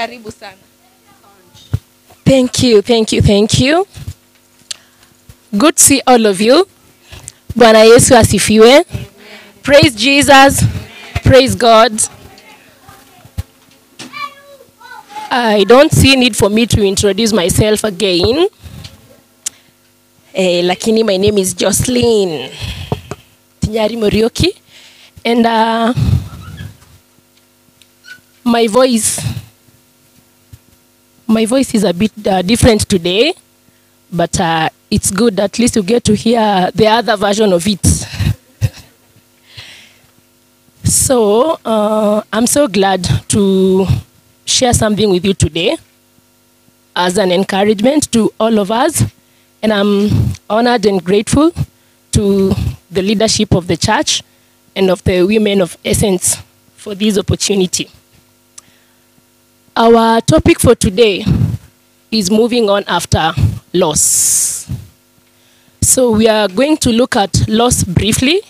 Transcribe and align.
Karibu 0.00 0.32
sana. 0.32 0.56
Thank 2.24 2.62
you, 2.62 2.80
thank 2.80 3.12
you, 3.12 3.20
thank 3.20 3.60
you. 3.60 3.86
Good 5.52 5.76
to 5.76 5.82
see 5.82 6.00
all 6.06 6.24
of 6.26 6.40
you. 6.40 6.66
Bwana 7.54 7.84
Yesu 7.84 8.16
asifiwe. 8.16 8.84
Praise 9.62 9.94
Jesus. 9.94 10.64
Praise 11.22 11.54
God. 11.54 11.92
I 15.30 15.64
don't 15.64 15.92
see 15.92 16.16
need 16.16 16.34
for 16.34 16.48
me 16.48 16.64
to 16.66 16.82
introduce 16.82 17.34
myself 17.34 17.84
again. 17.84 18.48
Eh, 20.32 20.62
lakini 20.64 21.04
my 21.04 21.18
name 21.18 21.36
is 21.38 21.52
Jocelyn 21.54 22.48
Tinyari 23.60 23.96
Morioki 23.98 24.56
and 25.26 25.44
uh, 25.44 25.92
my 28.44 28.66
voice 28.68 29.20
my 31.30 31.46
voice 31.46 31.72
is 31.74 31.84
a 31.84 31.94
bit 31.94 32.12
uh, 32.26 32.42
different 32.42 32.88
today, 32.88 33.32
but 34.12 34.38
uh, 34.40 34.68
it's 34.90 35.12
good 35.12 35.38
at 35.38 35.58
least 35.58 35.76
you 35.76 35.82
get 35.82 36.02
to 36.04 36.14
hear 36.14 36.70
the 36.74 36.86
other 36.88 37.16
version 37.16 37.52
of 37.52 37.64
it. 37.66 37.86
so 40.84 41.58
uh, 41.64 42.22
I'm 42.32 42.48
so 42.48 42.66
glad 42.66 43.06
to 43.28 43.86
share 44.44 44.74
something 44.74 45.08
with 45.08 45.24
you 45.24 45.34
today 45.34 45.76
as 46.96 47.16
an 47.16 47.30
encouragement 47.30 48.10
to 48.12 48.32
all 48.40 48.58
of 48.58 48.72
us, 48.72 49.04
and 49.62 49.72
I'm 49.72 50.10
honored 50.50 50.84
and 50.84 51.02
grateful 51.02 51.52
to 52.12 52.52
the 52.90 53.02
leadership 53.02 53.54
of 53.54 53.68
the 53.68 53.76
church 53.76 54.24
and 54.74 54.90
of 54.90 55.04
the 55.04 55.22
women 55.22 55.60
of 55.60 55.78
Essence 55.84 56.38
for 56.74 56.96
this 56.96 57.16
opportunity. 57.16 57.88
Our 59.76 60.20
topic 60.22 60.58
for 60.58 60.74
today 60.74 61.24
is 62.10 62.30
moving 62.30 62.68
on 62.68 62.82
after 62.88 63.32
loss. 63.72 64.68
So 65.80 66.10
we 66.10 66.26
are 66.28 66.48
going 66.48 66.76
to 66.78 66.90
look 66.90 67.14
at 67.14 67.48
loss 67.48 67.84
briefly, 67.84 68.40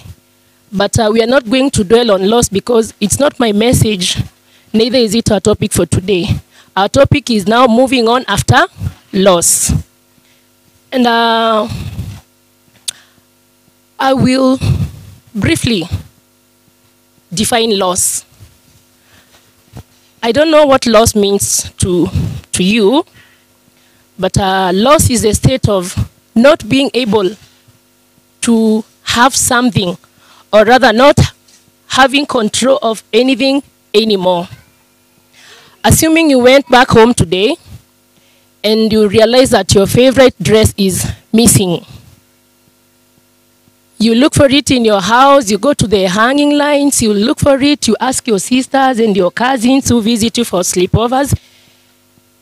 but 0.72 0.98
uh, 0.98 1.10
we 1.12 1.22
are 1.22 1.26
not 1.26 1.44
going 1.44 1.70
to 1.72 1.84
dwell 1.84 2.10
on 2.12 2.28
loss 2.28 2.48
because 2.48 2.94
it's 3.00 3.18
not 3.20 3.38
my 3.38 3.52
message, 3.52 4.16
neither 4.72 4.96
is 4.96 5.14
it 5.14 5.30
our 5.30 5.40
topic 5.40 5.72
for 5.72 5.84
today. 5.84 6.26
Our 6.74 6.88
topic 6.88 7.30
is 7.30 7.46
now 7.46 7.66
moving 7.66 8.08
on 8.08 8.24
after 8.26 8.66
loss. 9.12 9.72
And 10.90 11.06
uh, 11.06 11.68
I 13.98 14.14
will 14.14 14.58
briefly 15.34 15.84
define 17.32 17.78
loss. 17.78 18.24
I 20.22 20.32
don't 20.32 20.50
know 20.50 20.66
what 20.66 20.86
loss 20.86 21.14
means 21.14 21.70
to, 21.78 22.08
to 22.52 22.62
you, 22.62 23.04
but 24.18 24.36
uh, 24.36 24.70
loss 24.74 25.08
is 25.08 25.24
a 25.24 25.32
state 25.32 25.66
of 25.68 25.94
not 26.34 26.68
being 26.68 26.90
able 26.92 27.30
to 28.42 28.84
have 29.04 29.34
something, 29.34 29.96
or 30.52 30.64
rather, 30.64 30.92
not 30.92 31.18
having 31.88 32.26
control 32.26 32.78
of 32.82 33.02
anything 33.12 33.62
anymore. 33.94 34.48
Assuming 35.82 36.28
you 36.28 36.38
went 36.38 36.68
back 36.68 36.88
home 36.88 37.14
today 37.14 37.56
and 38.62 38.92
you 38.92 39.08
realize 39.08 39.50
that 39.50 39.74
your 39.74 39.86
favorite 39.86 40.34
dress 40.40 40.74
is 40.76 41.10
missing. 41.32 41.84
You 44.02 44.14
look 44.14 44.32
for 44.32 44.46
it 44.46 44.70
in 44.70 44.86
your 44.86 45.02
house, 45.02 45.50
you 45.50 45.58
go 45.58 45.74
to 45.74 45.86
the 45.86 46.04
hanging 46.04 46.56
lines, 46.56 47.02
you 47.02 47.12
look 47.12 47.38
for 47.38 47.60
it, 47.60 47.86
you 47.86 47.94
ask 48.00 48.26
your 48.26 48.38
sisters 48.38 48.98
and 48.98 49.14
your 49.14 49.30
cousins 49.30 49.90
who 49.90 50.00
visit 50.00 50.38
you 50.38 50.44
for 50.46 50.60
sleepovers, 50.60 51.38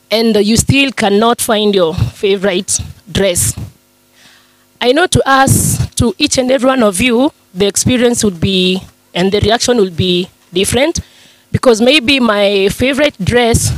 and 0.08 0.36
you 0.36 0.56
still 0.56 0.92
cannot 0.92 1.40
find 1.40 1.74
your 1.74 1.94
favorite 1.94 2.78
dress. 3.10 3.58
I 4.80 4.92
know 4.92 5.08
to 5.08 5.28
us, 5.28 5.92
to 5.96 6.14
each 6.16 6.38
and 6.38 6.48
every 6.52 6.68
one 6.68 6.84
of 6.84 7.00
you, 7.00 7.32
the 7.52 7.66
experience 7.66 8.22
would 8.22 8.38
be, 8.38 8.80
and 9.12 9.32
the 9.32 9.40
reaction 9.40 9.78
would 9.78 9.96
be 9.96 10.28
different, 10.52 11.00
because 11.50 11.80
maybe 11.80 12.20
my 12.20 12.68
favorite 12.68 13.16
dress 13.18 13.72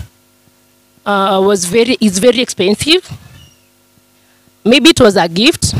uh, 1.06 1.40
was 1.42 1.64
very, 1.64 1.96
is 1.98 2.18
very 2.18 2.40
expensive. 2.40 3.10
Maybe 4.66 4.90
it 4.90 5.00
was 5.00 5.16
a 5.16 5.26
gift 5.26 5.74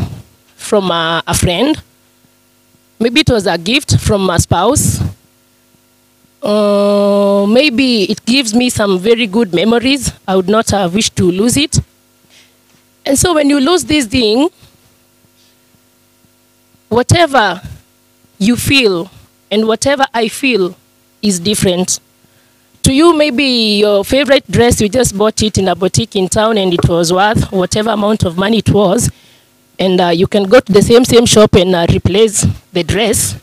from 0.56 0.90
a, 0.90 1.22
a 1.26 1.34
friend. 1.34 1.78
Maybe 3.00 3.20
it 3.20 3.30
was 3.30 3.46
a 3.46 3.56
gift 3.56 3.98
from 3.98 4.26
my 4.26 4.36
spouse. 4.36 5.00
Uh, 6.42 7.46
maybe 7.48 8.04
it 8.04 8.22
gives 8.26 8.54
me 8.54 8.68
some 8.68 8.98
very 8.98 9.26
good 9.26 9.54
memories. 9.54 10.12
I 10.28 10.36
would 10.36 10.50
not 10.50 10.68
have 10.70 10.94
wished 10.94 11.16
to 11.16 11.24
lose 11.24 11.56
it. 11.56 11.80
And 13.06 13.18
so 13.18 13.34
when 13.34 13.48
you 13.48 13.58
lose 13.58 13.84
this 13.86 14.04
thing, 14.04 14.50
whatever 16.90 17.62
you 18.38 18.56
feel 18.56 19.10
and 19.50 19.66
whatever 19.66 20.04
I 20.12 20.28
feel 20.28 20.76
is 21.22 21.40
different. 21.40 22.00
To 22.82 22.92
you, 22.92 23.16
maybe 23.16 23.78
your 23.78 24.04
favorite 24.04 24.50
dress, 24.50 24.78
you 24.78 24.90
just 24.90 25.16
bought 25.16 25.42
it 25.42 25.56
in 25.56 25.68
a 25.68 25.74
boutique 25.74 26.16
in 26.16 26.28
town 26.28 26.58
and 26.58 26.74
it 26.74 26.86
was 26.86 27.14
worth 27.14 27.50
whatever 27.50 27.90
amount 27.90 28.24
of 28.24 28.36
money 28.36 28.58
it 28.58 28.68
was 28.68 29.10
and 29.80 29.98
uh, 29.98 30.08
you 30.08 30.26
can 30.26 30.44
go 30.44 30.60
to 30.60 30.72
the 30.72 30.82
same 30.82 31.04
same 31.04 31.24
shop 31.24 31.54
and 31.54 31.74
uh, 31.74 31.86
replace 31.90 32.46
the 32.72 32.84
dress. 32.84 33.40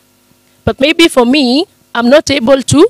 But 0.64 0.80
maybe 0.80 1.08
for 1.08 1.26
me 1.26 1.66
i'm 1.96 2.10
not 2.10 2.30
able 2.30 2.62
to 2.62 2.88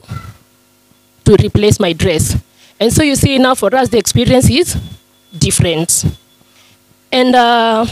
to 1.26 1.36
replace 1.42 1.80
my 1.80 1.94
dress. 1.94 2.36
And 2.80 2.92
so 2.94 3.04
you 3.04 3.16
see 3.16 3.38
now 3.40 3.56
for 3.56 3.74
us 3.74 3.90
the 3.90 3.98
experience 3.98 4.50
is 4.50 4.78
different. 5.36 6.06
And 7.12 7.36
uh, 7.36 7.86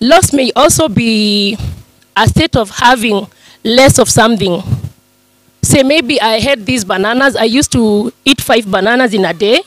loss 0.00 0.32
may 0.32 0.52
also 0.54 0.88
be 0.88 1.56
a 2.16 2.28
state 2.28 2.56
of 2.56 2.70
having 2.70 3.26
less 3.64 3.98
of 3.98 4.10
something. 4.10 4.62
Say 5.62 5.82
maybe 5.82 6.20
i 6.20 6.38
had 6.38 6.66
these 6.66 6.84
bananas. 6.84 7.36
I 7.36 7.44
used 7.44 7.72
to 7.72 8.12
eat 8.24 8.40
five 8.40 8.70
bananas 8.70 9.14
in 9.14 9.24
a 9.24 9.32
day. 9.32 9.62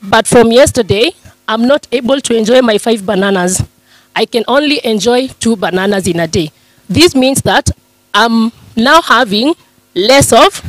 But 0.00 0.26
from 0.26 0.52
yesterday 0.52 1.12
I'm 1.46 1.66
not 1.66 1.86
able 1.92 2.20
to 2.20 2.36
enjoy 2.36 2.62
my 2.62 2.78
five 2.78 3.04
bananas. 3.04 3.62
I 4.16 4.24
can 4.24 4.44
only 4.48 4.84
enjoy 4.84 5.28
two 5.28 5.56
bananas 5.56 6.06
in 6.06 6.20
a 6.20 6.26
day. 6.26 6.50
This 6.88 7.14
means 7.14 7.42
that 7.42 7.70
I'm 8.12 8.52
now 8.76 9.02
having 9.02 9.54
less 9.94 10.32
of, 10.32 10.62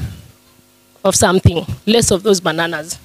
of 1.03 1.15
something, 1.15 1.65
less 1.85 2.11
of 2.11 2.23
those 2.23 2.39
bananas. 2.39 2.99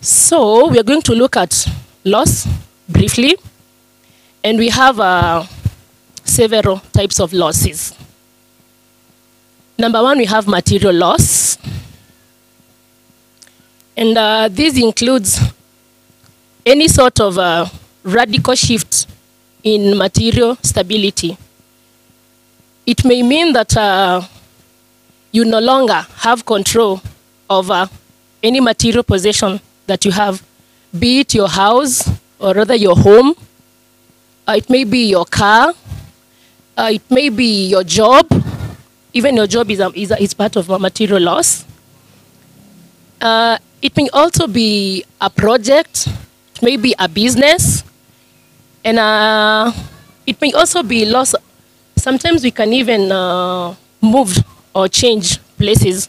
So 0.00 0.68
we 0.68 0.78
are 0.78 0.82
going 0.82 1.02
to 1.02 1.12
look 1.14 1.36
at 1.36 1.66
loss 2.04 2.46
briefly, 2.88 3.36
and 4.42 4.58
we 4.58 4.68
have 4.68 5.00
uh, 5.00 5.44
several 6.24 6.78
types 6.92 7.20
of 7.20 7.32
losses. 7.32 7.94
Number 9.78 10.02
one, 10.02 10.18
we 10.18 10.24
have 10.24 10.46
material 10.48 10.94
loss. 10.94 11.58
And 13.96 14.16
uh, 14.16 14.48
this 14.50 14.78
includes 14.78 15.40
any 16.66 16.88
sort 16.88 17.20
of 17.20 17.38
uh, 17.38 17.64
radical 18.02 18.56
shift 18.56 19.06
in 19.62 19.96
material 19.96 20.56
stability. 20.62 21.38
It 22.84 23.04
may 23.04 23.22
mean 23.22 23.52
that 23.52 23.76
uh, 23.76 24.22
you 25.30 25.44
no 25.44 25.60
longer 25.60 26.04
have 26.18 26.44
control 26.44 27.00
over 27.48 27.88
any 28.42 28.58
material 28.58 29.04
possession 29.04 29.60
that 29.86 30.04
you 30.04 30.10
have, 30.10 30.42
be 30.98 31.20
it 31.20 31.34
your 31.34 31.48
house 31.48 32.10
or 32.40 32.52
rather 32.52 32.74
your 32.74 32.96
home. 32.96 33.34
Uh, 34.46 34.54
it 34.56 34.68
may 34.68 34.82
be 34.82 35.08
your 35.10 35.24
car. 35.24 35.72
Uh, 36.76 36.90
it 36.92 37.10
may 37.10 37.28
be 37.28 37.68
your 37.68 37.84
job. 37.84 38.26
Even 39.12 39.36
your 39.36 39.46
job 39.46 39.70
is, 39.70 39.80
a, 39.80 39.90
is, 39.94 40.10
a, 40.10 40.20
is 40.22 40.34
part 40.34 40.56
of 40.56 40.68
material 40.80 41.22
loss. 41.22 41.64
Uh, 43.20 43.56
it 43.80 43.96
may 43.96 44.08
also 44.12 44.46
be 44.46 45.04
a 45.20 45.30
project 45.30 46.08
maybe 46.62 46.94
a 46.98 47.08
business, 47.08 47.84
and 48.84 48.98
uh, 48.98 49.72
it 50.26 50.40
may 50.40 50.52
also 50.52 50.82
be 50.82 51.04
loss. 51.04 51.34
Sometimes 51.96 52.42
we 52.44 52.50
can 52.50 52.72
even 52.72 53.10
uh, 53.10 53.74
move 54.00 54.36
or 54.74 54.88
change 54.88 55.38
places. 55.56 56.08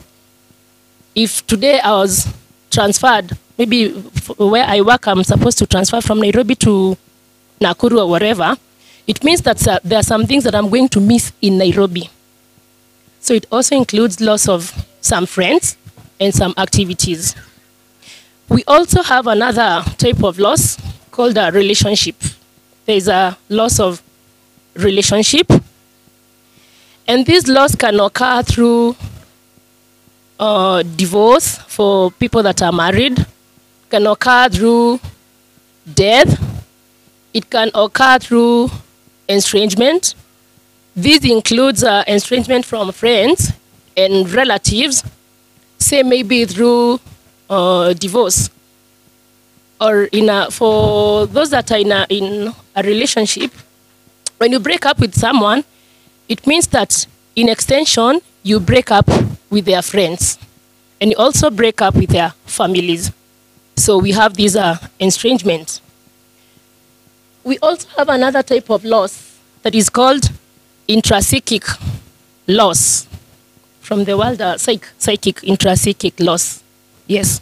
If 1.16 1.46
today 1.48 1.80
I 1.80 1.92
was 1.92 2.28
transferred, 2.70 3.38
maybe 3.58 3.90
where 4.38 4.66
I 4.66 4.82
work, 4.82 5.08
I'm 5.08 5.24
supposed 5.24 5.58
to 5.60 5.66
transfer 5.66 6.02
from 6.02 6.20
Nairobi 6.20 6.56
to 6.56 6.98
Nakuru 7.60 8.00
or 8.00 8.10
wherever, 8.10 8.56
it 9.08 9.24
means 9.24 9.42
that 9.42 9.68
uh, 9.68 9.80
there 9.84 10.00
are 10.00 10.04
some 10.04 10.26
things 10.26 10.44
that 10.44 10.54
I'm 10.54 10.70
going 10.70 10.90
to 10.90 11.00
miss 11.00 11.32
in 11.42 11.58
Nairobi. 11.58 12.10
So 13.20 13.34
it 13.34 13.46
also 13.52 13.76
includes 13.76 14.22
loss 14.22 14.48
of 14.48 14.72
some 15.02 15.26
friends 15.26 15.78
and 16.20 16.34
some 16.34 16.54
activities. 16.58 17.36
We 18.50 18.64
also 18.66 19.04
have 19.04 19.28
another 19.28 19.84
type 19.98 20.24
of 20.24 20.40
loss 20.40 20.78
called 21.12 21.38
a 21.38 21.52
relationship. 21.52 22.16
There 22.86 22.96
is 22.96 23.08
a 23.08 23.38
loss 23.50 23.80
of 23.80 24.02
relationship. 24.76 25.52
And 27.08 27.26
this 27.26 27.48
loss 27.48 27.76
can 27.76 28.00
occur 28.00 28.44
through 28.44 28.96
uh, 30.40 30.84
divorce 30.84 31.58
for 31.58 32.12
people 32.12 32.44
that 32.44 32.62
are 32.62 32.72
married, 32.72 33.26
can 33.90 34.08
occur 34.08 34.50
through 34.50 35.00
death, 35.94 36.40
it 37.34 37.50
can 37.50 37.72
occur 37.74 38.20
through 38.20 38.70
estrangement. 39.28 40.16
This 40.96 41.24
includes 41.24 41.84
uh, 41.84 42.04
estrangement 42.08 42.66
from 42.66 42.92
friends 42.92 43.52
and 43.96 44.30
relatives, 44.32 45.04
say 45.78 46.04
maybe 46.04 46.46
through 46.46 47.00
uh, 47.50 47.94
divorce. 47.94 48.50
Or 49.80 50.04
in 50.06 50.30
a, 50.30 50.50
for 50.50 51.28
those 51.28 51.52
that 51.52 51.72
are 51.72 51.78
in 51.78 51.92
a, 51.92 52.06
in 52.10 52.54
a 52.76 52.84
relationship, 52.84 53.52
when 54.38 54.52
you 54.52 54.60
break 54.60 54.86
up 54.86 55.00
with 55.00 55.16
someone, 55.16 55.64
it 56.28 56.46
means 56.46 56.68
that 56.68 57.08
in 57.36 57.50
extension, 57.50 58.22
you 58.44 58.60
break 58.60 58.92
up 58.92 59.08
with 59.50 59.66
their 59.66 59.82
friends 59.82 60.38
and 61.00 61.12
you 61.12 61.18
also 61.18 61.50
break 61.50 61.82
up 61.82 61.96
with 61.96 62.10
their 62.10 62.32
families. 62.46 63.12
So 63.76 63.98
we 64.00 64.12
have 64.12 64.34
these 64.34 64.56
uh, 64.56 64.78
estrangements. 65.00 65.82
We 67.44 67.60
also 67.60 67.88
have 67.98 68.10
another 68.10 68.42
type 68.42 68.70
of 68.70 68.84
loss 68.84 69.38
that 69.62 69.76
is 69.76 69.90
called 69.90 70.32
intrapsychic 70.90 71.64
loss 72.48 73.08
from 73.82 74.04
the 74.06 74.18
world 74.18 74.42
uh, 74.42 74.58
psych, 74.58 74.88
psychic 74.98 75.38
intrapsychic 75.38 76.14
loss. 76.20 76.64
Yes. 77.08 77.42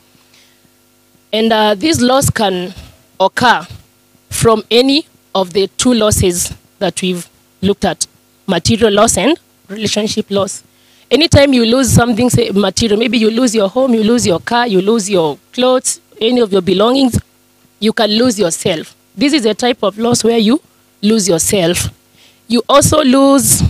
And 1.34 1.52
uh, 1.52 1.76
this 1.76 2.02
loss 2.02 2.30
can 2.30 2.74
occur 3.20 3.66
from 4.30 4.64
any 4.70 5.06
of 5.34 5.54
the 5.54 5.68
two 5.78 5.94
losses 5.94 6.54
that 6.80 7.02
we've 7.02 7.28
looked 7.62 7.86
at 7.86 8.08
material 8.48 8.94
loss 8.94 9.18
and 9.18 9.38
relationship 9.68 10.30
loss. 10.30 10.64
Anytime 11.10 11.54
you 11.54 11.66
lose 11.66 11.90
something, 11.92 12.30
say 12.30 12.50
material, 12.52 12.98
maybe 13.00 13.18
you 13.18 13.30
lose 13.30 13.54
your 13.54 13.70
home, 13.70 13.94
you 13.94 14.04
lose 14.04 14.26
your 14.26 14.40
car, 14.40 14.68
you 14.68 14.82
lose 14.82 15.10
your 15.10 15.38
clothes, 15.54 16.00
any 16.20 16.40
of 16.40 16.52
your 16.52 16.62
belongings, 16.62 17.20
you 17.80 17.94
can 17.94 18.10
lose 18.12 18.40
yourself. 18.40 18.96
This 19.16 19.34
is 19.34 19.46
a 19.46 19.54
type 19.54 19.84
of 19.84 19.98
loss 19.98 20.24
where 20.24 20.38
you 20.38 20.62
lose 21.02 21.28
yourself. 21.28 21.90
You 22.48 22.64
also 22.68 23.04
lose 23.04 23.62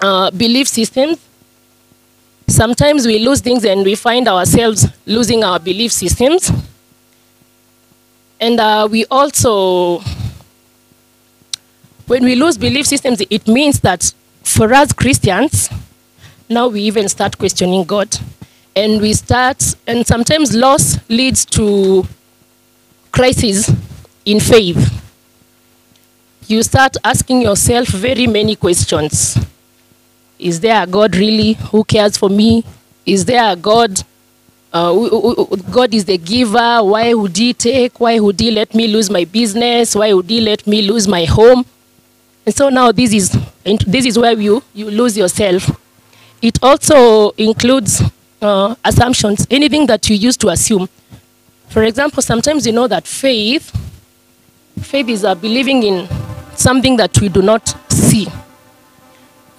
uh, 0.00 0.30
belief 0.30 0.68
systems. 0.68 1.18
Sometimes 2.52 3.06
we 3.06 3.18
lose 3.18 3.40
things 3.40 3.64
and 3.64 3.82
we 3.82 3.94
find 3.94 4.28
ourselves 4.28 4.86
losing 5.06 5.42
our 5.42 5.58
belief 5.58 5.90
systems. 5.90 6.52
And 8.38 8.60
uh, 8.60 8.86
we 8.90 9.06
also, 9.10 10.00
when 12.06 12.24
we 12.24 12.34
lose 12.34 12.58
belief 12.58 12.86
systems, 12.86 13.22
it 13.30 13.48
means 13.48 13.80
that 13.80 14.12
for 14.42 14.74
us 14.74 14.92
Christians, 14.92 15.70
now 16.46 16.68
we 16.68 16.82
even 16.82 17.08
start 17.08 17.38
questioning 17.38 17.84
God. 17.84 18.14
And 18.76 19.00
we 19.00 19.14
start, 19.14 19.74
and 19.86 20.06
sometimes 20.06 20.54
loss 20.54 20.98
leads 21.08 21.46
to 21.46 22.06
crisis 23.12 23.72
in 24.26 24.40
faith. 24.40 25.02
You 26.48 26.62
start 26.62 26.98
asking 27.02 27.40
yourself 27.40 27.88
very 27.88 28.26
many 28.26 28.56
questions. 28.56 29.38
Is 30.42 30.60
there 30.60 30.82
a 30.82 30.86
God 30.86 31.14
really 31.14 31.52
who 31.54 31.84
cares 31.84 32.16
for 32.16 32.28
me? 32.28 32.64
Is 33.06 33.24
there 33.24 33.52
a 33.52 33.56
God? 33.56 34.02
Uh, 34.72 34.92
God 35.70 35.94
is 35.94 36.04
the 36.04 36.18
giver. 36.18 36.82
Why 36.82 37.14
would 37.14 37.36
He 37.36 37.54
take? 37.54 38.00
Why 38.00 38.18
would 38.18 38.40
He 38.40 38.50
let 38.50 38.74
me 38.74 38.88
lose 38.88 39.08
my 39.08 39.24
business? 39.24 39.94
Why 39.94 40.12
would 40.12 40.28
He 40.28 40.40
let 40.40 40.66
me 40.66 40.82
lose 40.82 41.06
my 41.06 41.24
home? 41.24 41.64
And 42.44 42.54
so 42.54 42.68
now 42.70 42.90
this 42.90 43.12
is 43.12 43.30
this 43.86 44.04
is 44.04 44.18
where 44.18 44.32
you 44.32 44.62
you 44.74 44.90
lose 44.90 45.16
yourself. 45.16 45.70
It 46.40 46.58
also 46.60 47.30
includes 47.32 48.02
uh, 48.40 48.74
assumptions, 48.84 49.46
anything 49.48 49.86
that 49.86 50.10
you 50.10 50.16
used 50.16 50.40
to 50.40 50.48
assume. 50.48 50.88
For 51.68 51.84
example, 51.84 52.20
sometimes 52.20 52.66
you 52.66 52.72
know 52.72 52.88
that 52.88 53.06
faith, 53.06 53.70
faith 54.80 55.08
is 55.08 55.24
uh, 55.24 55.36
believing 55.36 55.84
in 55.84 56.08
something 56.56 56.96
that 56.96 57.18
we 57.20 57.28
do 57.28 57.42
not 57.42 57.76
see. 57.90 58.26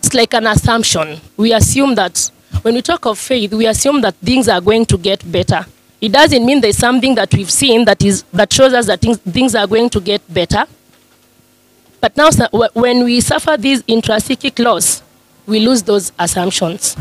It's 0.03 0.13
like 0.13 0.33
an 0.33 0.47
assumption. 0.47 1.21
We 1.37 1.53
assume 1.53 1.95
that 1.95 2.29
when 2.61 2.75
we 2.75 2.81
talk 2.81 3.05
of 3.05 3.17
faith, 3.17 3.53
we 3.53 3.65
assume 3.67 4.01
that 4.01 4.15
things 4.15 4.49
are 4.49 4.59
going 4.59 4.85
to 4.87 4.97
get 4.97 5.31
better. 5.31 5.65
It 6.01 6.11
doesn't 6.11 6.45
mean 6.45 6.59
there's 6.59 6.77
something 6.77 7.15
that 7.15 7.33
we've 7.33 7.49
seen 7.49 7.85
that 7.85 8.03
is 8.03 8.23
that 8.33 8.51
shows 8.51 8.73
us 8.73 8.87
that 8.87 8.99
things, 8.99 9.17
things 9.19 9.55
are 9.55 9.65
going 9.65 9.89
to 9.91 10.01
get 10.01 10.21
better. 10.31 10.65
But 12.01 12.17
now, 12.17 12.29
when 12.73 13.05
we 13.05 13.21
suffer 13.21 13.55
these 13.55 13.81
intrapsychic 13.83 14.61
loss, 14.61 15.01
we 15.45 15.61
lose 15.61 15.81
those 15.81 16.11
assumptions. 16.19 16.97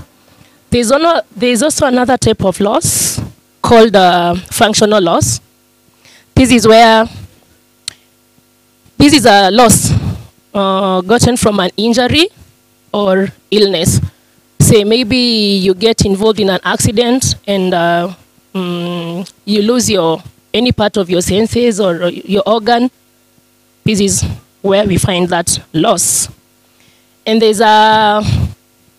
There's, 0.70 0.92
there's 1.34 1.62
also 1.64 1.86
another 1.86 2.16
type 2.16 2.44
of 2.44 2.60
loss 2.60 3.20
called 3.60 3.96
uh, 3.96 4.36
functional 4.36 5.02
loss. 5.02 5.40
This 6.36 6.52
is 6.52 6.68
where 6.68 7.08
this 8.96 9.12
is 9.12 9.26
a 9.26 9.50
loss 9.50 9.90
uh, 10.54 11.00
gotten 11.00 11.36
from 11.36 11.58
an 11.58 11.70
injury 11.76 12.28
or 12.92 13.28
illness. 13.50 14.00
Say 14.60 14.84
maybe 14.84 15.16
you 15.16 15.74
get 15.74 16.04
involved 16.04 16.40
in 16.40 16.48
an 16.50 16.60
accident 16.64 17.34
and 17.46 17.74
uh, 17.74 18.14
mm, 18.54 19.30
you 19.44 19.62
lose 19.62 19.90
your 19.90 20.22
any 20.54 20.72
part 20.72 20.96
of 20.96 21.10
your 21.10 21.22
senses 21.22 21.80
or 21.80 22.08
your 22.08 22.42
organ. 22.46 22.90
This 23.84 24.00
is 24.00 24.22
where 24.60 24.86
we 24.86 24.96
find 24.98 25.28
that 25.28 25.58
loss. 25.72 26.28
And 27.26 27.40
there's 27.40 27.60
a, 27.60 28.22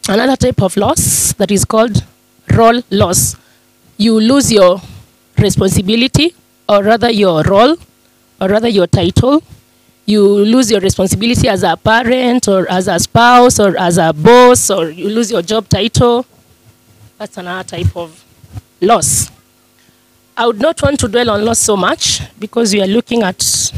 another 0.10 0.36
type 0.36 0.62
of 0.62 0.76
loss 0.78 1.34
that 1.34 1.52
is 1.52 1.66
called 1.66 2.04
role 2.52 2.82
loss. 2.90 3.36
You 3.98 4.20
lose 4.20 4.52
your 4.52 4.82
responsibility, 5.38 6.36
or 6.68 6.84
rather 6.84 7.10
your 7.10 7.44
role, 7.44 7.76
or 8.42 8.48
rather 8.48 8.68
your 8.68 8.88
title. 8.88 9.44
You 10.06 10.22
lose 10.26 10.70
your 10.70 10.82
responsibility 10.82 11.48
as 11.48 11.64
a 11.64 11.78
parent, 11.78 12.48
or 12.48 12.70
as 12.70 12.88
a 12.88 13.00
spouse, 13.00 13.60
or 13.60 13.78
as 13.78 13.98
a 13.98 14.12
boss, 14.12 14.70
or 14.70 14.90
you 14.90 15.10
lose 15.10 15.32
your 15.32 15.42
job 15.42 15.70
title. 15.70 16.26
That's 17.18 17.38
another 17.38 17.68
type 17.68 17.96
of 17.96 18.24
loss. 18.82 19.32
I 20.36 20.48
would 20.48 20.60
not 20.60 20.82
want 20.82 21.00
to 21.00 21.08
dwell 21.08 21.30
on 21.30 21.46
loss 21.46 21.60
so 21.60 21.78
much 21.78 22.22
because 22.40 22.74
we 22.74 22.82
are 22.82 22.88
looking 22.88 23.24
at 23.24 23.72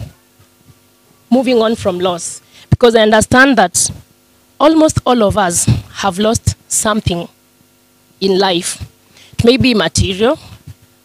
moving 1.30 1.62
on 1.62 1.76
from 1.76 2.00
loss. 2.00 2.42
Because 2.70 2.96
I 2.96 3.02
understand 3.02 3.58
that 3.58 3.92
almost 4.60 5.00
all 5.06 5.22
of 5.24 5.38
us 5.38 5.66
have 5.96 6.18
lost 6.18 6.56
something 6.72 7.28
in 8.22 8.40
life. 8.40 8.82
It 9.34 9.44
may 9.46 9.58
be 9.58 9.74
material, 9.74 10.40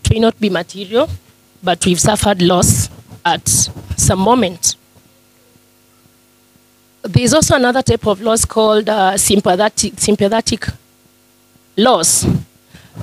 it 0.05 0.11
may 0.11 0.21
not 0.21 0.39
be 0.41 0.49
material, 0.49 1.11
but 1.63 1.85
we've 1.85 2.01
suffered 2.01 2.41
loss 2.41 2.89
at 3.25 3.47
some 3.49 4.21
moment. 4.21 4.77
There's 7.13 7.35
also 7.35 7.57
another 7.57 7.83
type 7.83 8.07
of 8.07 8.21
loss 8.21 8.45
called 8.45 8.89
uh, 8.89 9.17
sympathetic, 9.17 9.99
sympathetic 9.99 10.67
loss. 11.77 12.27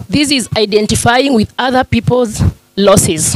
This 0.09 0.31
is 0.31 0.49
identifying 0.55 1.33
with 1.33 1.53
other 1.57 1.83
people's 1.83 2.41
losses. 2.75 3.35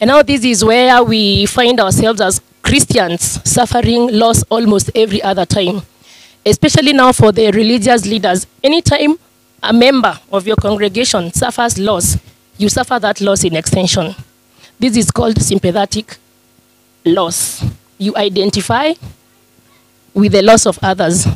And 0.00 0.08
now 0.08 0.22
this 0.22 0.44
is 0.44 0.64
where 0.64 1.02
we 1.02 1.46
find 1.46 1.80
ourselves 1.80 2.20
as 2.20 2.40
Christians 2.62 3.40
suffering 3.48 4.08
loss 4.12 4.42
almost 4.44 4.90
every 4.94 5.22
other 5.22 5.46
time 5.46 5.82
especially 6.46 6.92
now 6.92 7.10
for 7.12 7.32
the 7.32 7.50
religious 7.50 8.06
leaders. 8.06 8.46
Anytime 8.62 9.18
a 9.62 9.72
member 9.72 10.18
of 10.30 10.46
your 10.46 10.56
congregation 10.56 11.32
suffers 11.32 11.76
loss, 11.76 12.16
you 12.56 12.68
suffer 12.68 13.00
that 13.00 13.20
loss 13.20 13.42
in 13.42 13.56
extension. 13.56 14.14
This 14.78 14.96
is 14.96 15.10
called 15.10 15.40
sympathetic 15.42 16.16
loss. 17.04 17.64
You 17.98 18.16
identify 18.16 18.94
with 20.16 20.32
the 20.32 20.42
loss 20.42 20.66
of 20.66 20.78
others. 20.82 21.26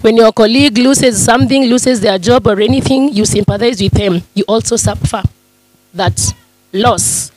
When 0.00 0.16
your 0.16 0.32
colleague 0.32 0.78
loses 0.78 1.22
something, 1.22 1.64
loses 1.66 2.00
their 2.00 2.18
job 2.18 2.46
or 2.46 2.58
anything, 2.60 3.12
you 3.12 3.24
sympathize 3.26 3.80
with 3.80 3.92
them. 3.92 4.22
You 4.34 4.44
also 4.48 4.76
suffer 4.76 5.22
that 5.94 6.34
loss. 6.72 7.30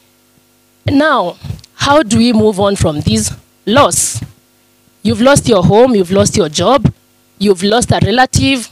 Now, 0.86 1.36
how 1.75 2.02
do 2.02 2.18
we 2.18 2.32
move 2.32 2.60
on 2.60 2.78
from 2.78 3.02
this 3.02 3.32
loss? 3.66 4.24
You've 5.04 5.22
lost 5.22 5.48
your 5.48 5.62
home, 5.64 5.96
you've 5.96 6.12
lost 6.12 6.38
your 6.38 6.50
job, 6.50 6.92
you've 7.38 7.62
lost 7.62 7.92
a 7.92 8.00
relative, 8.02 8.70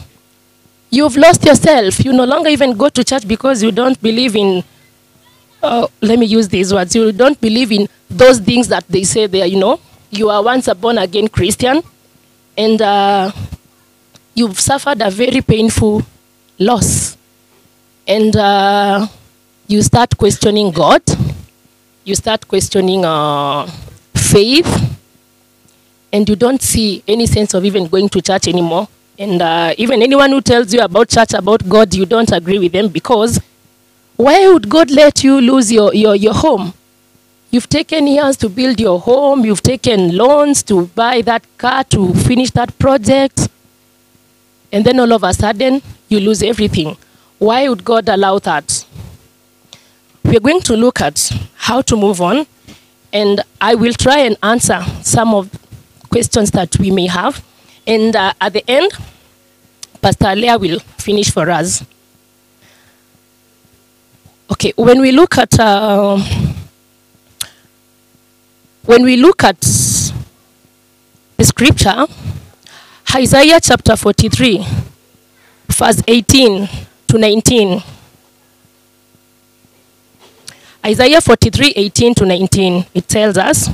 you've 0.89 1.17
lost 1.17 1.43
yourself. 1.43 2.03
You 2.03 2.13
no 2.13 2.23
longer 2.23 2.49
even 2.49 2.75
go 2.75 2.87
to 2.89 3.03
church 3.03 3.27
because 3.27 3.61
you 3.61 3.71
don't 3.71 4.01
believe 4.01 4.35
in, 4.35 4.63
uh, 5.61 5.87
let 6.01 6.17
me 6.17 6.25
use 6.25 6.47
these 6.47 6.73
words, 6.73 6.95
you 6.95 7.11
don't 7.11 7.39
believe 7.41 7.71
in 7.71 7.87
those 8.09 8.39
things 8.39 8.69
that 8.69 8.87
they 8.87 9.03
say 9.03 9.27
there, 9.27 9.45
you 9.45 9.59
know. 9.59 9.79
You 10.09 10.29
are 10.29 10.41
once 10.41 10.67
a 10.69 10.73
born 10.75 10.97
again 10.97 11.27
Christian 11.27 11.83
and 12.57 12.81
uh, 12.81 13.31
you've 14.33 14.59
suffered 14.59 15.01
a 15.01 15.09
very 15.09 15.41
painful 15.41 16.03
loss. 16.59 17.17
And 18.07 18.35
uh, 18.35 19.07
you 19.67 19.81
start 19.81 20.17
questioning 20.17 20.71
God, 20.71 21.01
you 22.03 22.15
start 22.15 22.47
questioning 22.47 23.05
uh, 23.05 23.65
faith, 24.13 24.97
and 26.11 26.27
you 26.27 26.35
don't 26.35 26.61
see 26.61 27.03
any 27.07 27.25
sense 27.25 27.53
of 27.53 27.63
even 27.65 27.87
going 27.87 28.09
to 28.09 28.21
church 28.21 28.47
anymore 28.47 28.87
And 29.17 29.41
uh, 29.41 29.73
even 29.77 30.01
anyone 30.01 30.31
who 30.31 30.41
tells 30.41 30.73
you 30.73 30.81
about 30.81 31.09
church, 31.09 31.33
about 31.33 31.67
God, 31.69 31.93
you 31.93 32.05
don't 32.05 32.31
agree 32.31 32.57
with 32.57 32.71
them 32.71 32.87
because 32.87 33.39
why 34.15 34.47
would 34.51 34.67
God 34.67 34.89
let 34.89 35.23
you 35.23 35.39
lose 35.39 35.71
your, 35.71 35.93
your, 35.93 36.15
your 36.15 36.33
home? 36.33 36.73
You've 37.53 37.69
taken 37.69 38.07
years 38.07 38.35
to 38.37 38.49
build 38.49 38.79
your 38.79 38.99
home, 38.99 39.45
you've 39.45 39.61
taken 39.61 40.17
loans 40.17 40.63
to 40.63 40.87
buy 40.87 41.21
that 41.21 41.45
car, 41.59 41.83
to 41.83 42.11
finish 42.15 42.49
that 42.49 42.75
project, 42.79 43.47
and 44.71 44.83
then 44.83 44.99
all 44.99 45.13
of 45.13 45.23
a 45.23 45.35
sudden 45.35 45.79
you 46.09 46.19
lose 46.19 46.41
everything. 46.41 46.97
Why 47.37 47.69
would 47.69 47.83
God 47.83 48.09
allow 48.09 48.39
that? 48.39 48.87
We're 50.23 50.39
going 50.39 50.61
to 50.61 50.75
look 50.75 50.99
at 50.99 51.31
how 51.53 51.83
to 51.83 51.95
move 51.95 52.21
on, 52.21 52.47
and 53.13 53.41
I 53.61 53.75
will 53.75 53.93
try 53.93 54.21
and 54.21 54.35
answer 54.41 54.83
some 55.03 55.35
of 55.35 55.51
questions 56.09 56.49
that 56.51 56.79
we 56.79 56.89
may 56.89 57.05
have. 57.05 57.45
And 57.85 58.15
uh, 58.15 58.33
at 58.41 58.53
the 58.53 58.67
end, 58.67 58.93
Pastor 60.01 60.33
Leah 60.35 60.57
will 60.57 60.79
finish 60.79 61.29
for 61.29 61.51
us. 61.51 61.85
Okay, 64.51 64.73
when 64.75 65.01
we 65.01 65.11
look 65.11 65.37
at 65.37 65.59
uh, 65.59 66.17
when 68.85 69.03
we 69.03 69.17
look 69.17 69.43
at 69.43 69.59
the 69.61 71.43
scripture, 71.43 72.05
Isaiah 73.15 73.59
chapter 73.61 73.95
43, 73.95 74.65
verse 75.69 76.01
18 76.07 76.69
to 77.07 77.17
19. 77.17 77.83
Isaiah 80.85 81.21
43, 81.21 81.73
18 81.75 82.15
to 82.15 82.25
19, 82.25 82.85
it 82.93 83.07
tells 83.07 83.37
us. 83.37 83.69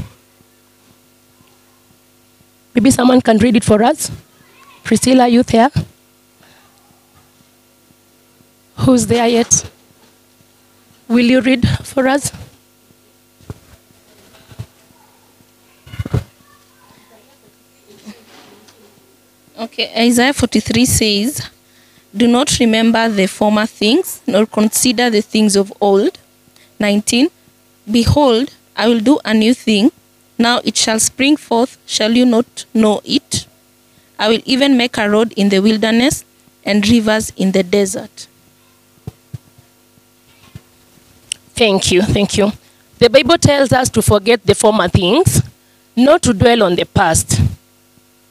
Maybe 2.76 2.92
someone 2.92 3.22
can 3.22 3.38
read 3.40 3.56
it 3.56 3.64
for 3.64 3.82
us. 3.84 4.12
Priscilla, 4.84 5.24
are 5.24 5.30
you 5.30 5.44
there? 5.44 5.72
Who's 8.78 9.08
there 9.08 9.28
yet? 9.28 9.70
Will 11.08 11.26
you 11.26 11.42
read 11.42 11.68
for 11.84 12.08
us? 12.08 12.32
Okay, 19.60 19.92
Isaiah 19.94 20.32
43 20.32 20.86
says, 20.86 21.50
Do 22.16 22.28
not 22.28 22.60
remember 22.62 23.10
the 23.10 23.28
former 23.28 23.66
things, 23.66 24.22
nor 24.26 24.46
consider 24.46 25.10
the 25.10 25.20
things 25.20 25.58
of 25.58 25.74
old. 25.82 26.18
19. 26.80 27.28
Behold, 27.92 28.54
I 28.74 28.88
will 28.88 29.02
do 29.02 29.20
a 29.26 29.34
new 29.34 29.54
thing. 29.54 29.92
Now 30.38 30.62
it 30.64 30.78
shall 30.78 30.98
spring 30.98 31.36
forth. 31.36 31.78
Shall 31.86 32.14
you 32.14 32.26
not 32.26 32.64
know 32.74 33.02
it? 33.04 33.48
I 34.18 34.30
will 34.30 34.42
even 34.46 34.78
make 34.78 34.98
a 34.98 35.10
road 35.10 35.34
in 35.34 35.50
the 35.50 35.60
wilderness 35.60 36.24
and 36.64 36.88
rivers 36.88 37.34
in 37.36 37.52
the 37.52 37.64
desert. 37.64 38.28
Thank 41.54 41.92
you, 41.92 42.02
thank 42.04 42.38
you. 42.38 42.54
The 42.98 43.10
Bible 43.10 43.38
tells 43.38 43.74
us 43.74 43.90
to 43.90 44.02
forget 44.02 44.46
the 44.46 44.56
former 44.56 44.88
things, 44.88 45.42
not 45.98 46.22
to 46.22 46.34
dwell 46.34 46.64
on 46.64 46.76
the 46.78 46.86
past. 46.86 47.42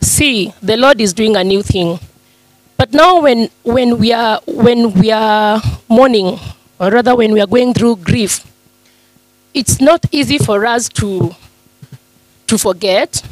See, 0.01 0.53
the 0.63 0.77
Lord 0.77 1.01
is 1.01 1.13
doing 1.13 1.37
a 1.37 1.45
new 1.45 1.63
thing. 1.63 1.99
But 2.77 2.93
now 2.93 3.21
when, 3.21 3.49
when, 3.65 3.99
we, 3.99 4.13
are, 4.13 4.41
when 4.47 4.93
we 4.93 5.11
are 5.11 5.61
mourning, 5.89 6.39
or 6.79 6.91
rather 6.91 7.17
when 7.17 7.33
we 7.33 7.41
are 7.41 7.47
going 7.47 7.75
through 7.75 7.97
grief, 7.97 8.45
it's 9.53 9.81
not 9.81 10.05
easy 10.13 10.39
for 10.39 10.65
us 10.65 10.89
to, 10.91 11.35
to 12.47 12.59
forget. 12.59 13.23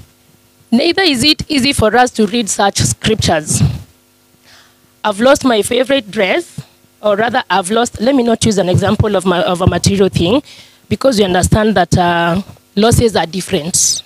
Neither 0.72 1.02
is 1.02 1.22
it 1.22 1.48
easy 1.48 1.72
for 1.72 1.96
us 1.96 2.10
to 2.12 2.26
read 2.26 2.48
such 2.48 2.78
scriptures. 2.78 3.62
I've 5.04 5.20
lost 5.20 5.44
my 5.44 5.62
favorite 5.62 6.10
dress, 6.10 6.60
or 7.00 7.14
rather, 7.14 7.44
I've 7.48 7.70
lost, 7.70 8.00
let 8.00 8.16
me 8.16 8.24
not 8.24 8.44
use 8.44 8.58
an 8.58 8.68
example 8.68 9.14
of, 9.14 9.24
my, 9.24 9.44
of 9.44 9.60
a 9.60 9.66
material 9.68 10.08
thing, 10.08 10.42
because 10.88 11.20
you 11.20 11.24
understand 11.24 11.76
that 11.76 11.96
uh, 11.96 12.42
losses 12.74 13.14
are 13.14 13.26
different. 13.26 14.02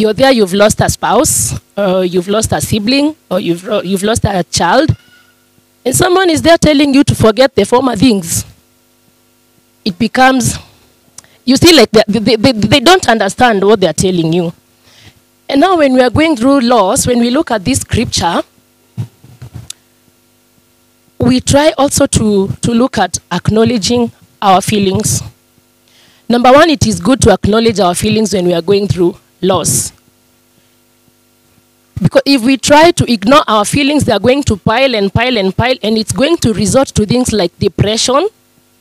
You're 0.00 0.14
there, 0.14 0.32
you've 0.32 0.54
lost 0.54 0.80
a 0.80 0.88
spouse, 0.88 1.60
or 1.76 2.06
you've 2.06 2.26
lost 2.26 2.52
a 2.52 2.60
sibling, 2.62 3.14
or 3.30 3.38
you've, 3.38 3.68
you've 3.84 4.02
lost 4.02 4.24
a 4.24 4.42
child, 4.44 4.96
and 5.84 5.94
someone 5.94 6.30
is 6.30 6.40
there 6.40 6.56
telling 6.56 6.94
you 6.94 7.04
to 7.04 7.14
forget 7.14 7.54
the 7.54 7.66
former 7.66 7.94
things. 7.96 8.46
It 9.84 9.98
becomes, 9.98 10.56
you 11.44 11.54
see, 11.58 11.76
like 11.76 11.90
they, 11.90 12.02
they, 12.08 12.36
they, 12.36 12.52
they 12.52 12.80
don't 12.80 13.06
understand 13.10 13.62
what 13.62 13.80
they're 13.80 13.92
telling 13.92 14.32
you. 14.32 14.54
And 15.46 15.60
now, 15.60 15.76
when 15.76 15.92
we 15.92 16.00
are 16.00 16.08
going 16.08 16.34
through 16.34 16.60
loss, 16.60 17.06
when 17.06 17.18
we 17.18 17.28
look 17.28 17.50
at 17.50 17.62
this 17.62 17.80
scripture, 17.80 18.40
we 21.18 21.42
try 21.42 21.74
also 21.76 22.06
to, 22.06 22.48
to 22.62 22.72
look 22.72 22.96
at 22.96 23.18
acknowledging 23.30 24.10
our 24.40 24.62
feelings. 24.62 25.20
Number 26.26 26.52
one, 26.52 26.70
it 26.70 26.86
is 26.86 27.00
good 27.00 27.20
to 27.20 27.32
acknowledge 27.34 27.80
our 27.80 27.94
feelings 27.94 28.32
when 28.32 28.46
we 28.46 28.54
are 28.54 28.62
going 28.62 28.88
through 28.88 29.14
loss. 29.42 29.92
Because 32.02 32.22
if 32.24 32.42
we 32.42 32.56
try 32.56 32.90
to 32.92 33.12
ignore 33.12 33.42
our 33.46 33.64
feelings, 33.64 34.04
they 34.04 34.12
are 34.12 34.18
going 34.18 34.42
to 34.44 34.56
pile 34.56 34.94
and 34.94 35.12
pile 35.12 35.36
and 35.36 35.54
pile, 35.54 35.76
and 35.82 35.98
it's 35.98 36.12
going 36.12 36.38
to 36.38 36.52
resort 36.54 36.88
to 36.88 37.04
things 37.04 37.32
like 37.32 37.56
depression 37.58 38.28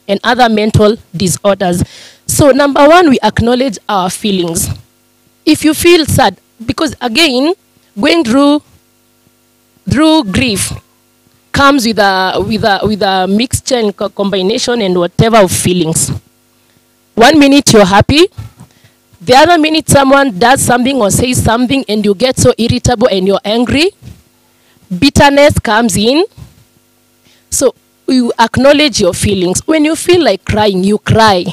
and 0.08 0.20
other 0.24 0.48
mental 0.50 0.96
disorders. 1.16 1.84
So, 2.26 2.52
number 2.52 2.88
one, 2.88 3.10
we 3.10 3.20
acknowledge 3.22 3.78
our 3.90 4.10
feelings. 4.10 4.70
If 5.46 5.66
you 5.66 5.74
feel 5.74 6.06
sad, 6.06 6.40
because 6.66 6.96
again, 7.02 7.54
going 8.00 8.24
through 8.24 8.62
through 9.90 10.24
grief 10.26 10.72
comes 11.52 11.86
with 11.86 12.00
a 12.00 12.44
with 12.48 12.64
a 12.64 12.80
with 12.84 13.02
a 13.02 13.28
mixture 13.28 13.76
and 13.76 13.96
combination 13.96 14.82
and 14.82 14.98
whatever 14.98 15.38
of 15.38 15.52
feelings. 15.52 16.12
One 17.16 17.38
minute 17.40 17.74
you're 17.74 17.86
happy, 17.86 18.30
the 19.22 19.36
other 19.36 19.58
minute 19.58 19.90
someone 19.90 20.38
does 20.38 20.62
something 20.62 21.00
or 21.02 21.12
says 21.12 21.44
something 21.44 21.84
and 21.90 22.06
you 22.06 22.16
get 22.16 22.38
so 22.38 22.54
irritable 22.58 23.08
and 23.10 23.28
you're 23.28 23.42
angry. 23.44 23.92
Bitterness 24.98 25.60
comes 25.60 25.98
in. 25.98 26.26
So 27.50 27.76
you 28.08 28.32
acknowledge 28.40 29.00
your 29.02 29.14
feelings. 29.14 29.66
When 29.68 29.86
you 29.86 29.96
feel 29.96 30.24
like 30.24 30.46
crying, 30.46 30.84
you 30.84 30.98
cry. 31.00 31.46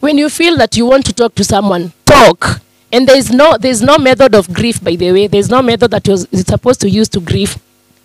When 0.00 0.18
you 0.18 0.28
feel 0.28 0.56
that 0.58 0.76
you 0.76 0.86
want 0.86 1.06
to 1.06 1.12
talk 1.12 1.34
to 1.36 1.44
someone, 1.44 1.92
talk. 2.04 2.60
And 2.92 3.08
there's 3.08 3.30
no 3.32 3.56
there's 3.58 3.82
no 3.82 3.98
method 3.98 4.34
of 4.34 4.52
grief, 4.52 4.82
by 4.82 4.94
the 4.96 5.12
way. 5.12 5.26
There's 5.26 5.48
no 5.48 5.62
method 5.62 5.90
that 5.90 6.06
you're 6.06 6.18
supposed 6.18 6.80
to 6.82 6.90
use 6.90 7.08
to 7.10 7.20
grieve. 7.20 7.58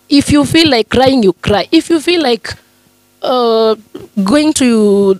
If 0.08 0.32
you 0.32 0.44
feel 0.44 0.70
like 0.70 0.88
crying, 0.88 1.22
you 1.22 1.34
cry. 1.34 1.68
If 1.70 1.88
you 1.88 2.00
feel 2.00 2.22
like 2.22 2.52
uh, 3.22 3.76
going 4.24 4.52
to, 4.54 5.18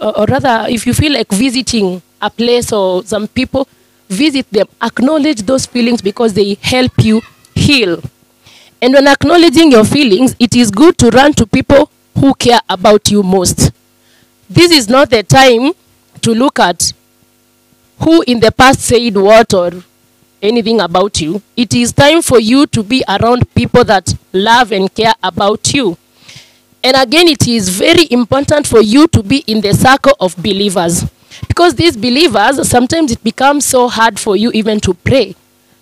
uh, 0.00 0.12
or 0.16 0.26
rather, 0.26 0.66
if 0.68 0.86
you 0.86 0.92
feel 0.92 1.12
like 1.12 1.28
visiting 1.30 2.02
a 2.20 2.30
place 2.30 2.72
or 2.72 3.04
some 3.04 3.28
people, 3.28 3.68
visit 4.08 4.50
them. 4.50 4.66
Acknowledge 4.80 5.42
those 5.42 5.66
feelings 5.66 6.02
because 6.02 6.32
they 6.34 6.54
help 6.60 6.92
you 6.98 7.20
heal. 7.54 8.02
And 8.80 8.94
when 8.94 9.06
acknowledging 9.08 9.72
your 9.72 9.84
feelings, 9.84 10.36
it 10.38 10.54
is 10.54 10.70
good 10.70 10.96
to 10.98 11.10
run 11.10 11.32
to 11.34 11.46
people 11.46 11.90
who 12.18 12.34
care 12.34 12.60
about 12.68 13.10
you 13.10 13.22
most. 13.22 13.72
This 14.48 14.70
is 14.70 14.88
not 14.88 15.10
the 15.10 15.22
time 15.22 15.72
to 16.22 16.34
look 16.34 16.58
at 16.58 16.92
who 18.00 18.22
in 18.26 18.40
the 18.40 18.52
past 18.52 18.80
said 18.80 19.16
what 19.16 19.52
or 19.52 19.72
anything 20.40 20.80
about 20.80 21.20
you. 21.20 21.42
It 21.56 21.74
is 21.74 21.92
time 21.92 22.22
for 22.22 22.38
you 22.38 22.66
to 22.68 22.82
be 22.82 23.02
around 23.08 23.52
people 23.54 23.84
that 23.84 24.14
love 24.32 24.72
and 24.72 24.92
care 24.94 25.14
about 25.22 25.74
you. 25.74 25.96
And 26.82 26.96
again, 26.96 27.26
it 27.26 27.48
is 27.48 27.68
very 27.68 28.06
important 28.10 28.66
for 28.66 28.80
you 28.80 29.08
to 29.08 29.22
be 29.22 29.38
in 29.46 29.60
the 29.60 29.74
circle 29.74 30.14
of 30.20 30.36
believers. 30.36 31.04
Because 31.46 31.74
these 31.74 31.96
believers, 31.96 32.66
sometimes 32.68 33.12
it 33.12 33.22
becomes 33.22 33.64
so 33.64 33.88
hard 33.88 34.18
for 34.18 34.36
you 34.36 34.50
even 34.52 34.80
to 34.80 34.94
pray. 34.94 35.34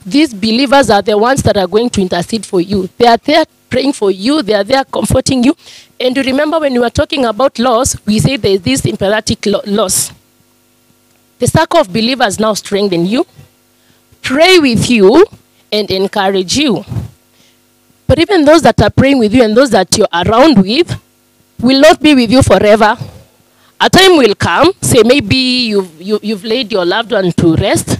These 0.04 0.34
believers 0.34 0.90
are 0.90 1.02
the 1.02 1.16
ones 1.18 1.42
that 1.42 1.56
are 1.56 1.66
going 1.66 1.90
to 1.90 2.00
intercede 2.00 2.44
for 2.44 2.60
you. 2.60 2.88
They 2.98 3.06
are 3.06 3.16
there 3.16 3.44
praying 3.68 3.92
for 3.92 4.10
you, 4.10 4.42
they 4.42 4.54
are 4.54 4.64
there 4.64 4.84
comforting 4.84 5.42
you. 5.42 5.56
And 5.98 6.16
you 6.16 6.22
remember 6.22 6.60
when 6.60 6.72
we 6.72 6.78
were 6.78 6.90
talking 6.90 7.24
about 7.24 7.58
loss, 7.58 7.96
we 8.06 8.18
say 8.18 8.36
there 8.36 8.52
is 8.52 8.60
this 8.60 8.82
sympathetic 8.82 9.44
lo- 9.46 9.62
loss. 9.66 10.12
The 11.38 11.46
circle 11.46 11.80
of 11.80 11.88
believers 11.92 12.38
now 12.38 12.54
strengthen 12.54 13.06
you, 13.06 13.26
pray 14.22 14.58
with 14.58 14.88
you, 14.88 15.24
and 15.72 15.90
encourage 15.90 16.56
you. 16.56 16.84
But 18.06 18.18
even 18.20 18.44
those 18.44 18.62
that 18.62 18.80
are 18.80 18.90
praying 18.90 19.18
with 19.18 19.34
you 19.34 19.42
and 19.42 19.56
those 19.56 19.70
that 19.70 19.96
you're 19.98 20.08
around 20.12 20.62
with 20.62 20.98
will 21.60 21.80
not 21.80 22.00
be 22.00 22.14
with 22.14 22.30
you 22.30 22.42
forever. 22.42 22.96
A 23.78 23.90
time 23.90 24.16
will 24.16 24.34
come, 24.34 24.72
say 24.80 25.02
maybe 25.04 25.36
you've, 25.36 26.00
you, 26.00 26.18
you've 26.22 26.44
laid 26.44 26.72
your 26.72 26.84
loved 26.86 27.12
one 27.12 27.30
to 27.32 27.56
rest, 27.56 27.98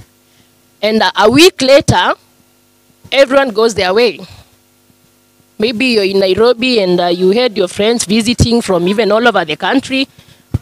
and 0.81 1.03
a 1.15 1.31
week 1.31 1.61
later, 1.61 2.15
everyone 3.13 3.51
goes 3.51 3.75
their 3.75 3.93
way. 3.93 4.19
Maybe 5.59 5.87
you're 5.87 6.05
in 6.05 6.21
Nairobi 6.21 6.81
and 6.81 7.01
uh, 7.01 7.07
you 7.07 7.31
had 7.31 7.57
your 7.57 7.69
friends 7.69 8.05
visiting 8.05 8.61
from 8.63 8.89
even 8.89 9.13
all 9.13 9.27
over 9.27 9.45
the 9.45 9.57
country, 9.57 10.09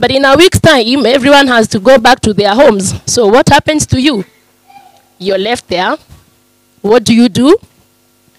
but 0.01 0.11
in 0.11 0.25
a 0.25 0.37
week's 0.37 0.61
time, 0.61 1.07
everyone 1.07 1.47
has 1.47 1.69
to 1.69 1.79
go 1.79 1.97
back 1.99 2.21
to 2.21 2.33
their 2.35 2.55
homes. 2.55 2.95
So, 3.07 3.29
what 3.29 3.49
happens 3.49 3.87
to 3.87 4.01
you? 4.01 4.25
You're 5.19 5.39
left 5.39 5.69
there. 5.69 5.97
What 6.81 7.05
do 7.05 7.15
you 7.15 7.29
do? 7.29 7.57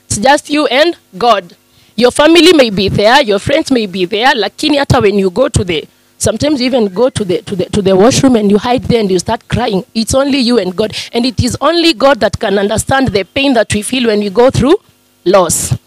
It's 0.08 0.18
just 0.18 0.50
you 0.50 0.66
and 0.68 0.98
God. 1.18 1.56
Your 1.96 2.12
family 2.12 2.52
may 2.52 2.70
be 2.70 2.90
there, 2.90 3.22
your 3.22 3.40
friends 3.40 3.72
may 3.72 3.86
be 3.86 4.04
there, 4.04 4.34
lakini 4.36 4.78
hata 4.78 5.00
when 5.02 5.18
you 5.18 5.30
go 5.30 5.48
to 5.48 5.64
the 5.64 5.88
sometimes 6.18 6.60
you 6.60 6.68
even 6.68 6.88
go 6.88 7.10
to 7.10 7.24
the 7.24 7.42
to 7.44 7.56
the 7.56 7.66
to 7.66 7.82
the 7.82 7.96
washroom 7.96 8.36
and 8.36 8.50
you 8.50 8.58
hide 8.58 8.84
there 8.84 9.00
and 9.00 9.12
you 9.12 9.20
start 9.20 9.48
crying. 9.48 9.86
It's 9.94 10.14
only 10.14 10.40
you 10.40 10.58
and 10.58 10.76
God. 10.76 10.96
And 11.14 11.26
it 11.26 11.44
is 11.44 11.58
only 11.62 11.94
God 11.94 12.20
that 12.20 12.40
can 12.40 12.58
understand 12.58 13.10
the 13.10 13.24
pain 13.24 13.54
that 13.54 13.74
we 13.74 13.82
feel 13.82 14.08
when 14.08 14.20
we 14.20 14.30
go 14.30 14.50
through 14.50 14.78
loss. 15.26 15.78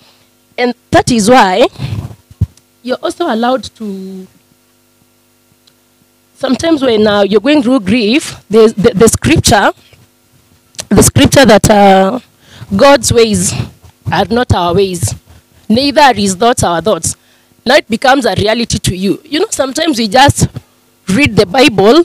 And 0.56 0.74
that 0.90 1.10
is 1.10 1.30
why 1.30 1.66
you're 2.82 2.96
also 3.02 3.32
allowed 3.32 3.64
to 3.76 4.26
sometimes 6.38 6.82
when 6.82 7.06
uh, 7.06 7.22
you're 7.22 7.40
going 7.40 7.62
through 7.62 7.80
grief, 7.80 8.42
there's 8.48 8.72
the, 8.74 8.94
the 8.94 9.08
scripture, 9.08 9.72
the 10.88 11.02
scripture 11.02 11.44
that 11.44 11.68
uh, 11.68 12.20
God's 12.74 13.12
ways 13.12 13.52
are 14.10 14.24
not 14.26 14.54
our 14.54 14.74
ways, 14.74 15.14
neither 15.68 16.00
are 16.00 16.14
his 16.14 16.34
thoughts 16.34 16.62
our 16.62 16.80
thoughts. 16.80 17.16
Now 17.68 17.76
it 17.76 17.86
becomes 17.86 18.24
a 18.24 18.34
reality 18.34 18.78
to 18.78 18.96
you. 18.96 19.20
You 19.26 19.40
know, 19.40 19.48
sometimes 19.50 19.98
we 19.98 20.08
just 20.08 20.48
read 21.06 21.36
the 21.36 21.44
Bible 21.44 22.02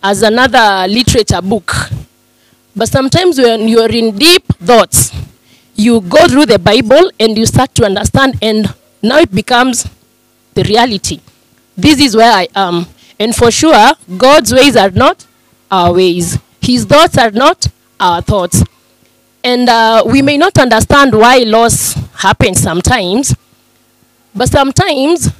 as 0.00 0.22
another 0.22 0.86
literature 0.86 1.42
book. 1.42 1.74
But 2.76 2.88
sometimes 2.88 3.38
when 3.40 3.66
you're 3.66 3.90
in 3.90 4.16
deep 4.16 4.46
thoughts, 4.62 5.10
you 5.74 6.00
go 6.02 6.28
through 6.28 6.46
the 6.46 6.60
Bible 6.60 7.10
and 7.18 7.36
you 7.36 7.44
start 7.44 7.74
to 7.74 7.84
understand, 7.84 8.38
and 8.40 8.72
now 9.02 9.18
it 9.18 9.34
becomes 9.34 9.90
the 10.54 10.62
reality. 10.62 11.18
This 11.76 11.98
is 11.98 12.14
where 12.14 12.32
I 12.32 12.46
am. 12.54 12.86
And 13.18 13.34
for 13.34 13.50
sure, 13.50 13.94
God's 14.16 14.54
ways 14.54 14.76
are 14.76 14.92
not 14.92 15.26
our 15.72 15.92
ways, 15.92 16.38
His 16.60 16.84
thoughts 16.84 17.18
are 17.18 17.32
not 17.32 17.66
our 17.98 18.22
thoughts. 18.22 18.62
And 19.42 19.68
uh, 19.68 20.04
we 20.06 20.22
may 20.22 20.36
not 20.36 20.56
understand 20.56 21.18
why 21.18 21.38
loss 21.38 21.94
happens 22.14 22.60
sometimes, 22.60 23.34
but 24.34 24.48
sometimes 24.48 25.30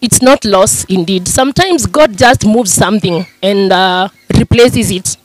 it's 0.00 0.20
not 0.20 0.44
loss 0.44 0.84
indeed. 0.84 1.26
Sometimes 1.26 1.86
God 1.86 2.16
just 2.16 2.46
moves 2.46 2.72
something 2.72 3.26
and 3.42 3.72
uh, 3.72 4.08
replaces 4.38 4.90
it 4.90 5.16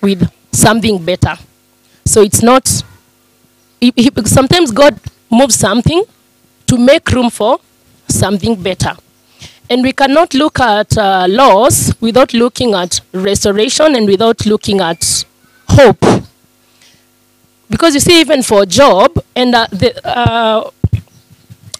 with 0.00 0.28
something 0.52 1.02
better. 1.04 1.36
So 2.04 2.22
it's 2.22 2.42
not, 2.42 2.82
he, 3.80 3.92
he, 3.96 4.10
sometimes 4.24 4.70
God 4.72 4.98
moves 5.30 5.54
something 5.54 6.04
to 6.66 6.78
make 6.78 7.08
room 7.10 7.30
for 7.30 7.58
something 8.08 8.60
better. 8.60 8.96
And 9.70 9.82
we 9.82 9.92
cannot 9.92 10.34
look 10.34 10.60
at 10.60 10.96
uh, 10.98 11.26
loss 11.28 11.92
without 12.00 12.34
looking 12.34 12.74
at 12.74 13.00
restoration 13.12 13.94
and 13.94 14.06
without 14.06 14.44
looking 14.46 14.80
at 14.80 15.24
hope. 15.68 16.04
Because 17.70 17.94
you 17.94 18.00
see, 18.00 18.20
even 18.20 18.42
for 18.42 18.66
Job, 18.66 19.22
and 19.34 19.54
uh, 19.54 19.66
the, 19.70 20.06
uh, 20.06 20.70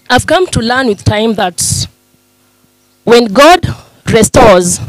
I've 0.09 0.27
come 0.27 0.47
to 0.49 0.61
learn 0.61 0.89
with 0.89 1.03
time 1.05 1.35
that 1.35 1.89
when 3.05 3.27
God 3.27 3.67
restores, 4.07 4.81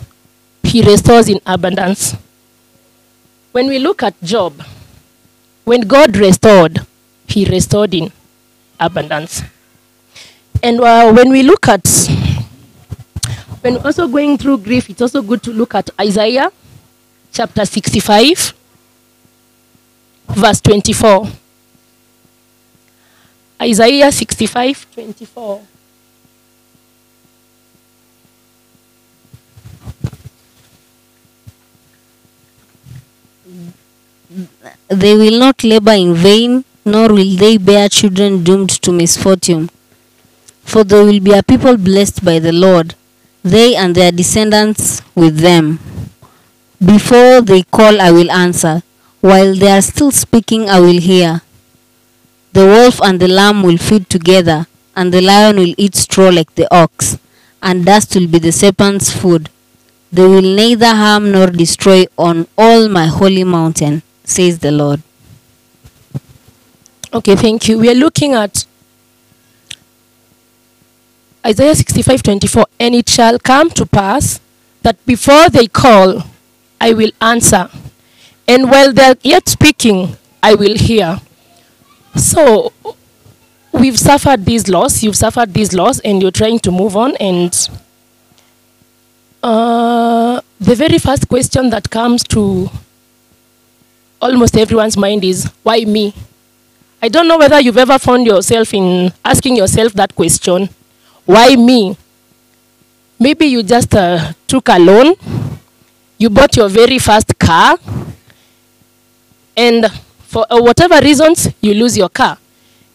He 0.63 0.81
restores 0.81 1.29
in 1.29 1.39
abundance. 1.45 2.15
When 3.51 3.67
we 3.67 3.79
look 3.79 4.03
at 4.03 4.21
Job, 4.21 4.61
when 5.63 5.81
God 5.81 6.17
restored, 6.17 6.85
He 7.27 7.45
restored 7.45 7.93
in 7.93 8.11
abundance. 8.79 9.41
And 10.61 10.81
uh, 10.81 11.13
when 11.13 11.29
we 11.29 11.43
look 11.43 11.67
at, 11.69 11.87
when 13.61 13.77
also 13.77 14.07
going 14.07 14.37
through 14.37 14.59
grief, 14.59 14.89
it's 14.89 15.01
also 15.01 15.21
good 15.21 15.41
to 15.43 15.51
look 15.51 15.75
at 15.75 15.89
Isaiah 15.99 16.51
chapter 17.31 17.65
65, 17.65 18.53
verse 20.29 20.61
24. 20.61 21.27
Isaiah 23.61 24.11
65, 24.11 24.87
24. 24.93 25.61
They 34.89 35.15
will 35.15 35.39
not 35.39 35.63
labor 35.63 35.93
in 35.93 36.13
vain, 36.15 36.65
nor 36.83 37.09
will 37.09 37.35
they 37.37 37.57
bear 37.57 37.89
children 37.89 38.43
doomed 38.43 38.69
to 38.81 38.91
misfortune. 38.91 39.69
For 40.63 40.83
they 40.83 41.03
will 41.03 41.19
be 41.19 41.31
a 41.33 41.43
people 41.43 41.77
blessed 41.77 42.23
by 42.25 42.39
the 42.39 42.51
Lord, 42.51 42.95
they 43.43 43.75
and 43.75 43.95
their 43.95 44.11
descendants 44.11 45.01
with 45.15 45.37
them. 45.37 45.79
Before 46.83 47.41
they 47.41 47.63
call, 47.63 48.01
I 48.01 48.11
will 48.11 48.31
answer. 48.31 48.83
While 49.21 49.55
they 49.55 49.71
are 49.71 49.81
still 49.81 50.11
speaking, 50.11 50.69
I 50.69 50.79
will 50.79 50.99
hear. 50.99 51.41
The 52.55 52.65
wolf 52.65 53.01
and 53.01 53.19
the 53.19 53.27
lamb 53.27 53.63
will 53.63 53.77
feed 53.77 54.09
together, 54.09 54.65
and 54.95 55.13
the 55.13 55.19
lion 55.19 55.57
will 55.57 55.75
eat 55.77 55.93
straw 55.93 56.29
like 56.29 56.55
the 56.55 56.67
ox, 56.73 57.17
and 57.61 57.85
dust 57.85 58.15
will 58.15 58.27
be 58.27 58.39
the 58.39 58.53
serpent's 58.53 59.11
food. 59.11 59.49
They 60.09 60.25
will 60.25 60.55
neither 60.59 60.93
harm 60.95 61.31
nor 61.33 61.47
destroy 61.47 62.05
on 62.17 62.47
all 62.57 62.87
my 62.87 63.07
holy 63.07 63.43
mountain, 63.43 64.03
says 64.23 64.59
the 64.59 64.71
Lord. 64.71 65.01
Okay, 67.13 67.35
thank 67.35 67.67
you. 67.67 67.77
We 67.77 67.89
are 67.89 67.99
looking 68.05 68.33
at 68.33 68.65
Isaiah 71.45 71.75
65 71.75 72.23
24. 72.23 72.65
And 72.79 72.95
it 72.95 73.09
shall 73.09 73.37
come 73.37 73.69
to 73.71 73.85
pass 73.85 74.39
that 74.81 75.05
before 75.05 75.49
they 75.49 75.67
call, 75.67 76.23
I 76.79 76.93
will 76.93 77.11
answer. 77.19 77.69
And 78.47 78.71
while 78.71 78.93
they're 78.93 79.17
yet 79.23 79.49
speaking, 79.49 80.15
I 80.41 80.55
will 80.55 80.77
hear. 80.77 81.19
So, 82.15 82.71
we've 83.71 83.99
suffered 83.99 84.45
this 84.45 84.67
loss, 84.67 85.03
you've 85.03 85.17
suffered 85.17 85.53
this 85.53 85.73
loss, 85.73 85.99
and 85.99 86.21
you're 86.21 86.31
trying 86.31 86.59
to 86.59 86.71
move 86.71 86.95
on. 86.95 87.15
And 87.17 87.53
uh, 89.43 90.41
the 90.59 90.75
very 90.75 90.97
first 90.97 91.27
question 91.27 91.69
that 91.71 91.89
comes 91.89 92.23
to 92.25 92.69
almost 94.21 94.57
everyone's 94.57 94.97
mind 94.97 95.23
is, 95.23 95.51
why 95.61 95.83
me? 95.85 96.13
I 97.01 97.09
don't 97.09 97.27
know 97.27 97.37
whether 97.37 97.59
you've 97.59 97.77
ever 97.77 97.99
found 97.99 98.25
yourself 98.25 98.73
in 98.73 99.11
asking 99.23 99.57
yourself 99.57 99.93
that 99.93 100.15
question. 100.15 100.69
Why 101.25 101.55
me? 101.55 101.97
Maybe 103.19 103.45
you 103.45 103.61
just 103.61 103.93
uh, 103.93 104.33
took 104.47 104.69
a 104.69 104.79
loan, 104.79 105.15
you 106.17 106.29
bought 106.29 106.55
your 106.55 106.69
very 106.69 106.97
first 106.97 107.37
car, 107.37 107.77
and 109.55 109.85
for 110.35 110.45
uh, 110.51 110.59
whatever 110.59 110.99
reasons, 110.99 111.47
you 111.61 111.73
lose 111.73 111.97
your 111.97 112.09
car. 112.09 112.37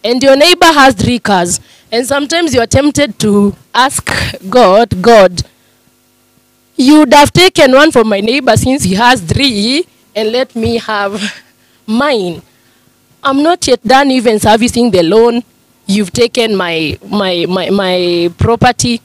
And 0.03 0.21
your 0.21 0.35
neighbor 0.35 0.67
has 0.67 0.93
three 0.93 1.17
cars. 1.17 1.59
And 1.91 2.05
sometimes 2.05 2.53
you're 2.53 2.67
tempted 2.67 3.17
to 3.17 3.55
ask 3.73 4.07
God, 4.47 5.01
God, 5.01 5.41
you 6.75 6.99
would 6.99 7.13
have 7.15 7.33
taken 7.33 7.71
one 7.71 7.91
from 7.91 8.09
my 8.09 8.19
neighbor 8.19 8.55
since 8.55 8.83
he 8.83 8.93
has 8.93 9.21
three, 9.21 9.87
and 10.15 10.31
let 10.31 10.55
me 10.55 10.77
have 10.77 11.19
mine. 11.87 12.43
I'm 13.23 13.41
not 13.41 13.67
yet 13.67 13.81
done 13.83 14.11
even 14.11 14.37
servicing 14.39 14.91
the 14.91 15.01
loan. 15.01 15.41
You've 15.87 16.11
taken 16.11 16.55
my 16.55 16.99
my 17.09 17.47
my, 17.49 17.69
my 17.71 18.31
property. 18.37 19.01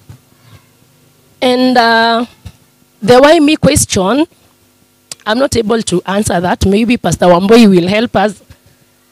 And 1.41 1.77
uh, 1.79 2.27
the 3.01 3.19
why 3.19 3.39
me 3.41 3.57
question, 3.57 4.27
I'm 5.27 5.39
not 5.39 5.57
able 5.57 5.83
to 5.83 6.01
answer 6.07 6.41
that. 6.41 6.65
Maybe 6.65 6.97
Pastor 6.97 7.27
Wambui 7.27 7.69
will 7.69 7.89
help 7.89 8.15
us 8.15 8.41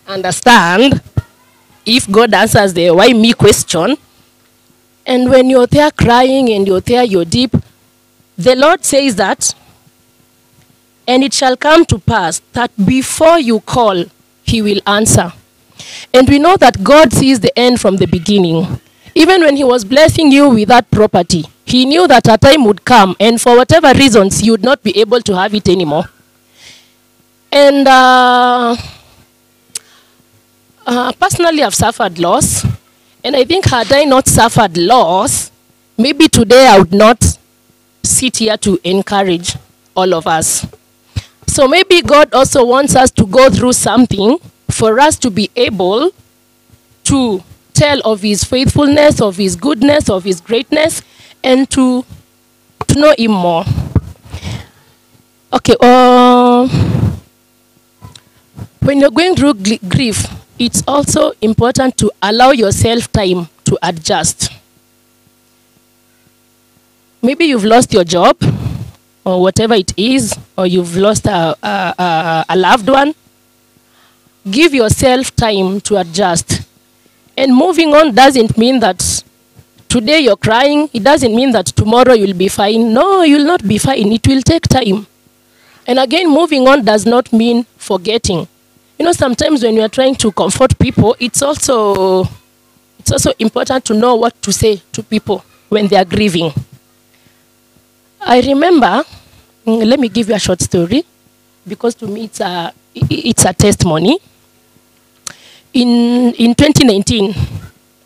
understand 0.06 1.02
if 1.84 2.10
God 2.10 2.32
answers 2.32 2.72
the 2.72 2.90
why 2.92 3.12
me 3.12 3.32
question. 3.32 3.96
And 5.04 5.28
when 5.28 5.50
you're 5.50 5.66
there 5.66 5.90
crying 5.90 6.50
and 6.50 6.66
you're 6.66 6.80
there, 6.80 7.02
you're 7.02 7.24
deep, 7.24 7.52
the 8.38 8.54
Lord 8.54 8.84
says 8.84 9.16
that, 9.16 9.54
and 11.06 11.22
it 11.22 11.34
shall 11.34 11.56
come 11.56 11.84
to 11.86 11.98
pass 11.98 12.40
that 12.52 12.70
before 12.86 13.38
you 13.38 13.60
call, 13.60 14.04
he 14.44 14.62
will 14.62 14.80
answer. 14.86 15.32
And 16.14 16.28
we 16.28 16.38
know 16.38 16.56
that 16.56 16.82
God 16.82 17.12
sees 17.12 17.40
the 17.40 17.56
end 17.58 17.80
from 17.80 17.96
the 17.96 18.06
beginning. 18.06 18.80
Even 19.14 19.42
when 19.42 19.56
he 19.56 19.64
was 19.64 19.84
blessing 19.84 20.32
you 20.32 20.48
with 20.48 20.68
that 20.68 20.90
property, 20.90 21.44
he 21.64 21.84
knew 21.86 22.06
that 22.08 22.26
a 22.28 22.36
time 22.36 22.64
would 22.64 22.84
come, 22.84 23.16
and 23.20 23.40
for 23.40 23.56
whatever 23.56 23.92
reasons, 23.94 24.42
you 24.42 24.52
would 24.52 24.64
not 24.64 24.82
be 24.82 24.98
able 24.98 25.20
to 25.20 25.36
have 25.36 25.54
it 25.54 25.68
anymore. 25.68 26.04
And 27.50 27.86
uh, 27.86 28.76
uh, 30.86 31.12
personally, 31.12 31.62
I've 31.62 31.74
suffered 31.74 32.18
loss. 32.18 32.66
And 33.22 33.34
I 33.36 33.44
think 33.44 33.64
had 33.64 33.90
I 33.92 34.04
not 34.04 34.26
suffered 34.26 34.76
loss, 34.76 35.50
maybe 35.96 36.28
today 36.28 36.66
I 36.66 36.78
would 36.78 36.92
not 36.92 37.38
sit 38.02 38.36
here 38.38 38.56
to 38.58 38.78
encourage 38.84 39.56
all 39.96 40.12
of 40.12 40.26
us. 40.26 40.66
So 41.46 41.68
maybe 41.68 42.02
God 42.02 42.34
also 42.34 42.64
wants 42.66 42.96
us 42.96 43.10
to 43.12 43.24
go 43.24 43.48
through 43.48 43.72
something 43.74 44.38
for 44.70 44.98
us 45.00 45.16
to 45.20 45.30
be 45.30 45.48
able 45.56 46.10
to 47.04 47.42
tell 47.74 48.00
of 48.04 48.22
his 48.22 48.44
faithfulness, 48.44 49.20
of 49.20 49.36
his 49.36 49.56
goodness, 49.56 50.08
of 50.08 50.24
his 50.24 50.40
greatness, 50.40 51.02
and 51.42 51.68
to, 51.70 52.04
to 52.86 52.98
know 52.98 53.14
him 53.18 53.32
more. 53.32 53.64
Okay, 55.52 55.76
uh, 55.80 56.66
when 58.80 59.00
you're 59.00 59.10
going 59.10 59.36
through 59.36 59.54
grief, 59.88 60.26
it's 60.58 60.82
also 60.86 61.32
important 61.40 61.96
to 61.98 62.10
allow 62.22 62.50
yourself 62.52 63.10
time 63.12 63.48
to 63.64 63.78
adjust. 63.82 64.50
Maybe 67.22 67.46
you've 67.46 67.64
lost 67.64 67.92
your 67.92 68.04
job 68.04 68.36
or 69.24 69.40
whatever 69.40 69.74
it 69.74 69.92
is, 69.96 70.36
or 70.56 70.66
you've 70.66 70.96
lost 70.96 71.26
a, 71.26 71.56
a, 71.62 71.94
a, 71.98 72.44
a 72.50 72.56
loved 72.56 72.88
one. 72.88 73.14
Give 74.50 74.74
yourself 74.74 75.34
time 75.34 75.80
to 75.82 75.96
adjust. 75.96 76.63
And 77.36 77.54
moving 77.54 77.94
on 77.94 78.14
doesn't 78.14 78.56
mean 78.56 78.80
that 78.80 79.24
today 79.88 80.20
you're 80.20 80.36
crying, 80.36 80.88
it 80.92 81.02
doesn't 81.02 81.34
mean 81.34 81.52
that 81.52 81.66
tomorrow 81.66 82.12
you'll 82.12 82.36
be 82.36 82.48
fine. 82.48 82.92
No, 82.92 83.22
you'll 83.22 83.46
not 83.46 83.66
be 83.66 83.78
fine. 83.78 84.12
It 84.12 84.26
will 84.26 84.42
take 84.42 84.68
time. 84.68 85.06
And 85.86 85.98
again, 85.98 86.28
moving 86.30 86.66
on 86.66 86.84
does 86.84 87.04
not 87.06 87.32
mean 87.32 87.64
forgetting. 87.76 88.48
You 88.98 89.04
know, 89.04 89.12
sometimes 89.12 89.62
when 89.62 89.74
you 89.74 89.82
are 89.82 89.88
trying 89.88 90.14
to 90.16 90.32
comfort 90.32 90.78
people, 90.78 91.16
it's 91.18 91.42
also 91.42 92.28
it's 92.98 93.12
also 93.12 93.32
important 93.38 93.84
to 93.86 93.94
know 93.94 94.14
what 94.14 94.40
to 94.42 94.52
say 94.52 94.80
to 94.92 95.02
people 95.02 95.44
when 95.68 95.88
they 95.88 95.96
are 95.96 96.04
grieving. 96.06 96.52
I 98.20 98.40
remember, 98.40 99.04
mm, 99.66 99.84
let 99.84 100.00
me 100.00 100.08
give 100.08 100.28
you 100.28 100.34
a 100.34 100.38
short 100.38 100.62
story 100.62 101.04
because 101.68 101.94
to 101.96 102.06
me 102.06 102.24
it's 102.24 102.40
a, 102.40 102.72
it's 102.94 103.44
a 103.44 103.52
testimony. 103.52 104.18
In, 105.74 106.32
in 106.34 106.54
2019, 106.54 107.34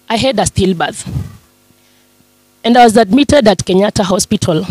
I 0.09 0.17
had 0.17 0.39
a 0.39 0.43
stillbirth 0.43 1.07
and 2.65 2.77
I 2.77 2.85
was 2.85 2.97
admitted 2.97 3.47
at 3.47 3.59
Kenyatta 3.59 4.05
Hospital. 4.05 4.65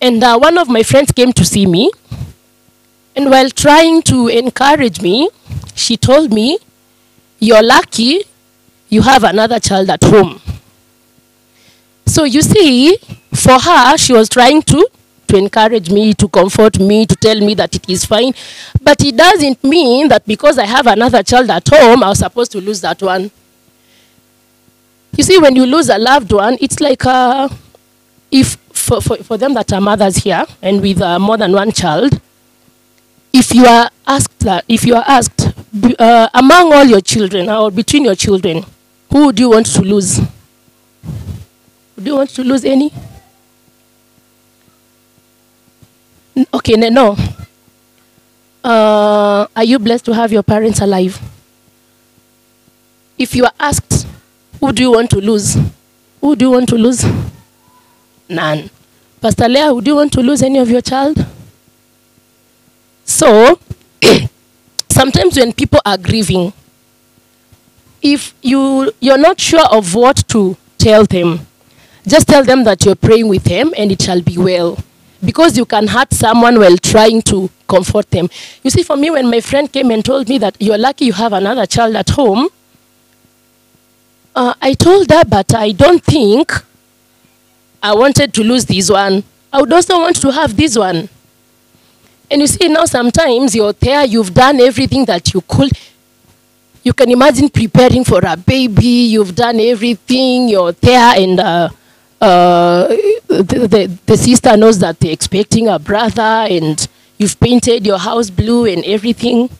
And 0.00 0.22
uh, 0.22 0.38
one 0.38 0.58
of 0.58 0.68
my 0.68 0.84
friends 0.84 1.10
came 1.10 1.32
to 1.32 1.44
see 1.44 1.66
me. 1.66 1.90
And 3.16 3.30
while 3.30 3.50
trying 3.50 4.02
to 4.02 4.28
encourage 4.28 5.00
me, 5.00 5.28
she 5.74 5.96
told 5.96 6.32
me, 6.32 6.58
You're 7.40 7.62
lucky 7.62 8.22
you 8.88 9.02
have 9.02 9.24
another 9.24 9.58
child 9.58 9.90
at 9.90 10.02
home. 10.04 10.40
So 12.06 12.24
you 12.24 12.42
see, 12.42 12.96
for 13.34 13.58
her, 13.58 13.96
she 13.96 14.12
was 14.12 14.28
trying 14.28 14.62
to, 14.62 14.88
to 15.28 15.36
encourage 15.36 15.90
me, 15.90 16.14
to 16.14 16.28
comfort 16.28 16.78
me, 16.78 17.06
to 17.06 17.14
tell 17.16 17.38
me 17.40 17.54
that 17.54 17.74
it 17.74 17.88
is 17.88 18.04
fine. 18.04 18.32
But 18.80 19.02
it 19.04 19.16
doesn't 19.16 19.62
mean 19.64 20.08
that 20.08 20.26
because 20.26 20.58
I 20.58 20.66
have 20.66 20.86
another 20.86 21.22
child 21.22 21.50
at 21.50 21.68
home, 21.68 22.02
I 22.02 22.08
was 22.08 22.18
supposed 22.18 22.52
to 22.52 22.60
lose 22.60 22.80
that 22.82 23.02
one. 23.02 23.30
You 25.16 25.24
see, 25.24 25.38
when 25.38 25.56
you 25.56 25.64
lose 25.66 25.88
a 25.88 25.98
loved 25.98 26.32
one, 26.32 26.58
it's 26.60 26.80
like 26.80 27.04
uh, 27.06 27.48
if 28.30 28.56
for, 28.72 29.00
for, 29.00 29.16
for 29.18 29.38
them 29.38 29.54
that 29.54 29.72
are 29.72 29.80
mothers 29.80 30.16
here 30.18 30.44
and 30.62 30.80
with 30.82 31.00
uh, 31.00 31.18
more 31.18 31.36
than 31.36 31.52
one 31.52 31.72
child, 31.72 32.20
if 33.32 33.54
you 33.54 33.64
are 33.66 33.90
asked 34.06 34.38
that, 34.40 34.64
if 34.68 34.84
you 34.84 34.94
are 34.94 35.04
asked 35.06 35.52
uh, 35.98 36.28
among 36.34 36.72
all 36.72 36.84
your 36.84 37.00
children 37.00 37.48
or 37.48 37.70
between 37.70 38.04
your 38.04 38.14
children, 38.14 38.64
who 39.10 39.32
do 39.32 39.42
you 39.42 39.50
want 39.50 39.66
to 39.66 39.82
lose? 39.82 40.18
Do 41.96 42.02
you 42.02 42.16
want 42.16 42.30
to 42.30 42.44
lose 42.44 42.64
any? 42.64 42.92
Okay, 46.52 46.76
no. 46.76 47.16
Uh, 48.62 49.46
are 49.56 49.64
you 49.64 49.78
blessed 49.78 50.04
to 50.04 50.12
have 50.14 50.32
your 50.32 50.42
parents 50.42 50.80
alive? 50.80 51.18
If 53.16 53.34
you 53.34 53.44
are 53.44 53.52
asked, 53.58 54.06
who 54.60 54.72
do 54.72 54.82
you 54.82 54.92
want 54.92 55.08
to 55.10 55.18
lose? 55.18 55.56
Who 56.20 56.36
do 56.36 56.46
you 56.46 56.50
want 56.50 56.68
to 56.70 56.76
lose? 56.76 57.04
None. 58.28 58.68
Pastor 59.20 59.48
Leah, 59.48 59.72
would 59.72 59.86
you 59.86 59.94
want 59.94 60.12
to 60.12 60.20
lose 60.20 60.42
any 60.42 60.58
of 60.58 60.68
your 60.68 60.82
child? 60.82 61.24
So, 63.04 63.58
sometimes 64.90 65.38
when 65.38 65.52
people 65.54 65.80
are 65.86 65.96
grieving, 65.96 66.52
if 68.02 68.34
you 68.42 68.92
you're 69.00 69.16
not 69.16 69.40
sure 69.40 69.64
of 69.70 69.94
what 69.94 70.28
to 70.28 70.56
tell 70.76 71.04
them, 71.06 71.46
just 72.06 72.28
tell 72.28 72.44
them 72.44 72.64
that 72.64 72.84
you're 72.84 72.94
praying 72.94 73.28
with 73.28 73.44
them 73.44 73.72
and 73.78 73.90
it 73.90 74.02
shall 74.02 74.20
be 74.20 74.36
well. 74.36 74.76
Because 75.26 75.58
you 75.58 75.66
can 75.66 75.88
hurt 75.88 76.12
someone 76.12 76.58
while 76.60 76.76
trying 76.78 77.20
to 77.22 77.50
comfort 77.68 78.08
them. 78.12 78.30
You 78.62 78.70
see, 78.70 78.84
for 78.84 78.96
me, 78.96 79.10
when 79.10 79.28
my 79.28 79.40
friend 79.40 79.70
came 79.70 79.90
and 79.90 80.04
told 80.04 80.28
me 80.28 80.38
that 80.38 80.56
you're 80.60 80.78
lucky 80.78 81.06
you 81.06 81.12
have 81.14 81.32
another 81.32 81.66
child 81.66 81.96
at 81.96 82.10
home, 82.10 82.48
uh, 84.36 84.54
I 84.62 84.74
told 84.74 85.10
her, 85.10 85.24
but 85.24 85.52
I 85.52 85.72
don't 85.72 86.02
think 86.02 86.52
I 87.82 87.94
wanted 87.94 88.32
to 88.34 88.44
lose 88.44 88.66
this 88.66 88.88
one. 88.88 89.24
I 89.52 89.60
would 89.60 89.72
also 89.72 89.98
want 89.98 90.20
to 90.22 90.30
have 90.30 90.56
this 90.56 90.78
one. 90.78 91.08
And 92.30 92.40
you 92.40 92.46
see, 92.46 92.68
now 92.68 92.84
sometimes 92.84 93.54
you're 93.54 93.72
there, 93.72 94.04
you've 94.04 94.32
done 94.32 94.60
everything 94.60 95.04
that 95.06 95.34
you 95.34 95.40
could. 95.40 95.72
You 96.84 96.92
can 96.92 97.10
imagine 97.10 97.48
preparing 97.48 98.04
for 98.04 98.20
a 98.24 98.36
baby, 98.36 99.08
you've 99.10 99.34
done 99.34 99.58
everything, 99.58 100.48
you're 100.48 100.72
there, 100.72 101.20
and 101.20 101.40
uh, 101.40 101.68
uh, 102.20 102.88
the, 103.28 103.98
the, 104.06 104.16
sister 104.16 104.56
knows 104.56 104.78
that 104.78 104.98
they're 105.00 105.12
expecting 105.12 105.68
a 105.68 105.78
brother, 105.78 106.22
and 106.22 106.86
you've 107.18 107.38
painted 107.38 107.86
your 107.86 107.98
house 107.98 108.30
blue 108.30 108.64
and 108.66 108.84
everything. 108.84 109.50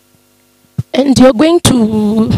And 0.95 1.19
you're 1.19 1.35
going 1.35 1.61
to, 1.61 2.31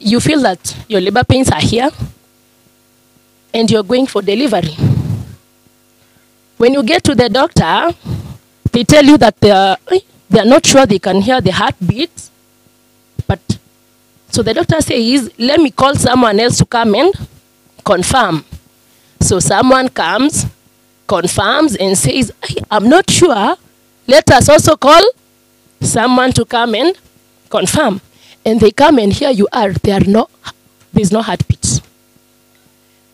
you 0.00 0.20
feel 0.20 0.40
that 0.42 0.76
your 0.88 1.00
labor 1.00 1.22
pains 1.22 1.50
are 1.50 1.60
here, 1.60 1.90
and 3.54 3.70
you're 3.70 3.84
going 3.84 4.06
for 4.06 4.22
delivery. 4.22 4.74
When 6.56 6.74
you 6.74 6.82
get 6.82 7.04
to 7.04 7.14
the 7.14 7.28
doctor, 7.28 7.94
they 8.72 8.82
tell 8.82 9.04
you 9.04 9.16
that 9.18 9.38
they 9.40 9.52
are, 9.52 9.76
they 10.28 10.40
are 10.40 10.44
not 10.44 10.66
sure 10.66 10.84
they 10.84 10.98
can 10.98 11.20
hear 11.20 11.40
the 11.40 11.52
heartbeat. 11.52 12.30
But 13.28 13.40
so 14.30 14.42
the 14.42 14.54
doctor 14.54 14.80
says, 14.80 15.30
let 15.38 15.60
me 15.60 15.70
call 15.70 15.94
someone 15.94 16.40
else 16.40 16.58
to 16.58 16.66
come 16.66 16.96
and 16.96 17.14
confirm. 17.92 18.44
So 19.20 19.40
someone 19.40 19.88
comes, 19.88 20.44
confirms, 21.06 21.74
and 21.76 21.96
says, 21.96 22.30
"I- 22.42 22.62
I'm 22.70 22.86
not 22.88 23.10
sure. 23.10 23.56
Let 24.06 24.30
us 24.30 24.48
also 24.48 24.76
call 24.76 25.02
someone 25.80 26.32
to 26.32 26.44
come 26.44 26.74
and 26.74 26.92
confirm. 27.48 28.00
And 28.44 28.60
they 28.60 28.70
come 28.70 28.98
and 28.98 29.12
here 29.12 29.30
you 29.30 29.48
are. 29.52 29.72
There 29.72 29.96
are 30.00 30.04
no, 30.16 30.28
there's 30.92 31.12
no 31.12 31.22
heartbeat. 31.22 31.80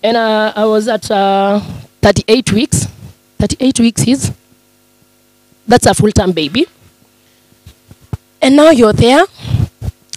And 0.02 0.16
uh, 0.16 0.52
I 0.56 0.64
was 0.66 0.88
at 0.88 1.10
uh, 1.10 1.60
38 2.02 2.52
weeks. 2.52 2.86
38 3.38 3.80
weeks 3.80 4.06
is 4.06 4.32
that's 5.66 5.86
a 5.86 5.94
full-term 5.94 6.32
baby. 6.32 6.66
And 8.42 8.56
now 8.56 8.70
you're 8.70 8.92
there, 8.92 9.24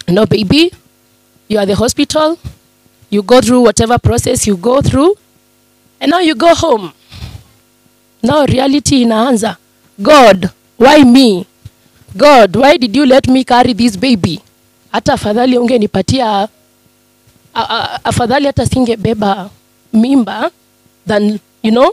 no 0.08 0.26
baby, 0.26 0.70
you 1.48 1.58
are 1.58 1.64
the 1.64 1.74
hospital, 1.74 2.38
you 3.10 3.22
go 3.22 3.40
through 3.40 3.62
whatever 3.64 3.98
process 3.98 4.46
you 4.46 4.56
go 4.56 4.80
through, 4.82 5.14
and 6.00 6.10
now 6.10 6.20
you 6.20 6.34
go 6.34 6.54
home. 6.54 6.92
Now 8.22 8.44
reality 8.46 9.02
inaanza. 9.02 9.56
God, 10.02 10.50
why 10.76 11.02
me? 11.04 11.46
God, 12.16 12.56
why 12.56 12.76
did 12.78 12.94
you 12.96 13.06
let 13.06 13.28
me 13.28 13.44
carry 13.44 13.72
this 13.74 13.96
baby? 13.96 14.40
Hata 14.92 15.12
afadhali 15.12 15.58
ungenipatia 15.58 16.48
afadhali 18.04 18.46
hata 18.46 18.66
singebeba 18.66 19.50
mimba 19.92 20.50
than 21.06 21.38
you 21.62 21.70
know 21.70 21.92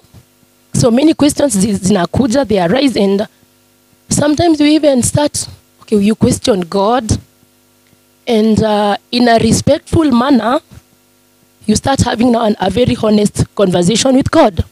so 0.73 0.91
many 0.91 1.13
questions 1.13 1.57
zinakuja 1.57 2.45
they 2.45 2.59
arise 2.61 3.03
and 3.03 3.27
sometimes 4.09 4.59
you 4.59 4.67
even 4.67 5.01
start 5.03 5.47
okay 5.81 5.97
you 5.97 6.15
question 6.15 6.63
god 6.65 7.11
and 8.27 8.59
uh, 8.63 8.95
in 9.11 9.27
a 9.27 9.37
respectful 9.39 10.11
manner 10.11 10.61
you 11.65 11.75
start 11.75 11.99
having 12.01 12.31
now 12.31 12.45
an, 12.45 12.55
a 12.59 12.69
very 12.69 12.95
honest 13.01 13.43
conversation 13.55 14.15
with 14.15 14.29
god. 14.31 14.63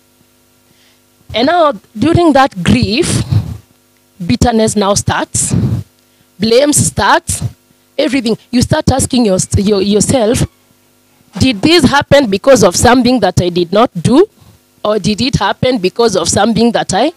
And 1.33 1.47
now 1.47 1.73
during 1.97 2.33
that 2.33 2.61
grief 2.63 3.23
bitterness 4.25 4.75
now 4.75 4.93
starts 4.93 5.53
blame 6.39 6.73
starts 6.73 7.43
everything. 7.97 8.37
You 8.51 8.61
start 8.61 8.91
asking 8.91 9.25
your, 9.25 9.37
your, 9.57 9.81
yourself 9.81 10.45
did 11.39 11.61
this 11.61 11.83
happen 11.83 12.29
because 12.29 12.63
of 12.63 12.75
something 12.75 13.19
that 13.19 13.41
i 13.41 13.49
did 13.49 13.71
not 13.73 13.89
do? 14.01 14.27
Or 14.85 14.99
did 14.99 15.21
it 15.21 15.35
happen 15.35 15.77
because 15.79 16.15
of 16.15 16.29
something 16.29 16.71
that 16.73 16.93
i 16.93 17.11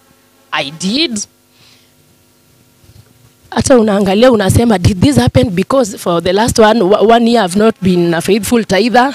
i 0.53 0.71
did? 0.71 1.27
Hata 3.51 3.79
unaangalia 3.79 4.31
unasema 4.33 4.79
did 4.79 5.01
this 5.01 5.17
happen 5.17 5.51
because 5.51 5.97
for 5.99 6.21
the 6.23 6.33
last 6.33 6.59
one, 6.59 6.83
one 6.83 7.27
year 7.27 7.43
i've 7.43 7.57
not 7.57 7.75
been 7.83 8.15
a 8.15 8.21
faithful 8.21 8.65
tither 8.65 9.15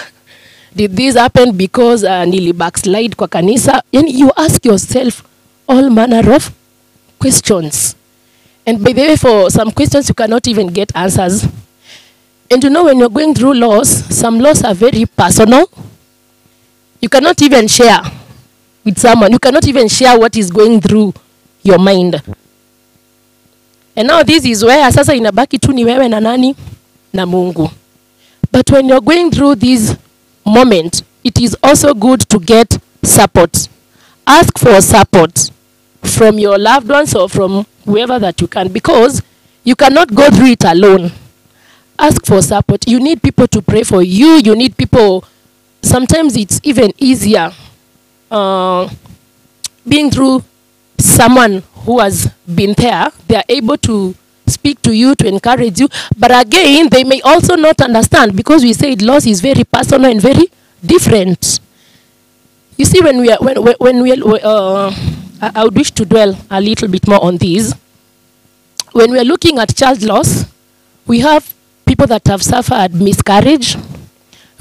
did 0.76 0.96
this 0.96 1.16
happen 1.16 1.52
because 1.52 2.04
uh, 2.04 2.24
nili 2.26 2.54
backslide 2.54 3.16
kwa 3.16 3.28
kanisa? 3.28 3.84
Yani 3.92 4.20
you 4.20 4.32
ask 4.36 4.66
yourself 4.66 5.24
all 5.68 5.90
manner 5.90 6.34
of 6.34 6.52
questions. 7.20 7.96
And 8.66 8.80
by 8.84 8.94
the 8.94 9.02
way 9.02 9.16
for 9.18 9.52
some 9.52 9.72
questions 9.72 10.08
you 10.10 10.16
cannot 10.16 10.48
even 10.48 10.68
get 10.68 10.92
answers. 10.96 11.46
And 12.50 12.64
you 12.64 12.70
know 12.70 12.86
when 12.86 13.00
you're 13.00 13.10
going 13.10 13.34
through 13.34 13.54
laws 13.54 13.90
some 14.20 14.40
laws 14.40 14.64
are 14.64 14.74
very 14.76 15.06
personal. 15.06 15.66
You 17.02 17.10
cannot 17.10 17.42
even 17.42 17.68
share 17.68 18.02
with 18.86 18.98
someone. 19.00 19.32
You 19.32 19.40
cannot 19.40 19.66
even 19.68 19.88
share 19.88 20.18
what 20.20 20.38
is 20.38 20.52
going 20.52 20.82
through 20.82 21.14
your 21.64 21.80
mind. 21.80 22.22
And 23.96 24.08
now 24.08 24.24
this 24.24 24.46
is 24.46 24.64
where 24.64 24.92
sasa 24.92 25.14
inabaki 25.16 25.60
tu 25.60 25.72
ni 25.74 25.84
wewe 25.86 26.10
na 26.10 26.20
nani? 26.20 26.56
Na 27.14 27.26
mungu. 27.26 27.70
But 28.52 28.70
when 28.72 28.88
you're 28.88 29.02
going 29.02 29.32
through 29.32 29.56
this 29.56 29.96
moment 30.46 31.04
it 31.24 31.40
is 31.40 31.56
also 31.64 31.94
good 31.94 32.22
to 32.22 32.40
get 32.40 32.78
support. 33.04 33.68
Ask 34.26 34.58
for 34.58 34.82
support 34.82 35.52
from 36.02 36.40
your 36.40 36.58
loved 36.58 36.90
ones 36.90 37.16
or 37.16 37.30
from 37.30 37.66
whoever 37.86 38.20
that 38.20 38.40
you 38.42 38.48
can 38.48 38.72
because 38.72 39.22
you 39.64 39.76
cannot 39.76 40.14
go 40.14 40.30
through 40.30 40.48
it 40.52 40.64
alone. 40.64 41.12
Ask 42.00 42.26
for 42.26 42.42
support. 42.42 42.88
You 42.88 43.00
need 43.00 43.22
people 43.22 43.48
to 43.48 43.62
pray 43.62 43.84
for 43.84 44.02
you. 44.02 44.40
You 44.44 44.56
need 44.56 44.76
people 44.78 45.24
sometimes 45.82 46.36
it's 46.38 46.60
even 46.64 46.92
easier 46.98 47.52
uh, 48.30 48.90
being 49.88 50.10
through 50.10 50.44
someone 50.98 51.64
who 51.86 52.00
has 52.00 52.32
been 52.54 52.74
there. 52.74 53.12
They 53.28 53.36
are 53.36 53.44
able 53.50 53.78
to 53.78 54.16
speak 54.52 54.82
to 54.84 54.94
you 54.94 55.16
to 55.16 55.28
encourage 55.28 55.80
you. 55.80 55.88
But 56.18 56.32
again 56.32 56.90
they 56.90 57.04
may 57.04 57.22
also 57.22 57.56
not 57.56 57.82
understand 57.82 58.36
because 58.36 58.64
we 58.64 58.74
said 58.74 59.02
loss 59.02 59.26
is 59.26 59.42
very 59.42 59.64
personal 59.64 60.12
and 60.12 60.22
very 60.22 60.48
different. 60.86 61.60
You 62.78 62.86
see 62.86 63.02
when 63.02 63.20
we 63.20 63.32
are 63.32 63.38
when 63.40 63.58
when, 63.80 64.02
we 64.02 64.12
are, 64.14 64.40
uh, 64.44 64.94
I, 65.42 65.64
would 65.64 65.76
wish 65.76 65.92
to 65.92 66.06
dwell 66.06 66.38
a 66.50 66.60
little 66.62 66.88
bit 66.88 67.08
more 67.08 67.24
on 67.24 67.38
these 67.38 67.74
when 68.94 69.12
we 69.12 69.20
are 69.20 69.24
looking 69.24 69.58
at 69.60 69.76
child 69.76 70.02
loss 70.02 70.46
we 71.08 71.20
have 71.20 71.54
people 71.86 72.08
that 72.08 72.26
have 72.28 72.42
suffered 72.42 72.94
miscarriage. 72.96 73.76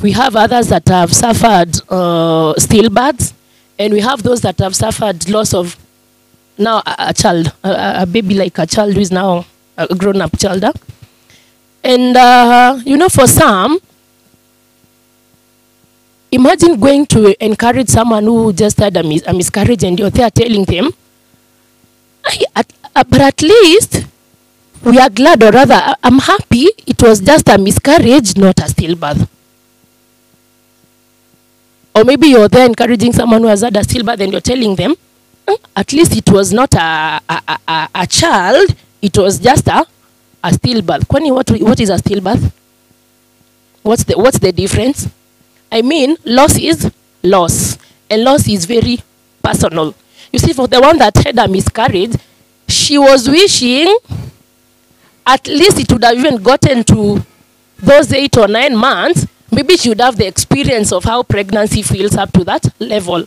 We 0.03 0.13
have 0.13 0.35
others 0.35 0.69
that 0.69 0.89
have 0.89 1.15
suffered 1.15 1.77
uh, 1.89 2.55
stillbirths. 2.59 3.33
And 3.79 3.93
we 3.95 4.01
have 4.01 4.23
those 4.23 4.41
that 4.43 4.59
have 4.59 4.75
suffered 4.75 5.29
loss 5.29 5.55
of 5.55 5.77
now 6.59 6.79
a, 6.85 6.95
a 7.11 7.15
child 7.15 7.53
a, 7.65 8.03
a 8.03 8.07
baby 8.07 8.35
like 8.35 8.59
a 8.59 8.67
child 8.67 8.95
who 8.95 9.01
is 9.01 9.11
now 9.11 9.47
a 9.77 9.95
grown 9.95 10.21
up 10.21 10.37
child 10.39 10.65
and 11.83 12.17
uh, 12.17 12.79
you 12.85 12.97
know 12.97 13.09
for 13.09 13.27
some 13.27 13.79
imagine 16.31 16.79
going 16.79 17.07
to 17.07 17.35
encourage 17.45 17.89
someone 17.89 18.25
who 18.25 18.53
just 18.53 18.79
had 18.79 18.97
a, 18.97 19.03
mis- 19.03 19.27
a 19.27 19.33
miscarriage 19.33 19.83
and 19.85 19.99
you're 19.99 20.11
there 20.11 20.31
telling 20.31 20.65
them 20.65 20.93
"Ay, 22.25 22.41
at, 22.55 22.73
uh, 22.95 23.05
but 23.09 23.21
at 23.21 23.43
least 23.43 24.07
we 24.85 24.99
are 24.99 25.11
glad 25.11 25.43
or 25.43 25.51
rather 25.51 25.95
i'm 26.03 26.19
happy 26.19 26.67
it 26.87 27.03
was 27.03 27.21
just 27.21 27.49
a 27.49 27.59
miscarriage 27.59 28.37
not 28.37 28.59
a 28.61 28.65
stillbirth. 28.65 29.29
Or 31.95 32.05
maybe 32.05 32.29
you're 32.29 32.49
there 32.49 32.67
encouraging 32.67 33.13
someone 33.13 33.43
who 33.43 33.49
has 33.49 33.63
had 33.63 33.77
a 33.77 33.81
stillbirth 33.81 34.21
and 34.21 34.33
you're 34.33 34.41
telling 34.41 34.77
them 34.77 34.95
"Mm, 35.47 35.59
at 35.77 35.93
least 35.93 36.17
it 36.17 36.31
was 36.31 36.53
not 36.53 36.73
a, 36.75 37.21
a, 37.29 37.59
a, 37.67 37.89
a 37.95 38.07
child 38.07 38.75
it 39.03 39.17
was 39.17 39.39
just 39.39 39.67
a, 39.69 39.87
a 40.43 40.51
stillbirth. 40.51 41.07
Kwani 41.07 41.33
what, 41.35 41.51
what 41.63 41.81
is 41.81 41.91
a 41.91 41.97
stillbirth? 41.97 42.53
What's 43.83 44.05
the, 44.05 44.19
what's 44.19 44.39
the 44.39 44.53
difference? 44.53 45.09
I 45.73 45.83
mean 45.83 46.17
loss 46.25 46.59
is 46.59 46.91
loss 47.23 47.79
and 48.09 48.25
loss 48.25 48.49
is 48.49 48.65
very 48.65 48.99
personal. 49.43 49.95
You 50.33 50.39
see 50.39 50.53
for 50.53 50.67
the 50.67 50.81
one 50.81 50.99
that 50.99 51.17
had 51.17 51.39
a 51.39 51.49
miscarriage 51.49 52.17
she 52.69 52.99
was 52.99 53.29
wishing 53.29 53.97
at 55.27 55.47
least 55.47 55.79
it 55.79 55.93
would 55.93 56.05
have 56.05 56.17
even 56.17 56.43
gotten 56.43 56.85
to 56.85 57.25
those 57.79 58.13
eight 58.13 58.37
or 58.37 58.49
nine 58.49 58.77
months, 58.77 59.27
maybe 59.51 59.77
she 59.77 59.89
would 59.89 60.01
have 60.01 60.17
the 60.17 60.27
experience 60.27 60.93
of 60.93 61.05
how 61.05 61.23
pregnancy 61.23 61.83
feels 61.83 62.17
up 62.17 62.33
to 62.33 62.45
that 62.45 62.67
level. 62.81 63.25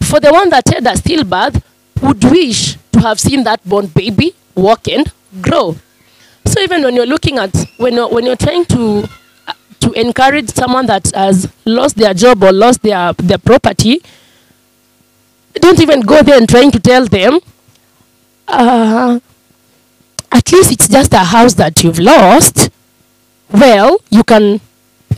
For 0.00 0.20
the 0.20 0.32
one 0.32 0.50
that 0.50 0.68
had 0.68 0.86
a 0.86 0.92
stillbirth, 0.92 1.62
would 2.02 2.22
wish 2.24 2.76
to 2.92 3.00
have 3.00 3.20
seen 3.20 3.44
that 3.44 3.66
born 3.68 3.86
baby 3.86 4.34
walk 4.54 4.88
and 4.88 5.10
grow. 5.40 5.76
So 6.46 6.60
even 6.60 6.82
when 6.82 6.94
you're 6.96 7.06
looking 7.06 7.38
at 7.38 7.54
when 7.76 7.94
you're, 7.94 8.08
when 8.08 8.26
you're 8.26 8.36
trying 8.36 8.64
to 8.66 9.08
to 9.80 9.92
encourage 9.92 10.50
someone 10.50 10.86
that 10.86 11.10
has 11.14 11.50
lost 11.64 11.96
their 11.96 12.12
job 12.14 12.42
or 12.42 12.52
lost 12.52 12.82
their 12.82 13.12
their 13.14 13.38
property, 13.38 14.00
don't 15.54 15.80
even 15.80 16.00
go 16.00 16.22
there 16.22 16.36
and 16.36 16.48
trying 16.48 16.70
to 16.70 16.80
tell 16.80 17.06
them. 17.06 17.40
Uh, 18.48 19.20
at 20.32 20.52
least 20.52 20.72
it's 20.72 20.88
just 20.88 21.12
a 21.12 21.18
house 21.18 21.54
that 21.54 21.82
you've 21.82 21.98
lost 21.98 22.70
well 23.52 23.98
you 24.10 24.22
can 24.22 24.60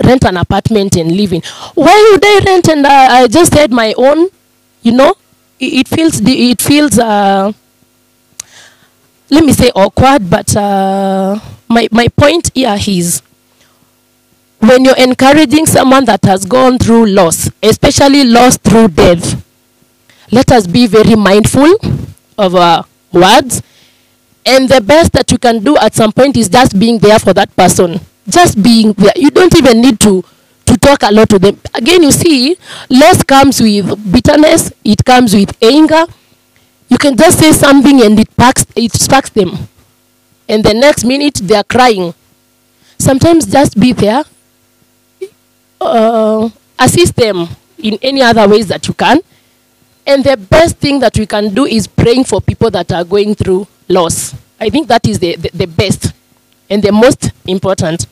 rent 0.05 0.25
an 0.25 0.37
apartment 0.37 0.97
and 0.97 1.13
live 1.17 1.33
in 1.33 1.43
why 1.75 2.11
would 2.13 2.25
i 2.25 2.41
rent 2.47 2.69
and 2.69 2.87
uh, 2.87 3.09
i 3.11 3.27
just 3.29 3.53
had 3.53 3.71
my 3.71 3.95
own 3.97 4.29
you 4.83 4.93
know 4.93 5.15
it, 5.61 5.73
it 5.81 5.89
feels 5.89 6.21
it 6.25 6.61
feels 6.63 6.99
uh, 6.99 7.53
let 9.33 9.45
me 9.45 9.53
say 9.53 9.71
awkward 9.75 10.29
but 10.29 10.55
uh, 10.57 11.39
my, 11.69 11.89
my 11.91 12.07
point 12.09 12.51
here 12.55 12.77
is 12.87 13.23
when 14.61 14.85
you're 14.85 14.97
encouraging 14.99 15.67
someone 15.67 16.05
that 16.05 16.23
has 16.25 16.45
gone 16.45 16.79
through 16.79 17.07
loss 17.07 17.51
especially 17.63 18.25
loss 18.25 18.57
through 18.59 18.89
death 18.89 19.43
let 20.31 20.51
us 20.51 20.67
be 20.67 20.87
very 20.87 21.15
mindful 21.15 21.77
of 22.39 22.55
our 22.55 22.85
words. 23.13 23.63
And 24.45 24.69
the 24.69 24.81
best 24.81 25.13
that 25.13 25.31
you 25.31 25.39
can 25.39 25.63
do 25.63 25.77
at 25.77 25.95
some 25.95 26.11
point 26.11 26.37
is 26.37 26.49
just 26.49 26.79
being 26.79 26.99
there 26.99 27.19
for 27.19 27.33
that 27.35 27.55
person. 27.55 28.01
Just 28.29 28.61
being 28.63 28.93
there. 28.95 29.13
You 29.15 29.31
don't 29.31 29.55
even 29.57 29.81
need 29.81 30.01
to 30.01 30.25
to 30.65 30.79
talk 30.79 31.03
a 31.03 31.13
lot 31.13 31.29
to 31.29 31.39
them. 31.39 31.61
Again 31.75 32.03
you 32.03 32.11
see 32.11 32.57
loss 32.89 33.23
comes 33.23 33.61
with 33.61 33.87
bitterness 34.11 34.73
it 34.85 35.05
comes 35.05 35.35
with 35.35 35.51
anger 35.63 36.07
you 36.93 36.99
can 36.99 37.17
just 37.17 37.39
say 37.39 37.53
something 37.53 38.03
and 38.03 38.21
it 38.21 38.31
sparks 38.31 38.67
it 38.77 38.93
sparks 38.93 39.31
them 39.31 39.51
and 40.49 40.63
the 40.63 40.75
next 40.75 41.05
minute 41.05 41.37
they 41.43 41.55
are 41.55 41.65
crying 41.65 42.13
sometimes 42.99 43.47
just 43.47 43.81
be 43.81 43.93
there 43.93 44.23
uh, 45.81 46.51
assist 46.79 47.17
them 47.17 47.49
in 47.79 47.99
any 48.03 48.21
other 48.21 48.47
ways 48.47 48.69
that 48.69 48.87
you 48.87 48.95
can 48.95 49.21
and 50.07 50.23
the 50.25 50.37
best 50.37 50.77
thing 50.79 50.99
that 51.01 51.17
we 51.19 51.27
can 51.27 51.55
do 51.55 51.65
is 51.65 51.87
praying 51.87 52.25
for 52.25 52.41
people 52.41 52.71
that 52.71 52.93
are 52.93 53.05
going 53.05 53.35
through 53.35 53.67
loss. 53.89 54.35
I 54.61 54.69
think 54.69 54.89
that 54.89 55.07
is 55.07 55.19
the, 55.19 55.37
the, 55.37 55.51
the 55.55 55.67
best 55.67 56.13
and 56.69 56.83
the 56.83 56.93
most 56.93 57.31
important 57.47 58.07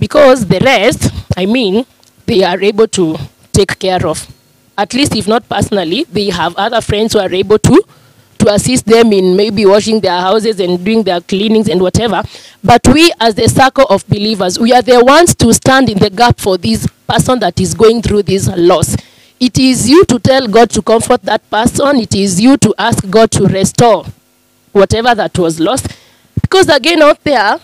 because 0.00 0.46
the 0.46 0.58
rest, 0.60 1.12
I 1.36 1.46
mean, 1.46 1.86
they 2.26 2.42
are 2.42 2.60
able 2.60 2.88
to 2.88 3.16
take 3.52 3.78
care 3.78 4.04
of. 4.06 4.26
At 4.76 4.94
least, 4.94 5.14
if 5.16 5.26
not 5.28 5.48
personally, 5.48 6.04
they 6.04 6.30
have 6.30 6.56
other 6.56 6.80
friends 6.80 7.12
who 7.12 7.20
are 7.20 7.32
able 7.32 7.58
to 7.60 7.82
assist 8.48 8.86
them 8.86 9.12
in 9.12 9.36
maybe 9.36 9.64
washing 9.66 10.00
their 10.00 10.20
houses 10.20 10.60
and 10.60 10.84
doing 10.84 11.02
their 11.02 11.20
cleanings 11.20 11.68
and 11.68 11.80
whatever. 11.80 12.22
But 12.62 12.86
we, 12.88 13.12
as 13.20 13.34
the 13.34 13.48
circle 13.48 13.86
of 13.88 14.06
believers, 14.08 14.58
we 14.58 14.72
are 14.72 14.82
the 14.82 15.04
ones 15.04 15.34
to 15.36 15.52
stand 15.54 15.88
in 15.88 15.98
the 15.98 16.10
gap 16.10 16.38
for 16.40 16.58
this 16.58 16.86
person 17.06 17.38
that 17.40 17.60
is 17.60 17.74
going 17.74 18.02
through 18.02 18.24
this 18.24 18.48
loss. 18.56 18.96
It 19.40 19.58
is 19.58 19.88
you 19.88 20.04
to 20.06 20.18
tell 20.18 20.48
God 20.48 20.70
to 20.70 20.82
comfort 20.82 21.22
that 21.22 21.48
person. 21.48 21.96
It 21.98 22.14
is 22.14 22.40
you 22.40 22.56
to 22.56 22.74
ask 22.76 23.08
God 23.08 23.30
to 23.32 23.46
restore 23.46 24.04
whatever 24.72 25.14
that 25.14 25.38
was 25.38 25.60
lost. 25.60 25.86
Because 26.40 26.68
again, 26.68 27.02
out 27.02 27.22
there, 27.22 27.58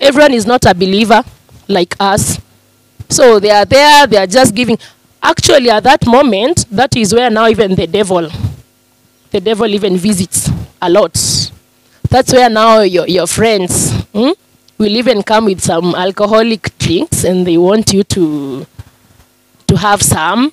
everyone 0.00 0.34
is 0.34 0.46
not 0.46 0.66
a 0.66 0.74
believer 0.74 1.22
like 1.68 1.96
us. 1.98 2.40
So 3.08 3.40
they 3.40 3.50
are 3.50 3.64
there, 3.64 4.06
they 4.06 4.18
are 4.18 4.26
just 4.26 4.54
giving. 4.54 4.78
Actually, 5.22 5.70
at 5.70 5.82
that 5.84 6.06
moment, 6.06 6.66
that 6.70 6.94
is 6.96 7.14
where 7.14 7.30
now 7.30 7.48
even 7.48 7.74
the 7.74 7.86
devil, 7.86 8.30
the 9.30 9.40
devil 9.40 9.66
even 9.66 9.96
visits 9.96 10.50
a 10.80 10.88
lot. 10.88 11.14
That's 12.10 12.32
where 12.32 12.48
now 12.48 12.80
your, 12.80 13.06
your 13.06 13.26
friends 13.26 13.92
hmm, 14.12 14.30
will 14.78 14.96
even 14.96 15.22
come 15.22 15.46
with 15.46 15.60
some 15.60 15.94
alcoholic 15.94 16.76
drinks 16.78 17.24
and 17.24 17.46
they 17.46 17.58
want 17.58 17.92
you 17.92 18.04
to 18.04 18.66
to 19.66 19.76
have 19.76 20.00
some, 20.02 20.50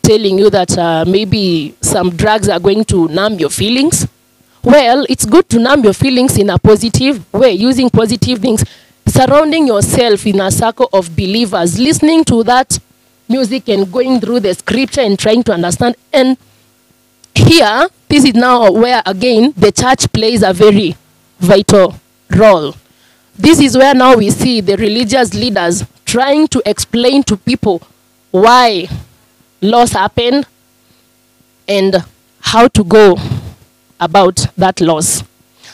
telling 0.00 0.38
you 0.38 0.48
that 0.48 0.78
uh, 0.78 1.04
maybe 1.06 1.74
some 1.80 2.10
drugs 2.10 2.48
are 2.48 2.60
going 2.60 2.84
to 2.84 3.08
numb 3.08 3.34
your 3.34 3.50
feelings. 3.50 4.06
Well, 4.62 5.04
it's 5.08 5.26
good 5.26 5.48
to 5.50 5.58
numb 5.58 5.82
your 5.82 5.92
feelings 5.92 6.38
in 6.38 6.50
a 6.50 6.58
positive 6.58 7.20
way, 7.32 7.52
using 7.52 7.90
positive 7.90 8.38
things, 8.38 8.64
surrounding 9.06 9.66
yourself 9.66 10.24
in 10.26 10.40
a 10.40 10.50
circle 10.52 10.88
of 10.92 11.14
believers, 11.16 11.78
listening 11.78 12.24
to 12.26 12.44
that 12.44 12.78
music 13.28 13.68
and 13.68 13.90
going 13.92 14.20
through 14.20 14.40
the 14.40 14.54
scripture 14.54 15.00
and 15.00 15.18
trying 15.18 15.42
to 15.42 15.52
understand. 15.52 15.96
And 16.12 16.38
here, 17.34 17.88
this 18.08 18.24
is 18.24 18.34
now 18.34 18.70
where 18.70 19.02
again 19.06 19.52
the 19.56 19.72
church 19.72 20.10
plays 20.12 20.42
a 20.42 20.52
very 20.52 20.96
vital 21.38 21.94
role. 22.30 22.74
This 23.36 23.60
is 23.60 23.76
where 23.76 23.94
now 23.94 24.16
we 24.16 24.30
see 24.30 24.60
the 24.60 24.76
religious 24.76 25.34
leaders 25.34 25.84
trying 26.04 26.46
to 26.48 26.62
explain 26.64 27.22
to 27.24 27.36
people 27.36 27.82
why 28.30 28.88
loss 29.60 29.92
happened 29.92 30.46
and 31.66 32.04
how 32.40 32.68
to 32.68 32.84
go 32.84 33.16
about 33.98 34.46
that 34.56 34.80
loss. 34.80 35.24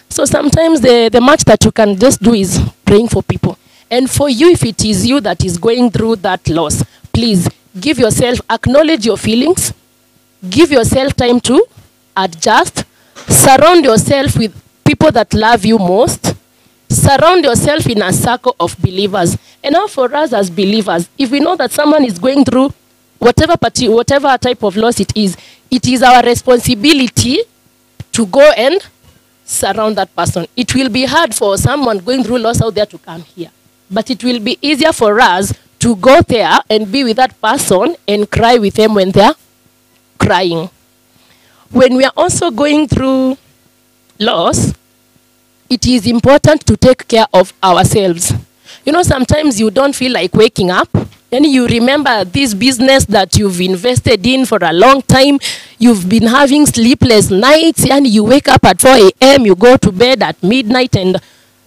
So 0.09 0.25
sometimes 0.25 0.81
the, 0.81 1.09
the 1.13 1.21
much 1.21 1.45
that 1.45 1.65
you 1.65 1.73
can 1.73 1.99
just 1.99 2.23
do 2.23 2.35
is 2.35 2.61
praying 2.85 3.09
for 3.09 3.23
people. 3.23 3.59
And 3.91 4.09
for 4.11 4.31
you, 4.31 4.51
if 4.51 4.65
it 4.65 4.85
is 4.85 5.07
you 5.07 5.21
that 5.21 5.45
is 5.45 5.59
going 5.59 5.91
through 5.91 6.17
that 6.17 6.49
loss, 6.49 6.85
please 7.13 7.49
give 7.79 7.99
yourself, 7.99 8.41
acknowledge 8.49 9.05
your 9.05 9.17
feelings, 9.17 9.73
give 10.49 10.71
yourself 10.71 11.15
time 11.15 11.41
to 11.41 11.65
adjust, 12.17 12.85
surround 13.29 13.85
yourself 13.85 14.37
with 14.37 14.55
people 14.85 15.11
that 15.13 15.33
love 15.35 15.65
you 15.65 15.79
most. 15.79 16.35
Surround 16.89 17.45
yourself 17.45 17.87
in 17.87 18.03
a 18.03 18.13
circle 18.13 18.57
of 18.59 18.77
believers. 18.83 19.37
And 19.63 19.75
now, 19.75 19.87
for 19.87 20.13
us 20.15 20.33
as 20.33 20.51
believers, 20.51 21.09
if 21.17 21.31
we 21.31 21.39
know 21.39 21.55
that 21.57 21.71
someone 21.71 22.05
is 22.05 22.19
going 22.19 22.45
through 22.45 22.73
whatever 23.19 23.57
party, 23.57 23.89
whatever 23.89 24.37
type 24.39 24.63
of 24.65 24.77
loss 24.77 24.99
it 24.99 25.17
is, 25.17 25.37
it 25.71 25.87
is 25.87 26.03
our 26.03 26.23
responsibility 26.23 27.39
to 28.11 28.27
go 28.27 28.51
and 28.57 28.85
surround 29.45 29.97
that 29.99 30.15
person. 30.17 30.47
It 30.57 30.75
will 30.75 30.89
be 30.89 31.05
hard 31.05 31.35
for 31.35 31.57
someone 31.59 31.99
going 31.99 32.25
through 32.25 32.39
loss 32.39 32.61
out 32.61 32.75
there 32.75 32.87
to 32.87 32.99
come 32.99 33.23
here, 33.23 33.51
but 33.91 34.11
it 34.11 34.25
will 34.25 34.41
be 34.41 34.59
easier 34.61 34.93
for 34.93 35.21
us 35.21 35.55
to 35.79 35.97
go 35.97 36.21
there 36.23 36.59
and 36.69 36.91
be 36.91 37.05
with 37.05 37.17
that 37.19 37.41
person 37.41 37.95
and 38.09 38.29
cry 38.31 38.59
with 38.59 38.75
them 38.75 38.95
when 38.95 39.11
they're 39.13 39.35
crying. 40.21 40.69
When 41.71 41.97
we 41.97 42.05
are 42.05 42.13
also 42.17 42.51
going 42.51 42.87
through 42.87 43.39
loss, 44.19 44.75
it 45.69 45.87
is 45.87 46.07
important 46.07 46.67
to 46.67 46.77
take 46.77 47.09
care 47.09 47.27
of 47.33 47.53
ourselves. 47.63 48.33
You 48.85 48.93
know, 48.93 49.03
sometimes 49.03 49.59
you 49.59 49.71
don't 49.71 49.95
feel 49.95 50.13
like 50.13 50.35
waking 50.35 50.71
up. 50.71 50.89
And 51.33 51.47
you 51.47 51.67
remember 51.67 52.25
this 52.25 52.55
business 52.55 53.05
that 53.07 53.37
you've 53.37 53.61
invested 53.61 54.27
in 54.27 54.45
for 54.47 54.59
a 54.63 54.73
long 54.73 55.01
time. 55.03 55.39
You've 55.79 56.09
been 56.09 56.27
having 56.27 56.67
sleepless 56.67 57.31
nights, 57.31 57.89
and 57.89 58.05
you 58.07 58.25
wake 58.25 58.49
up 58.49 58.65
at 58.65 58.81
4 58.81 58.97
a.m., 58.97 59.47
you 59.47 59.55
go 59.55 59.77
to 59.77 59.93
bed 59.93 60.25
at 60.25 60.43
midnight, 60.43 60.97
and 60.97 61.21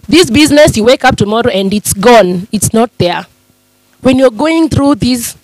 this 0.06 0.28
business, 0.30 0.76
you 0.76 0.84
wake 0.84 1.04
up 1.04 1.16
tomorrow 1.16 1.48
and 1.48 1.72
it's 1.72 1.94
gone. 1.94 2.46
It's 2.52 2.74
not 2.74 2.90
there. 2.98 3.26
When 4.02 4.18
you're 4.18 4.30
going 4.30 4.68
through 4.68 4.96
this 4.96 5.34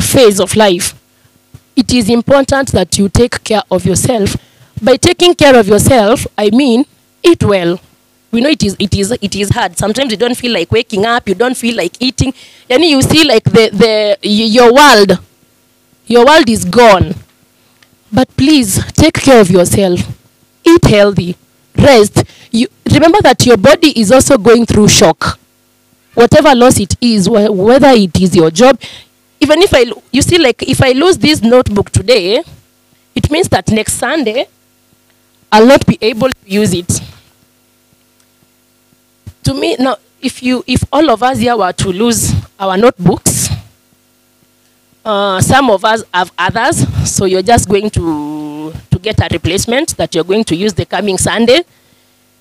phase 0.00 0.38
of 0.38 0.54
life, 0.54 0.94
it 1.76 1.92
is 1.92 2.08
important 2.10 2.72
that 2.72 2.98
you 2.98 3.08
take 3.08 3.42
care 3.44 3.62
of 3.70 3.84
yourself. 3.86 4.36
By 4.82 4.96
taking 4.96 5.34
care 5.34 5.58
of 5.58 5.68
yourself, 5.68 6.26
I 6.36 6.50
mean 6.50 6.84
eat 7.22 7.42
well. 7.44 7.78
We 8.32 8.40
know 8.40 8.48
it 8.50 8.62
is 8.62 8.76
it 8.78 8.94
is 8.94 9.10
it 9.12 9.34
is 9.36 9.50
hard. 9.50 9.76
Sometimes 9.76 10.10
you 10.12 10.16
don't 10.16 10.36
feel 10.36 10.52
like 10.52 10.70
waking 10.70 11.04
up, 11.04 11.28
you 11.28 11.34
don't 11.34 11.56
feel 11.56 11.76
like 11.76 12.00
eating. 12.00 12.32
And 12.68 12.84
you 12.84 13.02
see 13.02 13.24
like 13.24 13.44
the 13.44 13.70
the 13.72 14.18
your 14.28 14.72
world 14.72 15.18
your 16.06 16.24
world 16.26 16.48
is 16.48 16.64
gone. 16.64 17.14
But 18.12 18.28
please 18.36 18.84
take 18.92 19.14
care 19.14 19.40
of 19.40 19.50
yourself. 19.50 20.00
Eat 20.66 20.84
healthy. 20.84 21.36
Rest. 21.76 22.24
You 22.50 22.66
remember 22.92 23.18
that 23.22 23.46
your 23.46 23.56
body 23.56 23.98
is 24.00 24.10
also 24.10 24.36
going 24.36 24.66
through 24.66 24.88
shock. 24.88 25.38
Whatever 26.14 26.54
loss 26.54 26.80
it 26.80 26.96
is, 27.00 27.26
wh- 27.26 27.54
whether 27.54 27.90
it 27.90 28.20
is 28.20 28.34
your 28.34 28.50
job, 28.50 28.80
even 29.40 29.62
if 29.62 29.72
I, 29.74 29.90
you 30.12 30.22
see, 30.22 30.38
like 30.38 30.62
if 30.62 30.82
I 30.82 30.92
lose 30.92 31.16
this 31.16 31.40
notebook 31.42 31.90
today, 31.90 32.42
it 33.14 33.30
means 33.30 33.48
that 33.48 33.68
next 33.70 33.94
Sunday, 33.94 34.46
I'll 35.50 35.66
not 35.66 35.86
be 35.86 35.98
able 36.00 36.28
to 36.28 36.36
use 36.46 36.74
it. 36.74 37.00
To 39.44 39.54
me, 39.54 39.76
now, 39.78 39.96
if 40.20 40.42
you, 40.42 40.62
if 40.66 40.84
all 40.92 41.10
of 41.10 41.22
us 41.22 41.38
here 41.38 41.56
were 41.56 41.72
to 41.72 41.88
lose 41.88 42.32
our 42.58 42.76
notebooks, 42.76 43.48
uh, 45.02 45.40
some 45.40 45.70
of 45.70 45.84
us 45.84 46.04
have 46.12 46.30
others, 46.36 47.10
so 47.10 47.24
you're 47.24 47.42
just 47.42 47.68
going 47.68 47.88
to 47.90 48.72
to 48.90 48.98
get 48.98 49.18
a 49.20 49.28
replacement 49.32 49.96
that 49.96 50.14
you're 50.14 50.24
going 50.24 50.44
to 50.44 50.54
use 50.54 50.74
the 50.74 50.84
coming 50.84 51.16
Sunday. 51.16 51.64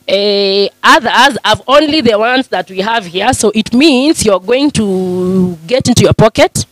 Uh, 0.07 0.67
others 0.83 1.37
have 1.45 1.61
only 1.67 2.01
the 2.01 2.19
ones 2.19 2.47
that 2.49 2.69
we 2.69 2.79
have 2.79 3.05
here, 3.05 3.31
so 3.33 3.51
it 3.55 3.73
means 3.73 4.25
you're 4.25 4.39
going 4.39 4.69
to 4.71 5.57
get 5.65 5.87
into 5.87 6.03
your 6.03 6.13
pocket 6.13 6.65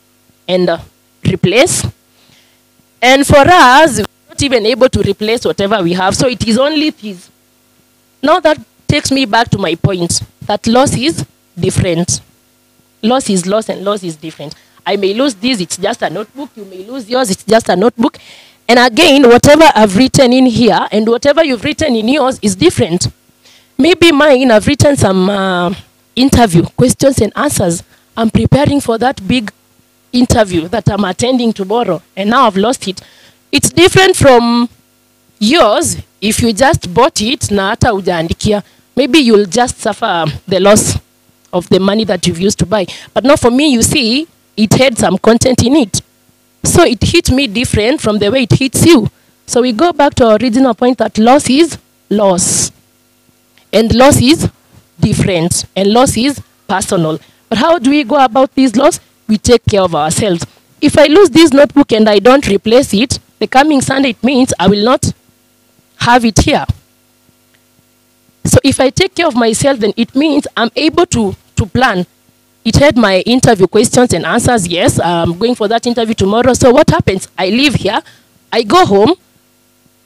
and 0.48 0.70
uh, 0.70 0.80
replace. 1.26 1.86
And 3.02 3.26
for 3.26 3.38
us, 3.46 4.00
we're 4.00 4.30
not 4.30 4.42
even 4.42 4.66
able 4.66 4.90
to 4.90 5.02
replace 5.02 5.46
whatever 5.46 5.82
we 5.84 5.94
have, 5.94 6.16
so 6.16 6.28
it 6.28 6.48
is 6.48 6.58
only 6.58 6.90
these. 6.90 7.30
Now 8.22 8.40
that 8.40 8.60
takes 8.88 9.12
me 9.12 9.26
back 9.26 9.50
to 9.50 9.58
my 9.58 9.76
point 9.76 10.22
that 10.42 10.66
loss 10.66 10.96
is 10.98 11.26
different. 11.58 12.22
Loss 13.04 13.30
is 13.30 13.46
loss 13.46 13.70
and 13.70 13.84
loss 13.84 14.04
is 14.04 14.16
different. 14.16 14.56
I 14.86 14.96
may 14.96 15.14
lose 15.14 15.36
this, 15.36 15.60
it's 15.60 15.78
just 15.78 16.02
a 16.02 16.10
notebook. 16.10 16.50
You 16.56 16.66
may 16.66 16.84
lose 16.86 17.10
yours, 17.10 17.30
it's 17.30 17.44
just 17.44 17.70
a 17.70 17.76
notebook. 17.76 18.18
And 18.68 18.80
again, 18.80 19.24
whatever 19.28 19.66
I've 19.76 19.96
written 19.96 20.34
in 20.34 20.46
here 20.46 20.88
and 20.92 21.08
whatever 21.08 21.44
you've 21.44 21.64
written 21.64 21.96
in 21.96 22.08
yours 22.08 22.40
is 22.42 22.56
different. 22.56 23.08
Maybe 23.78 24.12
mine, 24.12 24.50
I've 24.52 24.66
written 24.66 24.96
some 24.96 25.30
uh, 25.30 25.74
interview 26.16 26.64
questions 26.76 27.20
and 27.20 27.32
answers. 27.36 27.84
I'm 28.16 28.30
preparing 28.30 28.82
for 28.82 28.98
that 28.98 29.26
big 29.28 29.52
interview 30.20 30.68
that 30.68 30.90
I'm 30.90 31.06
attending 31.06 31.54
tomorrow, 31.54 32.02
and 32.16 32.30
now 32.30 32.48
I've 32.48 32.58
lost 32.58 32.88
it. 32.88 33.02
It's 33.52 33.70
different 33.70 34.16
from 34.16 34.70
yours. 35.40 35.98
If 36.20 36.42
you 36.42 36.54
just 36.54 36.94
bought 36.94 37.22
it 37.22 37.52
na 37.52 37.70
hata 37.70 37.88
hujaandikia. 37.88 38.64
Maybe 38.96 39.20
you'll 39.20 39.46
just 39.46 39.78
suffer 39.78 40.06
um, 40.06 40.32
the 40.48 40.60
loss 40.60 40.98
of 41.54 41.70
the 41.70 41.80
money 41.80 42.04
that 42.06 42.26
you've 42.26 42.40
used 42.40 42.58
to 42.60 42.66
buy. 42.66 42.88
But 43.14 43.24
now 43.24 43.36
for 43.36 43.52
me 43.52 43.72
you 43.72 43.84
see 43.84 44.28
it 44.58 44.74
had 44.74 44.98
some 44.98 45.20
content 45.20 45.64
in 45.64 45.76
it. 45.76 46.02
So 46.64 46.84
it 46.84 47.04
hit 47.04 47.30
me 47.30 47.46
different 47.46 48.02
from 48.02 48.18
the 48.18 48.32
way 48.32 48.44
it 48.44 48.54
hits 48.54 48.86
you. 48.88 49.08
So 49.46 49.62
we 49.62 49.72
go 49.72 49.94
back 49.94 50.16
to 50.16 50.26
our 50.26 50.38
original 50.42 50.74
point 50.74 50.98
that 50.98 51.20
loss 51.20 51.48
is 51.48 51.78
loss. 52.10 52.72
And 53.72 53.94
loss 53.94 54.20
is 54.20 54.50
different. 55.00 55.66
And 55.76 55.94
loss 55.94 56.18
is 56.18 56.42
personal. 56.68 57.20
But 57.50 57.60
how 57.60 57.78
do 57.78 57.92
we 57.92 58.04
go 58.04 58.18
about 58.26 58.56
this 58.56 58.76
loss 58.76 59.00
we 59.28 59.38
take 59.38 59.64
care 59.66 59.82
of 59.82 59.94
ourselves. 59.96 60.46
If 60.82 60.98
i 60.98 61.06
lose 61.08 61.30
this 61.30 61.52
notebook 61.52 61.92
and 61.92 62.08
i 62.08 62.20
don't 62.20 62.48
replace 62.48 62.94
it 62.94 63.20
the 63.40 63.48
coming 63.48 63.82
sunday 63.82 64.10
it 64.10 64.24
means 64.24 64.54
i 64.60 64.68
will 64.68 64.84
not 64.84 65.12
have 66.00 66.24
it 66.26 66.40
here. 66.40 66.66
So 68.46 68.60
if 68.64 68.80
i 68.80 68.90
take 68.90 69.16
care 69.16 69.28
of 69.28 69.36
myself 69.36 69.80
then 69.80 69.94
it 69.98 70.16
means 70.16 70.48
i'm 70.56 70.72
able 70.76 71.06
to 71.08 71.36
to 71.56 71.66
plan. 71.66 72.06
It 72.64 72.76
had 72.76 72.98
my 72.98 73.22
interview 73.22 73.68
questions 73.68 74.14
and 74.14 74.26
answers. 74.26 74.68
Yes 74.68 75.00
i'm 75.00 75.38
going 75.38 75.56
for 75.56 75.68
that 75.68 75.86
interview 75.88 76.14
tomorrow. 76.14 76.54
So 76.54 76.72
what 76.72 76.90
happens? 76.90 77.28
I 77.38 77.50
leave 77.50 77.76
here. 77.76 78.02
I 78.52 78.64
go 78.64 78.86
home. 78.86 79.14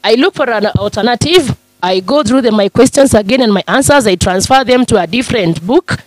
I 0.03 0.15
look 0.15 0.33
for 0.33 0.49
an 0.49 0.65
alternative. 0.67 1.55
I 1.83 1.99
go 1.99 2.23
through 2.23 2.41
the, 2.41 2.51
my 2.51 2.69
questions 2.69 3.13
again 3.13 3.41
and 3.41 3.53
my 3.53 3.63
answers. 3.67 4.05
I 4.07 4.15
transfer 4.15 4.63
them 4.63 4.85
to 4.87 5.01
a 5.01 5.07
different 5.07 5.65
book, 5.65 5.97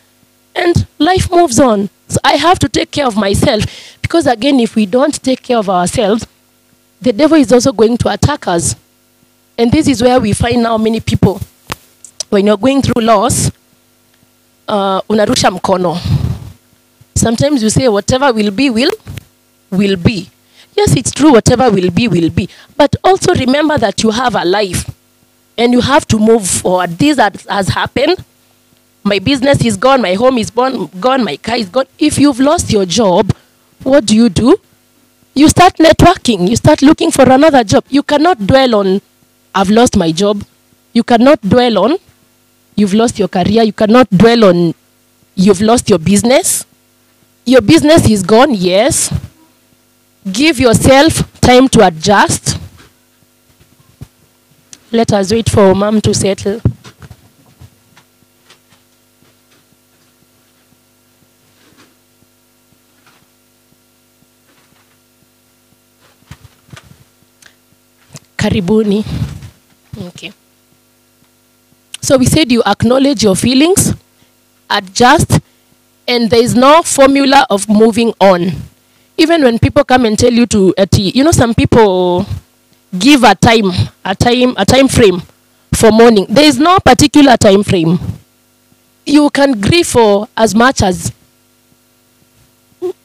and 0.54 0.86
life 0.98 1.30
moves 1.30 1.58
on. 1.58 1.90
So 2.08 2.18
I 2.24 2.34
have 2.34 2.58
to 2.60 2.68
take 2.68 2.90
care 2.90 3.06
of 3.06 3.16
myself 3.16 3.64
because, 4.02 4.26
again, 4.26 4.60
if 4.60 4.76
we 4.76 4.86
don't 4.86 5.14
take 5.22 5.42
care 5.42 5.58
of 5.58 5.68
ourselves, 5.68 6.26
the 7.00 7.12
devil 7.12 7.36
is 7.38 7.52
also 7.52 7.72
going 7.72 7.96
to 7.98 8.08
attack 8.08 8.46
us. 8.46 8.76
And 9.58 9.70
this 9.70 9.88
is 9.88 10.02
where 10.02 10.20
we 10.20 10.32
find 10.32 10.62
now 10.62 10.76
many 10.78 11.00
people. 11.00 11.40
When 12.30 12.46
you're 12.46 12.56
going 12.56 12.82
through 12.82 13.02
loss, 13.02 13.50
uh, 14.68 15.00
unarusha 15.08 15.50
mkono. 15.50 15.98
Sometimes 17.14 17.62
you 17.62 17.70
say, 17.70 17.88
whatever 17.88 18.32
will 18.32 18.50
be, 18.50 18.70
will, 18.70 18.90
will 19.70 19.96
be. 19.96 20.28
Yes, 20.76 20.96
it's 20.96 21.12
true, 21.12 21.32
whatever 21.32 21.70
will 21.70 21.90
be, 21.90 22.08
will 22.08 22.30
be. 22.30 22.48
But 22.76 22.96
also 23.04 23.34
remember 23.34 23.78
that 23.78 24.02
you 24.02 24.10
have 24.10 24.34
a 24.34 24.44
life 24.44 24.90
and 25.56 25.72
you 25.72 25.80
have 25.80 26.06
to 26.08 26.18
move 26.18 26.46
forward. 26.48 26.90
This 26.98 27.18
has 27.18 27.68
happened. 27.68 28.24
My 29.04 29.18
business 29.18 29.62
is 29.64 29.76
gone, 29.76 30.00
my 30.00 30.14
home 30.14 30.38
is 30.38 30.50
gone, 30.50 30.86
gone, 30.98 31.22
my 31.24 31.36
car 31.36 31.56
is 31.56 31.68
gone. 31.68 31.84
If 31.98 32.18
you've 32.18 32.40
lost 32.40 32.72
your 32.72 32.86
job, 32.86 33.34
what 33.82 34.06
do 34.06 34.16
you 34.16 34.30
do? 34.30 34.56
You 35.34 35.48
start 35.48 35.74
networking, 35.76 36.48
you 36.48 36.56
start 36.56 36.80
looking 36.80 37.10
for 37.10 37.28
another 37.28 37.62
job. 37.64 37.84
You 37.90 38.02
cannot 38.02 38.46
dwell 38.46 38.76
on, 38.76 39.02
I've 39.54 39.68
lost 39.68 39.96
my 39.96 40.10
job. 40.10 40.42
You 40.94 41.02
cannot 41.02 41.42
dwell 41.42 41.78
on, 41.78 41.98
you've 42.76 42.94
lost 42.94 43.18
your 43.18 43.28
career. 43.28 43.62
You 43.62 43.72
cannot 43.74 44.08
dwell 44.10 44.44
on, 44.44 44.74
you've 45.34 45.60
lost 45.60 45.90
your 45.90 45.98
business. 45.98 46.64
Your 47.44 47.60
business 47.60 48.08
is 48.08 48.22
gone, 48.22 48.54
yes. 48.54 49.12
Give 50.32 50.58
yourself 50.58 51.38
time 51.42 51.68
to 51.68 51.86
adjust. 51.86 52.58
Let 54.90 55.12
us 55.12 55.30
wait 55.30 55.50
for 55.50 55.74
mom 55.74 56.00
to 56.00 56.14
settle. 56.14 56.62
Karibuni. 68.44 69.02
Okay. 70.08 70.30
So 72.02 72.18
we 72.18 72.26
said 72.26 72.52
you 72.52 72.62
acknowledge 72.66 73.22
your 73.22 73.34
feelings, 73.36 73.94
adjust, 74.68 75.40
and 76.06 76.28
there 76.28 76.42
is 76.42 76.54
no 76.54 76.82
formula 76.82 77.46
of 77.48 77.66
moving 77.70 78.12
on. 78.20 78.52
Even 79.16 79.42
when 79.44 79.58
people 79.58 79.82
come 79.82 80.04
and 80.04 80.18
tell 80.18 80.30
you 80.32 80.44
to, 80.44 80.74
uh, 80.76 80.84
t- 80.84 81.12
you 81.14 81.24
know, 81.24 81.30
some 81.30 81.54
people 81.54 82.26
give 82.98 83.24
a 83.24 83.34
time, 83.34 83.70
a 84.04 84.14
time, 84.14 84.52
a 84.58 84.66
time 84.66 84.88
frame 84.88 85.22
for 85.72 85.90
mourning. 85.90 86.26
There 86.28 86.44
is 86.44 86.58
no 86.58 86.78
particular 86.80 87.38
time 87.38 87.62
frame. 87.62 87.98
You 89.06 89.30
can 89.30 89.58
grieve 89.58 89.86
for 89.86 90.28
as 90.36 90.54
much 90.54 90.82
as 90.82 91.10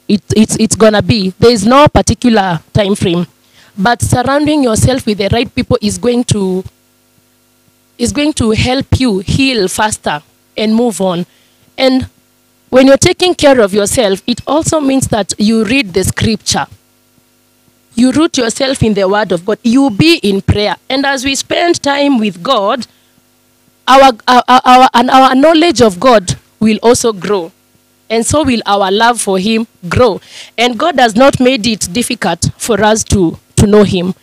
it, 0.06 0.22
it's, 0.36 0.56
it's 0.60 0.76
gonna 0.76 1.00
be. 1.00 1.30
There 1.38 1.50
is 1.50 1.64
no 1.64 1.88
particular 1.88 2.60
time 2.74 2.94
frame. 2.94 3.26
But 3.82 4.02
surrounding 4.02 4.62
yourself 4.62 5.06
with 5.06 5.18
the 5.18 5.30
right 5.32 5.52
people 5.54 5.78
is 5.80 5.96
going 5.96 6.24
to 6.24 6.62
is 7.96 8.12
going 8.12 8.32
to 8.34 8.50
help 8.50 8.98
you 8.98 9.18
heal 9.20 9.68
faster 9.68 10.22
and 10.56 10.74
move 10.74 11.00
on. 11.00 11.26
And 11.76 12.08
when 12.70 12.86
you're 12.86 12.96
taking 12.96 13.34
care 13.34 13.60
of 13.60 13.74
yourself, 13.74 14.22
it 14.26 14.40
also 14.46 14.80
means 14.80 15.08
that 15.08 15.32
you 15.38 15.64
read 15.64 15.92
the 15.92 16.04
scripture. 16.04 16.66
You 17.94 18.12
root 18.12 18.38
yourself 18.38 18.82
in 18.82 18.94
the 18.94 19.08
word 19.08 19.32
of 19.32 19.44
God. 19.44 19.58
You 19.62 19.90
be 19.90 20.16
in 20.22 20.40
prayer. 20.40 20.76
And 20.88 21.04
as 21.04 21.24
we 21.24 21.34
spend 21.34 21.82
time 21.82 22.18
with 22.18 22.42
God, 22.42 22.86
our, 23.88 24.12
our, 24.28 24.44
our, 24.46 24.88
and 24.94 25.10
our 25.10 25.34
knowledge 25.34 25.80
of 25.82 25.98
God 25.98 26.36
will 26.58 26.78
also 26.82 27.12
grow. 27.12 27.50
And 28.08 28.24
so 28.24 28.44
will 28.44 28.62
our 28.66 28.90
love 28.90 29.20
for 29.20 29.38
Him 29.38 29.66
grow. 29.88 30.20
And 30.56 30.78
God 30.78 30.98
has 30.98 31.16
not 31.16 31.40
made 31.40 31.66
it 31.66 31.92
difficult 31.92 32.50
for 32.56 32.82
us 32.82 33.04
to, 33.04 33.38
to 33.60 33.66
know 33.66 33.84
Him. 33.84 34.14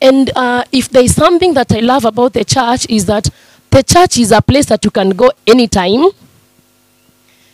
And 0.00 0.30
uh, 0.36 0.64
if 0.72 0.88
there 0.88 1.02
is 1.04 1.14
something 1.14 1.54
that 1.54 1.72
I 1.72 1.80
love 1.80 2.04
about 2.04 2.32
the 2.32 2.44
church, 2.44 2.86
is 2.90 3.06
that 3.06 3.28
the 3.70 3.82
church 3.82 4.18
is 4.18 4.32
a 4.32 4.40
place 4.40 4.66
that 4.66 4.84
you 4.84 4.90
can 4.90 5.10
go 5.10 5.30
anytime. 5.46 6.06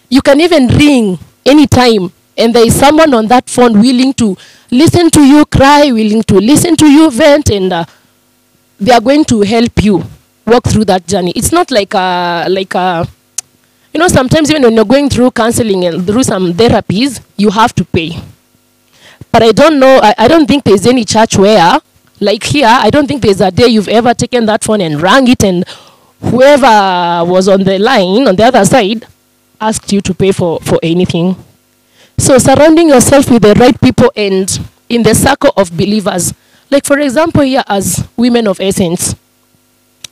You 0.09 0.22
can 0.22 0.41
even 0.41 0.66
ring 0.68 1.18
anytime, 1.47 2.12
and 2.36 2.55
there 2.55 2.66
is 2.66 2.74
someone 2.78 3.14
on 3.14 3.26
that 3.28 3.49
phone 3.49 3.80
willing 3.80 4.12
to 4.14 4.36
listen 4.70 5.11
to 5.11 5.22
you 5.22 5.45
cry, 5.47 5.93
willing 5.93 6.22
to 6.24 6.34
listen 6.34 6.76
to 6.76 6.86
you 6.86 7.11
vent, 7.11 7.51
and 7.51 7.72
uh, 7.72 7.84
they 8.80 8.93
are 8.93 9.01
going 9.01 9.24
to 9.26 9.43
help 9.43 9.82
you 9.82 10.03
walk 10.47 10.64
through 10.64 10.84
that 10.86 11.07
journey. 11.07 11.32
It's 11.36 11.53
not 11.53 11.70
like 11.70 11.95
a 11.95 12.47
like 12.49 12.74
a 12.74 13.07
you 13.93 14.01
know 14.01 14.09
sometimes 14.09 14.51
even 14.51 14.62
when 14.62 14.74
you're 14.74 14.84
going 14.84 15.09
through 15.09 15.30
counseling 15.30 15.84
and 15.84 16.07
through 16.07 16.24
some 16.24 16.53
therapies, 16.53 17.20
you 17.36 17.51
have 17.51 17.74
to 17.74 17.84
pay. 17.84 18.20
But 19.33 19.43
I 19.43 19.53
don't 19.53 19.78
know. 19.78 20.01
I, 20.03 20.14
I 20.18 20.28
don't 20.28 20.47
think 20.47 20.64
there's 20.64 20.87
any 20.87 21.05
church 21.05 21.37
where 21.37 21.78
like 22.20 22.45
here. 22.45 22.68
I 22.68 22.91
don't 22.91 23.07
think 23.07 23.22
there's 23.22 23.41
a 23.41 23.51
day 23.51 23.66
you've 23.68 23.89
ever 23.89 24.14
taken 24.14 24.47
that 24.47 24.62
phone 24.64 24.81
and 24.81 25.01
rang 25.01 25.28
it, 25.28 25.43
and 25.45 25.64
whoever 26.20 27.24
was 27.31 27.49
on 27.49 27.64
the 27.64 27.78
line 27.78 28.28
on 28.28 28.37
the 28.37 28.45
other 28.45 28.64
side 28.64 29.07
asked 29.61 29.93
you 29.93 30.01
to 30.01 30.14
pay 30.14 30.33
for 30.33 30.61
for 30.61 30.78
anything. 30.83 31.37
So 32.18 32.37
surrounding 32.39 32.89
yourself 32.91 33.31
with 33.31 33.43
the 33.43 33.55
right 33.55 33.78
people 33.81 34.12
and 34.14 34.61
in 34.89 35.03
the 35.03 35.14
circle 35.14 35.53
of 35.57 35.74
believers. 35.76 36.35
Like 36.70 36.85
for 36.85 36.99
example, 36.99 37.43
here 37.43 37.64
as 37.66 38.07
women 38.16 38.47
of 38.47 38.61
essence, 38.61 39.16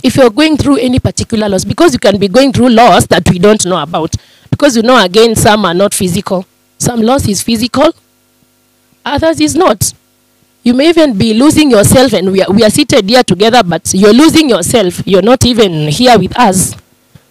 if 0.02 0.16
you're 0.16 0.30
going 0.30 0.56
through 0.56 0.78
any 0.78 0.98
particular 0.98 1.48
loss, 1.48 1.64
because 1.64 1.92
you 1.92 1.98
can 1.98 2.18
be 2.18 2.28
going 2.28 2.52
through 2.52 2.70
loss 2.70 3.06
that 3.08 3.28
we 3.28 3.38
don't 3.38 3.64
know 3.66 3.80
about, 3.82 4.14
because 4.50 4.76
you 4.76 4.82
know 4.82 5.02
again 5.02 5.34
some 5.36 5.64
are 5.64 5.74
not 5.74 5.92
physical, 5.92 6.46
some 6.78 7.02
loss 7.02 7.28
is 7.28 7.42
physical, 7.42 7.92
others 9.14 9.40
is 9.40 9.54
not. 9.54 9.92
You 10.62 10.74
may 10.74 10.88
even 10.90 11.16
be 11.16 11.34
losing 11.34 11.70
yourself, 11.70 12.12
and 12.12 12.32
we 12.32 12.42
are, 12.42 12.52
we 12.52 12.62
are 12.64 12.70
seated 12.70 13.08
here 13.08 13.22
together, 13.22 13.62
but 13.62 13.92
you're 13.94 14.12
losing 14.12 14.48
yourself. 14.48 15.02
You're 15.06 15.22
not 15.22 15.44
even 15.46 15.88
here 15.88 16.18
with 16.18 16.38
us 16.38 16.74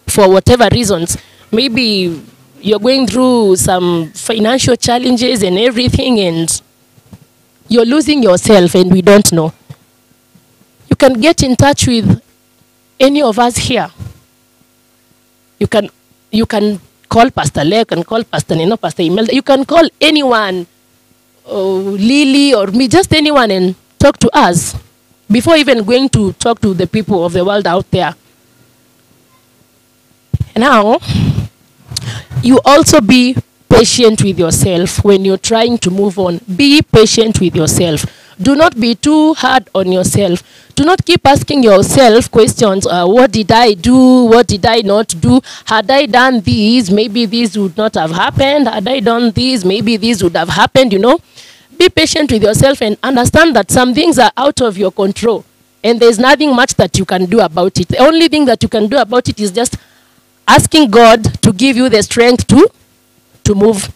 for 0.07 0.29
whatever 0.29 0.67
reasons. 0.71 1.17
Maybe 1.51 2.21
you're 2.61 2.79
going 2.79 3.07
through 3.07 3.57
some 3.57 4.11
financial 4.11 4.75
challenges 4.75 5.43
and 5.43 5.57
everything, 5.57 6.19
and 6.19 6.61
you're 7.67 7.85
losing 7.85 8.23
yourself, 8.23 8.75
and 8.75 8.91
we 8.91 9.01
don't 9.01 9.31
know. 9.31 9.53
You 10.89 10.95
can 10.95 11.13
get 11.19 11.43
in 11.43 11.55
touch 11.55 11.87
with 11.87 12.21
any 12.99 13.21
of 13.21 13.37
us 13.37 13.57
here. 13.57 13.89
You 15.59 15.67
can 15.67 15.89
you 16.31 16.45
can 16.45 16.79
call 17.07 17.29
Pastor 17.31 17.63
Leah, 17.63 17.79
you 17.79 17.85
can 17.85 18.03
call 18.03 18.23
Pastor 18.23 18.55
Nino, 18.55 18.77
Pastor 18.77 19.03
Imelda, 19.03 19.33
you 19.33 19.41
can 19.41 19.65
call 19.65 19.87
anyone, 19.99 20.67
uh, 21.49 21.63
Lily 21.63 22.53
or 22.53 22.67
me, 22.67 22.87
just 22.87 23.13
anyone 23.13 23.51
and 23.51 23.75
talk 23.99 24.17
to 24.19 24.29
us 24.35 24.75
before 25.29 25.55
even 25.55 25.83
going 25.83 26.09
to 26.09 26.33
talk 26.33 26.59
to 26.61 26.73
the 26.73 26.87
people 26.87 27.25
of 27.25 27.33
the 27.33 27.43
world 27.43 27.67
out 27.67 27.89
there. 27.91 28.15
Now, 30.55 30.99
you 32.41 32.59
also 32.65 32.99
be 33.01 33.35
patient 33.69 34.23
with 34.23 34.39
yourself 34.39 35.03
when 35.03 35.23
you're 35.25 35.37
trying 35.37 35.77
to 35.79 35.91
move 35.91 36.17
on. 36.17 36.39
Be 36.55 36.81
patient 36.81 37.39
with 37.39 37.55
yourself. 37.55 38.05
Do 38.39 38.55
not 38.55 38.79
be 38.79 38.93
too 38.93 39.33
hard 39.33 39.69
on 39.73 39.91
yourself. 39.91 40.43
Do 40.75 40.85
not 40.85 41.03
keep 41.03 41.25
asking 41.25 41.63
yourself 41.63 42.29
questions. 42.29 42.85
Uh, 42.85 43.07
what 43.07 43.31
did 43.31 43.51
I 43.51 43.73
do? 43.73 44.25
What 44.25 44.45
did 44.47 44.65
I 44.65 44.81
not 44.81 45.07
do? 45.19 45.41
Had 45.65 45.89
I 45.89 46.05
done 46.05 46.41
this, 46.41 46.91
maybe 46.91 47.25
this 47.25 47.57
would 47.57 47.75
not 47.75 47.95
have 47.95 48.11
happened. 48.11 48.67
Had 48.67 48.87
I 48.87 48.99
done 48.99 49.31
this, 49.31 49.65
maybe 49.65 49.97
this 49.97 50.21
would 50.21 50.35
have 50.35 50.49
happened, 50.49 50.93
you 50.93 50.99
know. 50.99 51.19
Be 51.77 51.89
patient 51.89 52.31
with 52.31 52.43
yourself 52.43 52.81
and 52.81 52.97
understand 53.01 53.55
that 53.55 53.71
some 53.71 53.93
things 53.95 54.19
are 54.19 54.31
out 54.37 54.61
of 54.61 54.77
your 54.77 54.91
control. 54.91 55.43
And 55.83 55.99
there's 55.99 56.19
nothing 56.19 56.55
much 56.55 56.75
that 56.75 56.97
you 56.97 57.05
can 57.05 57.25
do 57.25 57.39
about 57.39 57.79
it. 57.79 57.87
The 57.87 57.97
only 57.97 58.27
thing 58.27 58.45
that 58.45 58.61
you 58.61 58.69
can 58.69 58.87
do 58.87 58.97
about 58.97 59.29
it 59.29 59.39
is 59.39 59.51
just 59.51 59.77
asking 60.47 60.91
God 60.91 61.23
to 61.41 61.51
give 61.53 61.75
you 61.75 61.89
the 61.89 62.03
strength 62.03 62.45
to, 62.47 62.69
to 63.45 63.55
move 63.55 63.91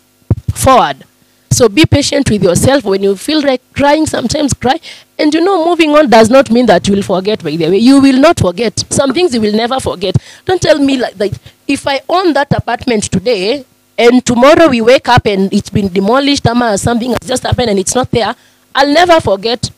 forward. 0.53 1.03
So 1.51 1.67
be 1.67 1.85
patient 1.85 2.29
with 2.29 2.43
yourself. 2.43 2.85
When 2.85 3.03
you 3.03 3.15
feel 3.15 3.41
like 3.41 3.61
crying, 3.73 4.05
sometimes 4.05 4.53
cry. 4.53 4.79
And 5.19 5.33
you 5.33 5.41
know, 5.41 5.65
moving 5.65 5.91
on 5.91 6.09
does 6.09 6.29
not 6.29 6.49
mean 6.49 6.65
that 6.67 6.87
you 6.87 6.95
will 6.95 7.03
forget, 7.03 7.43
by 7.43 7.51
the 7.51 7.69
way. 7.69 7.77
You 7.77 7.99
will 8.01 8.19
not 8.19 8.39
forget. 8.39 8.83
Some 8.89 9.13
things 9.13 9.33
you 9.33 9.41
will 9.41 9.53
never 9.53 9.79
forget. 9.79 10.15
Don't 10.45 10.61
tell 10.61 10.79
me 10.79 10.97
like, 10.97 11.15
that. 11.15 11.37
if 11.67 11.85
I 11.87 12.01
own 12.09 12.33
that 12.33 12.51
apartment 12.53 13.03
today 13.03 13.65
and 13.97 14.25
tomorrow 14.25 14.69
we 14.69 14.81
wake 14.81 15.09
up 15.09 15.25
and 15.25 15.53
it's 15.53 15.69
been 15.69 15.89
demolished 15.89 16.47
or 16.47 16.77
something 16.77 17.11
has 17.11 17.27
just 17.27 17.43
happened 17.43 17.69
and 17.69 17.79
it's 17.79 17.93
not 17.93 18.09
there, 18.11 18.33
I'll 18.73 18.91
never 18.91 19.19
forget. 19.19 19.69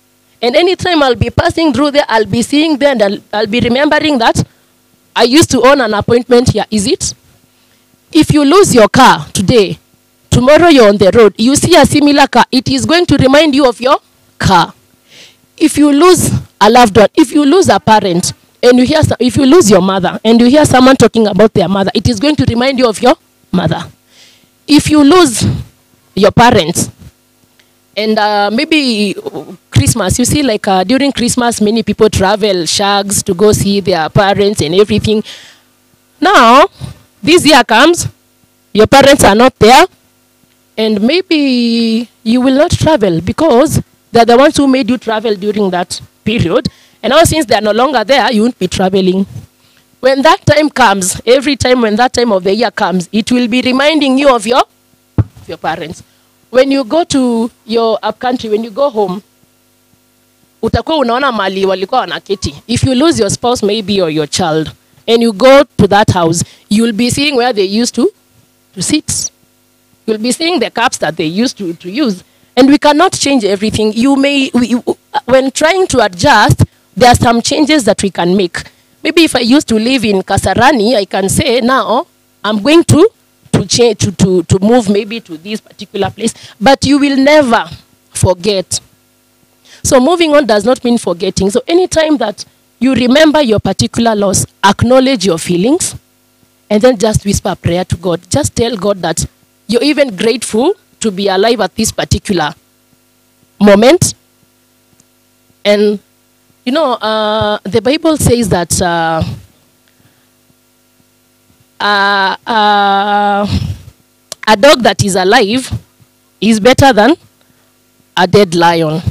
And 0.41 0.55
anytime 0.55 1.01
I'll 1.01 1.15
be 1.15 1.30
passing 1.30 1.74
through 1.74 1.91
there, 1.91 2.05
I'll 2.07 2.26
be 2.26 2.41
seeing 2.43 2.78
there 2.78 2.91
and 2.91 3.01
I'll, 3.01 3.17
I'll 3.34 3.47
be 3.47 3.59
remembering 3.59 4.19
that 4.19 4.45
I 5.15 5.24
used 5.24 5.49
to 5.51 5.61
own 5.61 5.82
an 5.82 5.93
appointment 5.93 6.49
here. 6.49 6.65
Is 6.69 6.88
it? 6.88 7.13
If 8.11 8.32
you 8.32 8.45
lose 8.45 8.76
your 8.76 8.88
car 8.89 9.26
today, 9.34 9.80
tomorrow 10.34 10.67
you're 10.67 10.89
on 10.89 10.97
the 10.97 11.11
road, 11.13 11.36
you 11.38 11.55
see 11.55 11.75
a 11.75 11.86
similar 11.86 12.27
car, 12.27 12.45
it 12.51 12.67
is 12.67 12.86
going 12.86 13.05
to 13.05 13.15
remind 13.17 13.53
you 13.53 13.67
of 13.67 13.79
your 13.79 13.97
car. 14.39 14.73
If 15.55 15.77
you 15.77 15.91
lose 15.91 16.31
a 16.59 16.69
loved 16.69 16.97
one, 16.97 17.07
if 17.13 17.31
you 17.31 17.45
lose 17.45 17.69
a 17.69 17.79
parent, 17.79 18.34
and 18.61 18.79
you 18.79 18.86
hear, 18.86 19.01
if 19.19 19.38
you 19.38 19.45
lose 19.45 19.69
your 19.69 19.81
mother, 19.81 20.19
and 20.23 20.41
you 20.41 20.47
hear 20.47 20.65
someone 20.65 20.95
talking 20.95 21.27
about 21.27 21.53
their 21.53 21.69
mother, 21.69 21.91
it 21.93 22.07
is 22.09 22.19
going 22.19 22.36
to 22.36 22.45
remind 22.45 22.79
you 22.79 22.88
of 22.88 22.99
your 23.01 23.15
mother. 23.51 23.84
If 24.67 24.89
you 24.89 25.03
lose 25.03 25.45
your 26.15 26.31
parents, 26.31 26.89
and 27.95 28.17
uh, 28.17 28.49
maybe 28.51 29.15
Christmas, 29.69 30.17
you 30.17 30.25
see, 30.25 30.41
like 30.41 30.67
uh, 30.67 30.84
during 30.84 31.11
Christmas, 31.11 31.61
many 31.61 31.84
people 31.84 32.09
travel 32.09 32.65
shags 32.65 33.21
to 33.21 33.36
go 33.36 33.51
see 33.51 33.81
their 33.81 34.09
parents 34.09 34.61
and 34.61 34.73
everything. 34.73 35.23
Now, 36.19 36.65
this 37.21 37.45
year 37.45 37.63
comes, 37.63 38.07
your 38.73 38.88
parents 38.88 39.23
are 39.23 39.36
not 39.36 39.53
there, 39.59 39.86
and 40.78 41.01
maybe 41.01 42.09
you 42.24 42.41
will 42.41 42.55
not 42.57 42.71
travel 42.71 43.21
because 43.21 43.82
they're 44.11 44.26
the 44.26 44.38
ones 44.38 44.57
who 44.57 44.67
made 44.67 44.89
you 44.89 44.97
travel 44.97 45.36
during 45.36 45.69
that 45.71 46.01
period. 46.24 46.67
And 47.01 47.11
now, 47.11 47.24
since 47.24 47.45
they 47.45 47.55
are 47.55 47.61
no 47.61 47.71
longer 47.71 48.03
there, 48.03 48.32
you 48.32 48.43
won't 48.43 48.57
be 48.57 48.67
traveling. 48.67 49.26
When 49.99 50.21
that 50.21 50.45
time 50.45 50.69
comes, 50.69 51.21
every 51.26 51.55
time 51.55 51.82
when 51.82 51.95
that 51.97 52.13
time 52.13 52.32
of 52.32 52.43
the 52.43 52.53
year 52.53 52.71
comes, 52.71 53.09
it 53.11 53.32
will 53.32 53.47
be 53.47 53.61
reminding 53.61 54.17
you 54.17 54.34
of 54.34 54.45
your, 54.47 54.63
of 55.17 55.47
your 55.49 55.57
parents. 55.57 56.03
When 56.49 56.71
you 56.71 56.84
go 56.84 57.03
to 57.05 57.49
your 57.65 57.99
up 58.01 58.19
country, 58.19 58.49
when 58.49 58.63
you 58.63 58.71
go 58.71 58.89
home, 58.89 59.21
utakuwa 60.61 60.97
unaona 60.97 61.32
mali 61.32 61.65
walikuwa 61.65 61.99
wanaketi. 62.01 62.55
If 62.67 62.84
you 62.84 62.95
lose 62.95 63.19
your 63.21 63.32
spouse 63.32 63.65
maybe 63.65 64.01
or 64.01 64.09
your 64.11 64.28
child, 64.30 64.71
and 65.07 65.21
you 65.24 65.34
go 65.34 65.63
to 65.78 65.88
that 65.88 66.11
house, 66.13 66.43
you'll 66.69 66.93
be 66.93 67.09
seeing 67.11 67.36
where 67.36 67.53
they 67.53 67.82
used 67.82 67.95
to, 67.95 68.09
to 68.76 68.82
sit. 68.82 69.32
You'll 70.06 70.18
be 70.18 70.32
seeing 70.32 70.60
the 70.60 70.70
cups 70.70 70.97
that 70.97 71.16
they 71.16 71.26
used 71.26 71.58
to, 71.58 71.74
to 71.74 71.89
use. 71.89 72.24
And 72.56 72.70
we 72.70 72.78
cannot 72.78 73.14
change 73.14 73.43
everything. 73.43 73.93
You 73.93 74.16
may, 74.16 74.51
we, 74.54 74.76
uh, 74.76 74.93
when 75.26 75.51
trying 75.51 75.88
to 75.88 76.06
adjust, 76.06 76.64
there 76.95 77.10
are 77.10 77.16
some 77.16 77.41
changes 77.41 77.84
that 77.86 78.01
we 78.04 78.12
can 78.12 78.36
make. 78.38 78.64
Maybe 79.04 79.24
if 79.24 79.36
I 79.36 79.39
used 79.39 79.68
to 79.70 79.76
live 79.76 80.06
in 80.06 80.22
Kasarani, 80.22 80.95
I 80.95 81.06
can 81.06 81.30
say 81.30 81.62
now 81.62 82.06
I'm 82.43 82.62
going 82.62 82.84
to 82.86 83.10
to 83.54 83.66
change 83.66 83.99
to, 83.99 84.12
to, 84.12 84.43
to 84.43 84.60
move 84.60 84.89
maybe 84.89 85.20
to 85.22 85.38
this 85.38 85.62
particular 85.62 86.10
place. 86.10 86.34
But 86.60 86.86
you 86.86 86.97
will 86.99 87.18
never 87.18 87.70
forget. 88.10 88.80
So 89.84 89.99
moving 89.99 90.34
on 90.34 90.45
does 90.45 90.66
not 90.66 90.84
mean 90.84 90.97
forgetting. 90.97 91.49
So 91.49 91.62
anytime 91.68 92.18
that 92.18 92.45
you 92.80 92.93
remember 92.93 93.41
your 93.41 93.60
particular 93.60 94.16
loss, 94.16 94.45
acknowledge 94.64 95.26
your 95.26 95.38
feelings, 95.38 95.95
and 96.70 96.82
then 96.82 96.97
just 96.97 97.26
whisper 97.26 97.49
a 97.49 97.56
prayer 97.56 97.86
to 97.86 97.95
God. 97.95 98.22
Just 98.30 98.56
tell 98.56 98.76
God 98.76 99.01
that 99.01 99.26
you're 99.74 99.84
even 99.84 100.15
grateful 100.15 100.76
to 100.99 101.09
be 101.09 101.28
alive 101.28 101.59
at 101.59 101.76
this 101.76 101.91
particular 101.91 102.53
moment. 103.59 104.13
And 105.65 105.99
you 106.63 106.71
know, 106.71 106.93
uh, 106.93 107.57
the 107.63 107.82
Bible 107.82 108.15
says 108.17 108.49
that 108.49 108.80
uh, 108.82 109.24
uh, 111.80 112.36
uh, 112.45 113.47
a 114.47 114.55
dog 114.57 114.84
that 114.84 115.03
is 115.03 115.15
alive 115.15 115.71
is 116.39 116.59
better 116.59 116.93
than 116.93 117.15
a 118.15 118.28
dead 118.28 118.53
lion. 118.53 119.01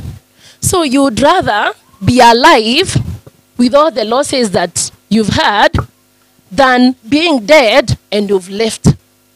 So 0.60 0.84
you'd 0.84 1.20
rather 1.20 1.72
be 2.04 2.20
alive 2.20 2.96
with 3.58 3.74
all 3.74 3.90
the 3.90 4.04
losses 4.04 4.52
that 4.52 4.90
you've 5.08 5.28
had 5.28 5.72
than 6.50 6.94
being 7.08 7.44
dead 7.44 7.98
and 8.12 8.28
you've 8.28 8.48
left 8.48 8.88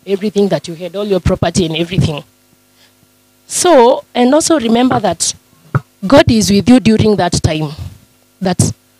everything 0.07 0.49
that 0.49 0.69
you 0.69 0.75
had, 0.75 0.95
all 0.97 1.05
your 1.05 1.21
property 1.21 1.67
and 1.67 1.77
everything. 1.77 2.23
So, 3.47 4.05
and 4.15 4.33
also 4.35 4.59
remember 4.59 5.01
that 5.01 5.35
God 6.07 6.31
is 6.31 6.51
with 6.51 6.69
you 6.69 6.81
during 6.81 7.17
that 7.17 7.33
time. 7.43 7.71
That 8.41 8.59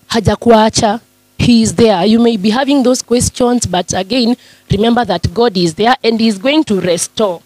hajakuacha, 0.09 1.01
He 1.39 1.63
is 1.63 1.75
there. 1.75 2.05
You 2.07 2.19
may 2.19 2.37
be 2.37 2.51
having 2.51 2.83
those 2.83 3.03
questions, 3.03 3.67
but 3.67 3.93
again, 3.93 4.37
remember 4.71 5.05
that 5.05 5.33
God 5.33 5.57
is 5.57 5.75
there 5.75 5.95
and 6.03 6.19
He 6.21 6.29
is 6.29 6.39
going 6.39 6.65
to 6.65 6.81
restore. 6.81 7.43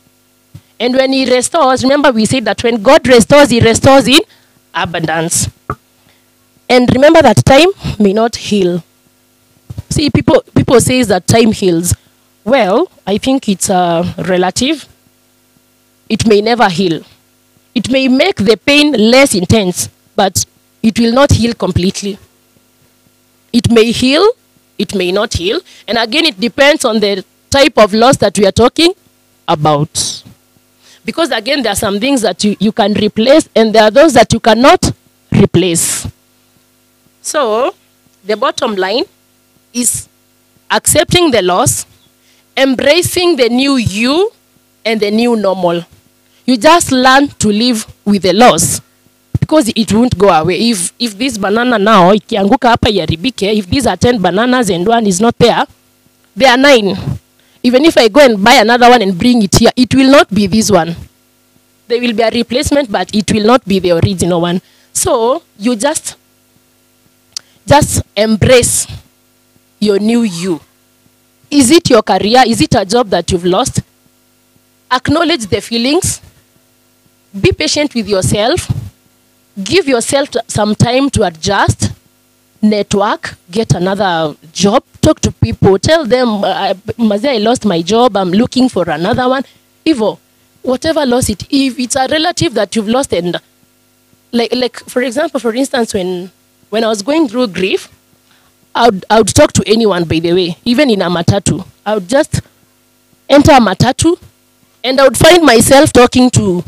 And 0.79 0.95
when 0.95 1.13
He 1.13 1.31
restores, 1.31 1.83
remember 1.83 2.13
we 2.13 2.27
said 2.27 2.45
that 2.47 2.63
when 2.63 2.83
God 2.83 3.07
restores, 3.07 3.51
He 3.51 3.61
restores 3.61 4.09
in 4.09 4.21
abundance. 4.75 5.49
And 6.69 6.89
remember 6.95 7.21
that 7.23 7.45
time 7.45 7.69
may 7.99 8.13
not 8.13 8.37
heal. 8.37 8.83
See, 9.89 10.09
people 10.09 10.43
people 10.55 10.81
says 10.81 11.09
that 11.09 11.27
time 11.27 11.53
heals. 11.53 11.95
Well, 12.51 12.91
I 13.07 13.17
think 13.19 13.49
it's 13.49 13.71
uh, 13.71 14.03
relative. 14.27 14.89
It 16.09 16.27
may 16.27 16.41
never 16.41 16.69
heal. 16.69 17.05
It 17.77 17.89
may 17.89 18.09
make 18.09 18.39
the 18.39 18.57
pain 18.57 18.91
less 18.91 19.37
intense, 19.37 19.89
but 20.17 20.45
it 20.83 20.99
will 20.99 21.13
not 21.13 21.31
heal 21.31 21.55
completely. 21.55 22.19
It 23.53 23.71
may 23.71 23.93
heal, 23.93 24.29
it 24.77 24.97
may 24.97 25.13
not 25.13 25.35
heal, 25.35 25.61
and 25.87 25.97
again, 25.97 26.25
it 26.25 26.41
depends 26.41 26.85
on 26.85 26.99
the 26.99 27.25
type 27.51 27.79
of 27.79 27.95
loss 27.95 28.17
that 28.17 28.37
we 28.37 28.45
are 28.45 28.57
talking 28.65 28.95
about. 29.47 30.25
Because 31.05 31.31
again, 31.31 31.63
there 31.63 31.71
are 31.71 31.83
some 31.87 32.01
things 32.01 32.23
that 32.23 32.43
you, 32.43 32.57
you 32.59 32.73
can 32.73 32.95
replace, 32.95 33.49
and 33.55 33.73
there 33.73 33.85
are 33.85 33.93
those 33.93 34.15
that 34.15 34.33
you 34.33 34.41
cannot 34.41 34.91
replace. 35.31 36.05
So, 37.23 37.77
the 38.25 38.37
bottom 38.37 38.75
line 38.75 39.05
is 39.73 40.09
accepting 40.69 41.31
the 41.31 41.43
loss, 41.43 41.87
embracing 42.61 43.37
the 43.37 43.49
new 43.49 43.77
you, 43.77 44.33
and 44.85 45.01
the 45.01 45.11
new 45.11 45.37
normal. 45.37 45.85
You 46.47 46.57
just 46.57 46.93
learn 46.93 47.29
to 47.39 47.49
live 47.49 47.87
with 48.05 48.23
the 48.23 48.33
loss 48.33 48.81
because 49.39 49.71
it 49.75 49.93
won't 49.93 50.17
go 50.19 50.29
away. 50.29 50.71
If 50.71 50.93
if 50.99 51.17
this 51.17 51.39
banana 51.39 51.79
now 51.79 52.13
if 52.13 53.67
these 53.71 53.87
are 53.87 53.97
10 53.97 54.21
bananas 54.21 54.71
and 54.71 54.87
one 54.87 55.07
is 55.07 55.21
not 55.21 55.37
there, 55.39 55.65
there 56.35 56.51
are 56.51 56.57
nine. 56.59 56.97
Even 57.63 57.85
if 57.85 57.97
I 57.99 58.09
go 58.09 58.21
and 58.21 58.43
buy 58.43 58.55
another 58.55 58.89
one 58.89 59.03
and 59.03 59.17
bring 59.19 59.43
it 59.43 59.55
here, 59.57 59.71
it 59.77 59.95
will 59.95 60.11
not 60.11 60.33
be 60.33 60.47
this 60.47 60.71
one. 60.71 60.97
There 61.87 62.01
will 62.01 62.15
be 62.15 62.23
a 62.23 62.31
replacement, 62.31 62.91
but 62.91 63.15
it 63.15 63.31
will 63.33 63.45
not 63.45 63.65
be 63.65 63.79
the 63.79 63.93
original 63.93 64.41
one. 64.41 64.61
So 64.93 65.43
you 65.59 65.77
just 65.77 66.17
just 67.67 68.03
embrace 68.17 68.87
your 69.79 69.99
new 69.99 70.23
you. 70.23 70.61
Is 71.51 71.71
it 71.71 71.91
your 71.91 72.03
career? 72.03 72.43
Is 72.47 72.61
it 72.61 72.75
a 72.75 72.85
job 72.85 73.09
that 73.11 73.31
you've 73.31 73.45
lost? 73.45 73.81
Acknowledge 74.91 75.47
the 75.47 75.61
feelings. 75.61 76.21
Be 77.39 77.53
patient 77.53 77.95
with 77.95 78.09
yourself. 78.09 78.71
Give 79.63 79.87
yourself 79.89 80.29
some 80.47 80.75
time 80.75 81.11
to 81.11 81.25
adjust. 81.25 81.93
Network. 82.63 83.37
Get 83.51 83.73
another 83.75 84.37
job. 84.53 84.85
Talk 85.01 85.21
to 85.21 85.33
people. 85.33 85.79
Tell 85.79 86.05
them, 86.05 86.45
uh, 86.45 86.75
I 86.99 87.39
lost 87.39 87.65
my 87.65 87.83
job. 87.83 88.17
I'm 88.17 88.31
looking 88.31 88.69
for 88.69 88.89
another 88.89 89.29
one. 89.29 89.45
Evo, 89.85 90.19
whatever 90.63 91.05
loss 91.07 91.29
it, 91.31 91.45
if 91.51 91.79
it's 91.79 91.97
a 91.97 92.07
relative 92.09 92.55
that 92.55 92.75
you've 92.77 92.89
lost 92.89 93.13
and 93.13 93.41
like 94.33 94.55
like 94.55 94.77
for 94.89 95.03
example 95.03 95.41
for 95.41 95.55
instance 95.55 95.93
when 95.95 96.31
when 96.69 96.85
i 96.85 96.89
was 96.89 97.03
going 97.03 97.27
through 97.29 97.47
grief 97.49 97.89
i 98.75 98.87
would, 98.89 99.05
I 99.11 99.19
would 99.19 99.29
talk 99.29 99.53
to 99.55 99.63
anyone 99.67 100.05
by 100.05 100.19
the 100.21 100.33
way 100.33 100.57
even 100.65 100.91
in 100.91 101.03
a 101.03 101.11
matatu 101.11 101.65
i 101.85 101.95
would 101.95 102.09
just 102.09 102.41
enter 103.29 103.53
a 103.53 103.61
matatu 103.61 104.19
and 104.85 105.01
i 105.01 105.05
would 105.05 105.17
find 105.17 105.45
myself 105.45 105.93
talking 105.93 106.31
to 106.31 106.65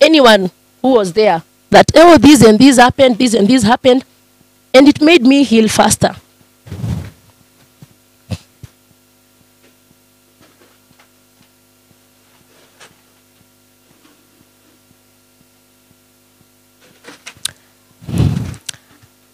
anyone 0.00 0.50
who 0.82 0.94
was 0.94 1.12
there 1.12 1.42
that 1.70 1.90
oh 1.94 2.18
this 2.18 2.42
and 2.42 2.58
this 2.58 2.76
happened 2.76 3.18
this 3.18 3.34
and 3.34 3.48
this 3.48 3.62
happened 3.62 4.04
and 4.74 4.88
it 4.88 5.00
made 5.00 5.22
me 5.26 5.42
heal 5.44 5.68
faster. 5.68 6.14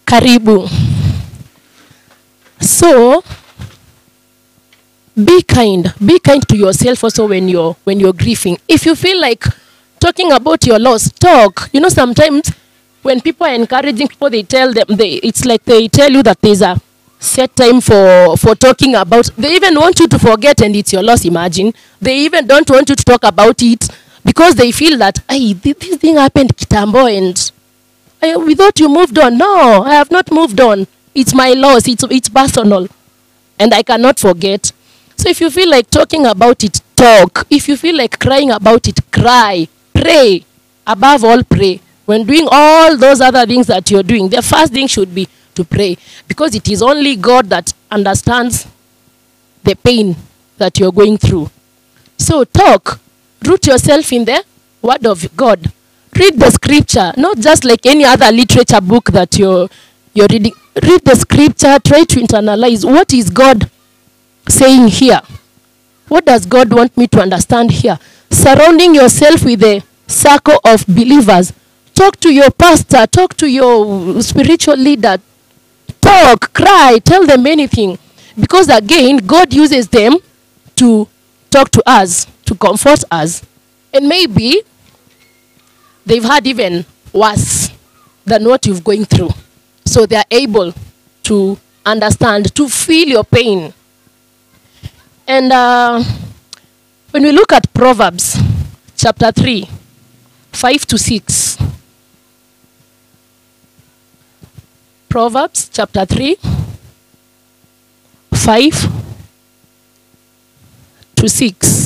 Karibu 0.05 0.69
so 2.75 3.23
be 5.23 5.41
kind 5.43 5.93
be 6.05 6.19
kind 6.19 6.45
to 6.47 6.57
yourself 6.57 7.03
also 7.03 7.27
when 7.27 7.47
you're 7.47 7.73
when 7.85 7.99
you're 7.99 8.13
grieving 8.13 8.57
if 8.67 8.85
you 8.85 8.95
feel 8.95 9.19
like 9.21 9.45
talking 9.99 10.31
about 10.33 10.65
your 10.65 10.77
loss 10.77 11.09
talk 11.11 11.69
you 11.71 11.79
know 11.79 11.87
sometimes 11.87 12.51
when 13.01 13.21
people 13.21 13.47
are 13.47 13.53
encouraging 13.53 14.07
people 14.09 14.29
they 14.29 14.43
tell 14.43 14.73
them 14.73 14.85
they 14.89 15.13
it's 15.29 15.45
like 15.45 15.63
they 15.63 15.87
tell 15.87 16.11
you 16.11 16.21
that 16.21 16.39
there's 16.41 16.61
a 16.61 16.79
set 17.17 17.55
time 17.55 17.79
for 17.79 18.35
for 18.35 18.55
talking 18.55 18.93
about 18.95 19.29
they 19.37 19.55
even 19.55 19.75
want 19.75 19.97
you 19.99 20.07
to 20.07 20.19
forget 20.19 20.61
and 20.61 20.75
it's 20.75 20.91
your 20.91 21.01
loss 21.01 21.23
imagine 21.23 21.73
they 22.01 22.17
even 22.19 22.45
don't 22.45 22.69
want 22.69 22.89
you 22.89 22.95
to 22.95 23.03
talk 23.05 23.23
about 23.23 23.61
it 23.61 23.87
because 24.25 24.55
they 24.55 24.71
feel 24.73 24.97
that 24.97 25.17
hey 25.29 25.53
this 25.53 25.95
thing 25.95 26.17
happened 26.17 26.55
kitambo 26.57 27.07
and 27.17 27.51
I, 28.21 28.37
we 28.37 28.55
thought 28.55 28.79
you 28.79 28.89
moved 28.89 29.19
on. 29.19 29.37
No, 29.37 29.83
I 29.83 29.93
have 29.95 30.09
not 30.09 30.31
moved 30.31 30.59
on. 30.59 30.87
It's 31.15 31.33
my 31.33 31.53
loss. 31.53 31.87
It's, 31.87 32.03
it's 32.11 32.29
personal. 32.29 32.87
And 33.57 33.73
I 33.73 33.81
cannot 33.83 34.19
forget. 34.19 34.71
So 35.15 35.29
if 35.29 35.39
you 35.39 35.49
feel 35.49 35.69
like 35.69 35.89
talking 35.89 36.25
about 36.25 36.63
it, 36.63 36.81
talk. 36.95 37.47
If 37.49 37.67
you 37.69 37.77
feel 37.77 37.95
like 37.95 38.19
crying 38.19 38.51
about 38.51 38.87
it, 38.87 38.99
cry. 39.11 39.67
Pray. 39.93 40.45
Above 40.85 41.23
all, 41.23 41.43
pray. 41.43 41.79
When 42.05 42.25
doing 42.25 42.47
all 42.51 42.97
those 42.97 43.21
other 43.21 43.45
things 43.45 43.67
that 43.67 43.89
you're 43.89 44.03
doing, 44.03 44.29
the 44.29 44.41
first 44.41 44.73
thing 44.73 44.87
should 44.87 45.15
be 45.15 45.27
to 45.55 45.63
pray. 45.63 45.97
Because 46.27 46.53
it 46.53 46.69
is 46.69 46.83
only 46.83 47.15
God 47.15 47.49
that 47.49 47.73
understands 47.89 48.67
the 49.63 49.75
pain 49.75 50.15
that 50.57 50.77
you're 50.77 50.91
going 50.91 51.17
through. 51.17 51.49
So 52.17 52.43
talk. 52.43 52.99
Root 53.43 53.67
yourself 53.67 54.11
in 54.11 54.25
the 54.25 54.43
Word 54.81 55.05
of 55.05 55.35
God 55.35 55.71
read 56.17 56.39
the 56.39 56.49
scripture 56.49 57.11
not 57.17 57.37
just 57.37 57.65
like 57.65 57.85
any 57.85 58.05
other 58.05 58.31
literature 58.31 58.79
book 58.79 59.11
that 59.11 59.37
you're 59.37 59.67
you're 60.13 60.27
reading 60.31 60.53
read 60.81 61.01
the 61.05 61.15
scripture 61.15 61.79
try 61.79 62.03
to 62.03 62.19
internalize 62.19 62.83
what 62.85 63.13
is 63.13 63.29
god 63.29 63.69
saying 64.47 64.87
here. 64.89 65.21
What 66.07 66.25
does 66.25 66.45
god 66.45 66.71
want 66.73 66.95
me 66.97 67.07
to 67.07 67.21
understand 67.21 67.71
here? 67.71 67.97
Surrounding 68.29 68.93
yourself 68.93 69.43
with 69.43 69.63
a 69.63 69.81
circle 70.07 70.59
of 70.65 70.85
believers. 70.85 71.53
Talk 71.93 72.19
to 72.21 72.33
your 72.33 72.51
pastor 72.51 73.07
talk 73.07 73.35
to 73.37 73.47
your 73.47 74.21
spiritual 74.21 74.75
leader. 74.75 75.17
Talk 76.01 76.53
cry 76.53 76.99
tell 77.03 77.25
them 77.25 77.47
anything. 77.47 77.97
Because 78.39 78.69
again 78.69 79.17
god 79.17 79.53
uses 79.53 79.87
them 79.87 80.17
to 80.75 81.07
talk 81.49 81.69
to 81.71 81.83
us 81.89 82.27
to 82.45 82.55
comfort 82.55 83.03
us. 83.09 83.43
And 83.93 84.09
maybe 84.09 84.61
they've 86.05 86.23
had 86.23 86.45
even 86.45 86.85
worse 87.13 87.69
than 88.25 88.43
what 88.43 88.65
you've 88.65 88.83
going 88.83 89.05
through. 89.05 89.29
So 89.95 90.05
they 90.05 90.17
are 90.17 90.25
able 90.29 90.73
to 91.23 91.57
understand, 91.85 92.53
to 92.55 92.67
feel 92.67 93.07
your 93.07 93.23
pain. 93.23 93.73
And 95.25 95.53
uh, 95.53 96.03
when 97.11 97.23
we 97.23 97.31
look 97.31 97.53
at 97.53 97.73
Proverbs 97.73 98.37
chapter 98.97 99.31
3, 99.31 99.69
5 100.51 100.85
to 100.87 100.97
6, 100.97 101.57
Proverbs 105.07 105.69
chapter 105.71 106.03
3, 106.03 106.35
5 108.33 108.91
to 111.15 111.29
6. 111.29 111.84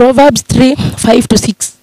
Proverbs 0.00 0.40
3, 0.40 0.76
5 0.76 1.28
to 1.28 1.36
6. 1.36 1.76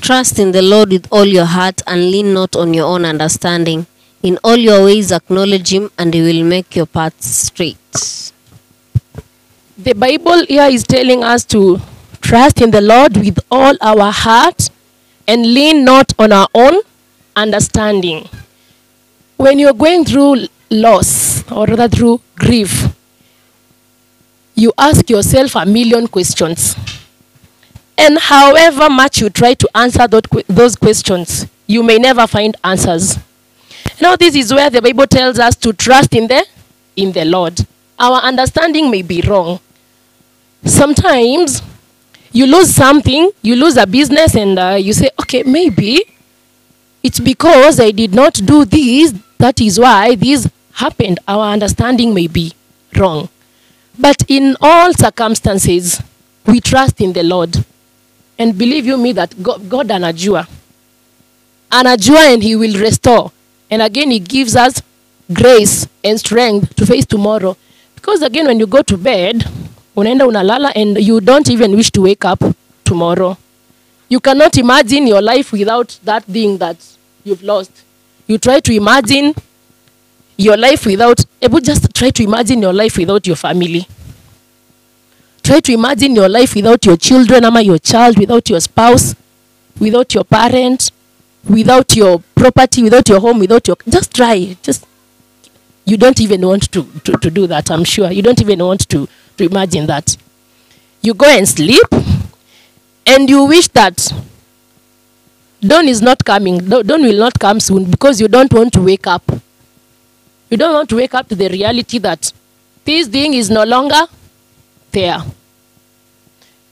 Trust 0.00 0.38
in 0.38 0.52
the 0.52 0.62
Lord 0.62 0.92
with 0.92 1.08
all 1.10 1.24
your 1.24 1.46
heart 1.46 1.82
and 1.84 2.12
lean 2.12 2.32
not 2.32 2.54
on 2.54 2.72
your 2.74 2.86
own 2.86 3.04
understanding. 3.04 3.86
In 4.22 4.38
all 4.44 4.56
your 4.56 4.84
ways 4.84 5.10
acknowledge 5.10 5.72
him 5.72 5.90
and 5.98 6.14
he 6.14 6.22
will 6.22 6.44
make 6.44 6.76
your 6.76 6.86
paths 6.86 7.26
straight. 7.26 7.76
The 9.76 9.94
Bible 9.96 10.46
here 10.46 10.68
is 10.70 10.84
telling 10.84 11.24
us 11.24 11.44
to 11.46 11.80
trust 12.20 12.62
in 12.62 12.70
the 12.70 12.80
Lord 12.80 13.16
with 13.16 13.40
all 13.50 13.74
our 13.80 14.12
heart 14.12 14.70
and 15.26 15.42
lean 15.42 15.84
not 15.84 16.12
on 16.20 16.30
our 16.30 16.46
own 16.54 16.82
understanding. 17.34 18.28
When 19.38 19.58
you're 19.58 19.74
going 19.74 20.04
through 20.04 20.46
loss 20.70 21.42
or 21.50 21.66
rather 21.66 21.88
through 21.88 22.20
grief, 22.36 22.94
you 24.54 24.72
ask 24.78 25.10
yourself 25.10 25.56
a 25.56 25.66
million 25.66 26.06
questions. 26.06 26.76
And 27.96 28.18
however 28.18 28.88
much 28.90 29.20
you 29.20 29.30
try 29.30 29.54
to 29.54 29.68
answer 29.74 30.06
those 30.08 30.76
questions, 30.76 31.46
you 31.66 31.82
may 31.82 31.98
never 31.98 32.26
find 32.26 32.56
answers. 32.64 33.18
Now, 34.00 34.16
this 34.16 34.34
is 34.34 34.52
where 34.52 34.70
the 34.70 34.82
Bible 34.82 35.06
tells 35.06 35.38
us 35.38 35.54
to 35.56 35.72
trust 35.72 36.14
in 36.14 36.26
the 36.28 36.44
in 36.96 37.12
the 37.12 37.24
Lord. 37.24 37.58
Our 37.98 38.18
understanding 38.20 38.90
may 38.90 39.02
be 39.02 39.22
wrong. 39.22 39.60
Sometimes 40.64 41.62
you 42.32 42.46
lose 42.46 42.74
something, 42.74 43.30
you 43.42 43.56
lose 43.56 43.76
a 43.76 43.86
business, 43.86 44.34
and 44.34 44.58
uh, 44.58 44.76
you 44.78 44.92
say, 44.92 45.10
okay, 45.20 45.42
maybe 45.42 46.00
it's 47.02 47.20
because 47.20 47.78
I 47.80 47.90
did 47.90 48.14
not 48.14 48.34
do 48.34 48.64
this. 48.64 49.12
That 49.38 49.60
is 49.60 49.78
why 49.78 50.14
this 50.14 50.48
happened. 50.74 51.20
Our 51.28 51.52
understanding 51.52 52.14
may 52.14 52.26
be 52.26 52.52
wrong. 52.96 53.28
But 53.98 54.22
in 54.28 54.56
all 54.60 54.92
circumstances, 54.94 56.02
we 56.46 56.60
trust 56.60 57.00
in 57.00 57.12
the 57.12 57.22
Lord. 57.22 57.64
And 58.38 58.56
believe 58.56 58.86
you 58.86 58.96
me 58.96 59.12
that 59.12 59.40
God, 59.42 59.68
God 59.68 59.88
anajua. 59.88 60.46
Anajua 61.70 62.34
and 62.34 62.42
he 62.42 62.56
will 62.56 62.78
restore. 62.80 63.30
And 63.70 63.82
again, 63.82 64.10
he 64.10 64.18
gives 64.18 64.56
us 64.56 64.82
grace 65.32 65.86
and 66.04 66.18
strength 66.18 66.74
to 66.76 66.86
face 66.86 67.06
tomorrow. 67.06 67.56
Because 67.94 68.22
again, 68.22 68.46
when 68.46 68.58
you 68.58 68.66
go 68.66 68.82
to 68.82 68.96
bed, 68.96 69.44
unaenda 69.96 70.26
unalala 70.26 70.72
and 70.74 70.98
you 70.98 71.20
don't 71.20 71.48
even 71.48 71.76
wish 71.76 71.90
to 71.92 72.02
wake 72.02 72.24
up 72.24 72.42
tomorrow. 72.84 73.36
You 74.08 74.20
cannot 74.20 74.56
imagine 74.58 75.06
your 75.06 75.22
life 75.22 75.52
without 75.52 75.98
that 76.04 76.24
thing 76.24 76.58
that 76.58 76.76
you've 77.24 77.42
lost. 77.42 77.70
You 78.26 78.38
try 78.38 78.60
to 78.60 78.72
imagine 78.74 79.34
your 80.36 80.56
life 80.56 80.84
without, 80.86 81.24
just 81.62 81.94
try 81.94 82.10
to 82.10 82.22
imagine 82.22 82.60
your 82.60 82.72
life 82.72 82.98
without 82.98 83.26
your 83.26 83.36
family. 83.36 83.86
Try 85.42 85.60
to 85.60 85.72
imagine 85.72 86.14
your 86.14 86.28
life 86.28 86.54
without 86.54 86.84
your 86.86 86.96
children, 86.96 87.44
ama 87.44 87.60
your 87.60 87.78
child, 87.78 88.18
without 88.18 88.48
your 88.48 88.60
spouse, 88.60 89.14
without 89.80 90.14
your 90.14 90.24
parent, 90.24 90.92
without 91.48 91.96
your 91.96 92.22
property, 92.34 92.82
without 92.84 93.08
your 93.08 93.20
home, 93.20 93.40
without 93.40 93.66
your. 93.66 93.76
Just 93.88 94.14
try. 94.14 94.56
Just 94.62 94.86
you 95.84 95.96
don't 95.96 96.20
even 96.20 96.46
want 96.46 96.70
to, 96.70 96.84
to, 97.04 97.18
to 97.18 97.30
do 97.30 97.46
that, 97.48 97.70
I'm 97.70 97.84
sure. 97.84 98.10
You 98.10 98.22
don't 98.22 98.40
even 98.40 98.60
want 98.60 98.88
to, 98.90 99.08
to 99.36 99.44
imagine 99.44 99.86
that. 99.86 100.16
You 101.00 101.14
go 101.14 101.26
and 101.26 101.48
sleep, 101.48 101.86
and 103.04 103.28
you 103.28 103.44
wish 103.44 103.66
that 103.68 104.12
dawn 105.60 105.88
is 105.88 106.00
not 106.00 106.24
coming, 106.24 106.58
dawn 106.68 106.86
dawn 106.86 107.02
will 107.02 107.18
not 107.18 107.38
come 107.38 107.58
soon 107.58 107.90
because 107.90 108.20
you 108.20 108.28
don't 108.28 108.52
want 108.52 108.72
to 108.74 108.80
wake 108.80 109.08
up. 109.08 109.22
You 110.50 110.56
don't 110.56 110.74
want 110.74 110.88
to 110.90 110.96
wake 110.96 111.14
up 111.14 111.28
to 111.28 111.34
the 111.34 111.48
reality 111.48 111.98
that 111.98 112.32
this 112.84 113.08
thing 113.08 113.34
is 113.34 113.50
no 113.50 113.64
longer 113.64 114.06
there. 114.92 115.18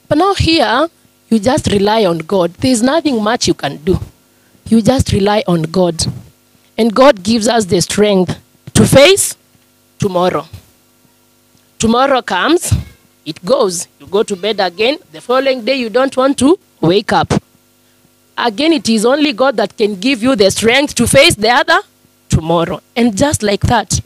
But 0.08 0.18
now 0.18 0.34
here, 0.34 0.88
you 1.28 1.38
just 1.38 1.66
rely 1.68 2.04
on 2.04 2.18
God. 2.18 2.52
There's 2.54 2.82
nothing 2.82 3.22
much 3.22 3.46
you 3.46 3.54
can 3.54 3.76
do. 3.78 3.98
You 4.68 4.82
just 4.82 5.12
rely 5.12 5.42
on 5.46 5.62
God. 5.62 6.04
And 6.76 6.94
God 6.94 7.22
gives 7.22 7.48
us 7.48 7.64
the 7.66 7.80
strength 7.80 8.38
to 8.74 8.86
face 8.86 9.36
tomorrow. 9.98 10.46
Tomorrow 11.78 12.22
comes, 12.22 12.72
it 13.24 13.44
goes. 13.44 13.86
You 13.98 14.06
go 14.06 14.22
to 14.22 14.36
bed 14.36 14.60
again. 14.60 14.98
The 15.12 15.20
following 15.20 15.64
day, 15.64 15.76
you 15.76 15.90
don't 15.90 16.16
want 16.16 16.38
to 16.38 16.58
wake 16.80 17.12
up. 17.12 17.32
Again, 18.36 18.72
it 18.72 18.88
is 18.88 19.04
only 19.04 19.32
God 19.32 19.56
that 19.56 19.76
can 19.76 20.00
give 20.00 20.22
you 20.22 20.34
the 20.34 20.50
strength 20.50 20.94
to 20.96 21.06
face 21.06 21.34
the 21.34 21.50
other 21.50 21.80
tomorrow. 22.28 22.80
And 22.96 23.16
just 23.16 23.42
like 23.42 23.60
that, 23.62 24.00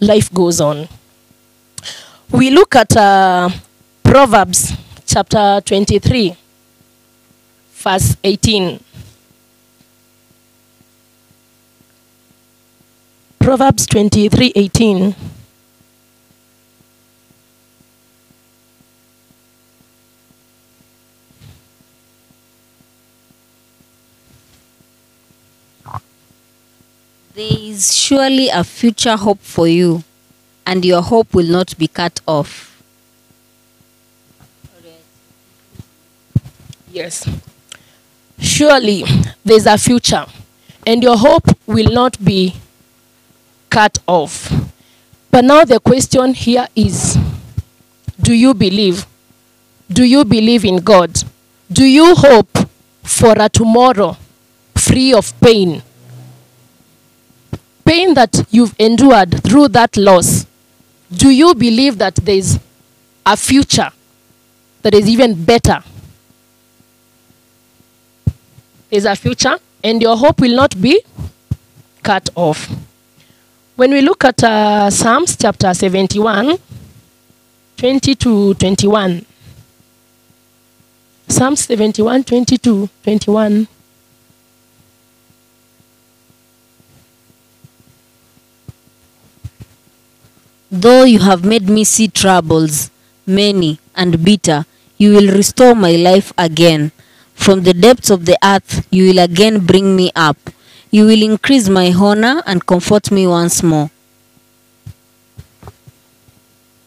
life 0.00 0.32
goes 0.32 0.60
on. 0.60 0.88
We 2.30 2.50
look 2.50 2.74
at 2.74 2.96
uh, 2.96 3.48
Proverbs 4.02 4.72
chapter 5.06 5.60
23, 5.64 6.36
verse 7.72 8.16
18. 8.24 8.80
Proverbs 13.38 13.86
23 13.86 14.52
18. 14.56 15.14
There 27.34 27.46
is 27.52 27.94
surely 27.94 28.48
a 28.48 28.64
future 28.64 29.14
hope 29.16 29.40
for 29.40 29.68
you, 29.68 30.02
and 30.66 30.84
your 30.84 31.00
hope 31.00 31.32
will 31.32 31.46
not 31.46 31.78
be 31.78 31.88
cut 31.88 32.20
off. 32.26 32.82
Yes. 36.92 37.28
Surely 38.38 39.04
there's 39.44 39.66
a 39.66 39.78
future, 39.78 40.26
and 40.86 41.02
your 41.02 41.16
hope 41.16 41.44
will 41.66 41.92
not 41.92 42.22
be 42.24 42.54
cut 43.70 43.98
off. 44.06 44.52
But 45.30 45.44
now 45.44 45.64
the 45.64 45.78
question 45.80 46.34
here 46.34 46.66
is 46.74 47.18
do 48.20 48.32
you 48.32 48.54
believe? 48.54 49.06
Do 49.90 50.04
you 50.04 50.24
believe 50.24 50.64
in 50.64 50.78
God? 50.78 51.22
Do 51.70 51.84
you 51.84 52.14
hope 52.14 52.58
for 53.02 53.34
a 53.38 53.48
tomorrow 53.48 54.16
free 54.74 55.12
of 55.12 55.38
pain? 55.40 55.82
Pain 57.84 58.14
that 58.14 58.46
you've 58.50 58.74
endured 58.78 59.42
through 59.44 59.68
that 59.68 59.96
loss. 59.96 60.46
Do 61.14 61.30
you 61.30 61.54
believe 61.54 61.98
that 61.98 62.16
there's 62.16 62.58
a 63.24 63.36
future 63.36 63.90
that 64.82 64.94
is 64.94 65.08
even 65.08 65.44
better? 65.44 65.82
There's 68.90 69.04
a 69.04 69.16
future, 69.16 69.56
and 69.82 70.00
your 70.00 70.16
hope 70.16 70.40
will 70.40 70.54
not 70.56 70.80
be 70.80 71.00
cut 72.02 72.28
off. 72.34 72.70
When 73.76 73.90
we 73.90 74.00
look 74.00 74.24
at 74.24 74.42
uh, 74.42 74.90
Psalms 74.90 75.36
chapter 75.36 75.72
71, 75.74 76.58
20 77.76 78.14
to 78.14 78.54
21. 78.54 79.26
Psalms 81.28 81.60
71, 81.60 82.24
20 82.24 82.58
to 82.58 82.88
21. 83.02 83.68
Though 90.70 91.04
you 91.04 91.20
have 91.20 91.44
made 91.44 91.68
me 91.68 91.84
see 91.84 92.08
troubles, 92.08 92.90
many 93.24 93.78
and 93.94 94.24
bitter, 94.24 94.66
you 94.98 95.12
will 95.12 95.32
restore 95.32 95.74
my 95.74 95.92
life 95.92 96.32
again. 96.36 96.90
From 97.34 97.62
the 97.62 97.74
depths 97.74 98.10
of 98.10 98.24
the 98.24 98.36
earth, 98.42 98.86
you 98.90 99.08
will 99.08 99.18
again 99.20 99.64
bring 99.64 99.94
me 99.94 100.10
up. 100.16 100.36
You 100.90 101.04
will 101.04 101.22
increase 101.22 101.68
my 101.68 101.92
honor 101.92 102.42
and 102.46 102.66
comfort 102.66 103.10
me 103.10 103.26
once 103.26 103.62
more. 103.62 103.90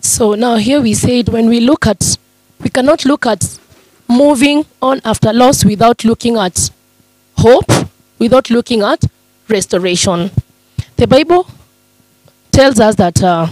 So 0.01 0.33
now 0.35 0.55
here 0.55 0.81
we 0.81 0.93
said 0.93 1.29
when 1.29 1.47
we 1.47 1.59
look 1.59 1.87
at, 1.87 2.17
we 2.61 2.69
cannot 2.69 3.05
look 3.05 3.25
at 3.25 3.59
moving 4.09 4.65
on 4.81 4.99
after 5.05 5.31
loss 5.31 5.63
without 5.63 6.03
looking 6.03 6.35
at 6.35 6.71
hope, 7.37 7.71
without 8.17 8.49
looking 8.49 8.81
at 8.81 9.05
restoration. 9.47 10.31
The 10.97 11.07
Bible 11.07 11.47
tells 12.51 12.79
us 12.79 12.95
that, 12.95 13.21
uh, 13.23 13.47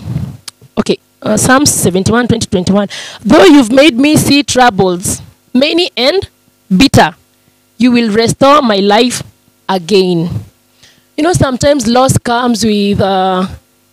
okay, 0.77 0.99
uh, 1.21 1.37
Psalms 1.37 1.71
71, 1.71 2.27
20, 2.27 2.47
21, 2.47 2.89
though 3.21 3.43
you've 3.45 3.71
made 3.71 3.95
me 3.95 4.15
see 4.15 4.43
troubles, 4.43 5.21
many 5.53 5.89
and 5.97 6.27
bitter, 6.75 7.15
you 7.77 7.91
will 7.91 8.11
restore 8.11 8.61
my 8.61 8.77
life 8.77 9.23
again. 9.69 10.29
You 11.15 11.23
know, 11.23 11.33
sometimes 11.33 11.87
loss 11.87 12.17
comes 12.17 12.63
with 12.63 13.01
uh, 13.01 13.47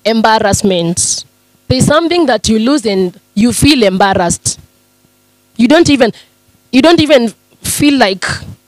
embarrassment. 0.04 1.24
There's 1.68 1.86
something 1.86 2.26
that 2.26 2.48
you 2.48 2.58
lose 2.58 2.84
and 2.84 3.18
you 3.34 3.52
feel 3.52 3.82
embarrassed. 3.82 4.60
You 5.56 5.68
don't 5.68 5.88
even, 5.88 6.12
you 6.72 6.82
don't 6.82 7.00
even 7.00 7.28
feel 7.62 7.98
like 7.98 8.24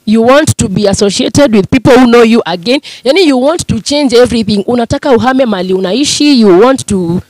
you 0.07 0.23
want 0.23 0.57
to 0.57 0.69
be 0.69 0.87
associated 0.87 1.53
with 1.53 1.69
people 1.71 1.93
who 1.93 2.07
know 2.07 2.23
you 2.23 2.43
again. 2.47 2.81
Yani 3.05 3.25
you 3.27 3.37
want 3.37 3.67
to 3.69 3.81
change 3.81 4.15
everything. 4.15 4.65
Unataka 4.65 5.13
uhame 5.13 5.47
mali 5.47 5.75
unaishi. 5.75 6.39
You 6.39 6.59
want 6.59 6.87
to 6.87 7.21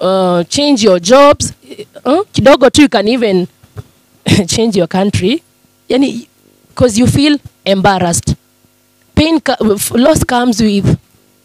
uh, 0.00 0.42
change 0.44 0.82
your 0.82 0.98
jobs. 1.00 1.52
Uh, 2.04 2.24
kidogo 2.32 2.70
tu 2.70 2.82
you 2.82 2.88
can 2.88 3.06
even 3.08 3.46
change 4.48 4.76
your 4.76 4.88
country. 4.88 5.42
Yani, 5.88 6.26
because 6.68 6.98
you 6.98 7.06
feel 7.06 7.38
embarrassed. 7.64 8.34
Pain, 9.14 9.40
loss 9.92 10.24
comes 10.24 10.60
with 10.60 10.98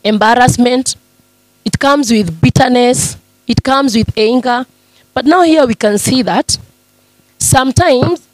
embarrassment. 0.04 0.96
It 1.64 1.78
comes 1.78 2.10
with 2.12 2.42
bitterness. 2.42 3.16
It 3.48 3.62
comes 3.64 3.96
with 3.96 4.12
anger. 4.18 4.66
But 5.14 5.26
now 5.26 5.44
here 5.44 5.68
we 5.68 5.76
can 5.76 6.00
see 6.00 6.24
that 6.24 6.58
sometimes 7.38 8.28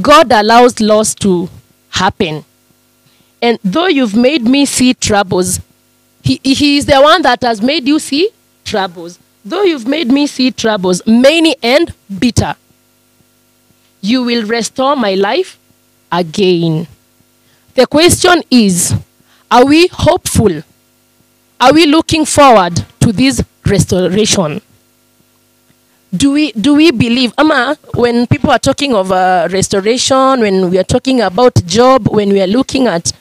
God 0.00 0.30
allows 0.32 0.80
loss 0.80 1.14
to 1.16 1.48
happen. 1.90 2.44
And 3.42 3.58
though 3.64 3.86
you've 3.86 4.14
made 4.16 4.42
me 4.42 4.66
see 4.66 4.94
troubles, 4.94 5.60
he, 6.22 6.40
he 6.42 6.76
is 6.76 6.86
the 6.86 7.00
one 7.00 7.22
that 7.22 7.42
has 7.42 7.62
made 7.62 7.86
you 7.86 7.98
see 7.98 8.30
troubles. 8.64 9.18
Though 9.44 9.62
you've 9.62 9.86
made 9.86 10.08
me 10.08 10.26
see 10.26 10.50
troubles, 10.50 11.02
many 11.06 11.56
and 11.62 11.92
bitter, 12.18 12.54
you 14.00 14.22
will 14.22 14.46
restore 14.46 14.96
my 14.96 15.14
life 15.14 15.58
again. 16.12 16.86
The 17.74 17.86
question 17.86 18.42
is 18.50 18.94
Are 19.50 19.64
we 19.64 19.86
hopeful? 19.88 20.62
Are 21.60 21.72
we 21.72 21.86
looking 21.86 22.24
forward 22.24 22.84
to 23.00 23.12
this 23.12 23.42
restoration? 23.66 24.60
Do 26.14 26.32
we, 26.32 26.50
do 26.52 26.74
we 26.74 26.90
believe, 26.90 27.32
Ama, 27.38 27.78
when 27.94 28.26
people 28.26 28.50
are 28.50 28.58
talking 28.58 28.94
of 28.94 29.12
uh, 29.12 29.46
restoration, 29.52 30.40
when 30.40 30.68
we 30.68 30.78
are 30.78 30.84
talking 30.84 31.20
about 31.20 31.54
Job, 31.66 32.08
when 32.08 32.30
we 32.30 32.40
are 32.40 32.48
looking 32.48 32.88
at 32.88 33.12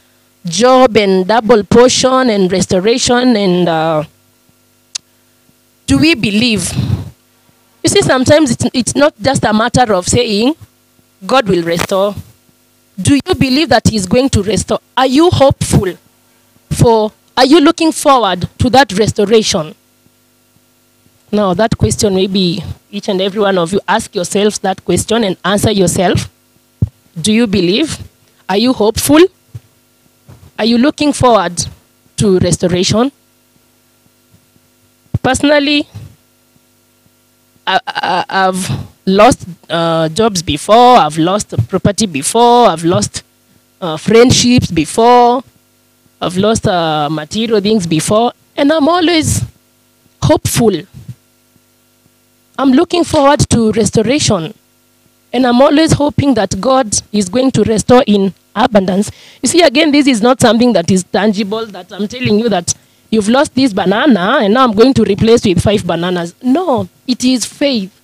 Job 0.46 0.98
and 0.98 1.28
double 1.28 1.64
portion 1.64 2.32
and 2.32 2.52
restoration 2.52 3.36
and 3.38 3.70
uh, 3.70 4.04
do 5.86 6.00
we 6.00 6.16
believe? 6.16 6.72
You 7.84 7.90
see, 7.90 8.02
sometimes 8.02 8.52
it's, 8.52 8.66
it's 8.74 8.96
not 8.96 9.14
just 9.22 9.44
a 9.44 9.54
matter 9.54 9.94
of 9.94 10.08
saying, 10.08 10.56
God 11.28 11.48
will 11.48 11.64
restore. 11.64 12.16
Do 13.00 13.16
you 13.16 13.36
believe 13.36 13.70
that 13.70 13.88
He's 13.88 14.08
going 14.08 14.30
to 14.30 14.42
restore? 14.42 14.80
Are 14.98 15.08
you 15.08 15.30
hopeful 15.30 15.96
for, 16.72 17.12
are 17.38 17.46
you 17.46 17.60
looking 17.62 17.92
forward 17.92 18.50
to 18.58 18.70
that 18.72 18.92
restoration? 18.98 19.76
Now, 21.32 21.54
that 21.54 21.78
question, 21.78 22.16
maybe 22.16 22.64
each 22.90 23.08
and 23.08 23.22
every 23.22 23.42
one 23.42 23.58
of 23.58 23.72
you 23.72 23.80
ask 23.88 24.16
yourselves 24.16 24.60
that 24.60 24.84
question 24.84 25.24
and 25.24 25.38
answer 25.46 25.72
yourself. 25.72 26.30
Do 27.22 27.32
you 27.32 27.46
believe? 27.46 28.00
Are 28.48 28.58
you 28.58 28.74
hopeful? 28.74 29.20
Are 30.58 30.66
you 30.66 30.80
looking 30.80 31.14
forward 31.14 31.64
to 32.18 32.40
restoration? 32.40 33.12
Personally, 35.22 35.88
I, 37.68 37.80
I, 37.86 38.26
I've 38.28 38.88
lost 39.06 39.46
uh, 39.70 40.10
jobs 40.10 40.42
before, 40.42 40.98
I've 40.98 41.18
lost 41.18 41.54
property 41.68 42.08
before, 42.08 42.68
I've 42.70 42.84
lost 42.84 43.24
uh, 43.80 43.98
friendships 43.98 44.72
before, 44.72 45.44
I've 46.20 46.38
lost 46.38 46.68
uh, 46.68 47.08
material 47.12 47.62
things 47.62 47.86
before, 47.86 48.34
and 48.58 48.72
I'm 48.72 48.88
always 48.88 49.44
hopeful. 50.24 50.82
I'm 52.60 52.72
looking 52.72 53.06
forward 53.06 53.40
to 53.52 53.72
restoration. 53.72 54.54
And 55.32 55.48
I'm 55.48 55.62
always 55.62 55.94
hoping 55.94 56.34
that 56.34 56.60
God 56.60 56.94
is 57.14 57.30
going 57.30 57.52
to 57.52 57.64
restore 57.64 58.04
in 58.06 58.34
abundance. 58.54 59.10
You 59.42 59.48
see, 59.48 59.62
again, 59.62 59.94
this 59.94 60.08
is 60.08 60.22
not 60.22 60.42
something 60.42 60.74
that 60.74 60.92
is 60.92 61.06
tangible, 61.06 61.66
that 61.68 61.90
I'm 61.94 62.06
telling 62.10 62.38
you 62.38 62.50
that 62.50 62.74
you've 63.10 63.30
lost 63.30 63.56
this 63.56 63.72
banana 63.72 64.40
and 64.42 64.56
now 64.56 64.66
I'm 64.66 64.74
going 64.74 64.94
to 64.96 65.04
replace 65.04 65.46
with 65.46 65.64
five 65.64 65.88
bananas. 65.88 66.36
No, 66.44 66.90
it 67.08 67.24
is 67.24 67.46
faith. 67.46 67.96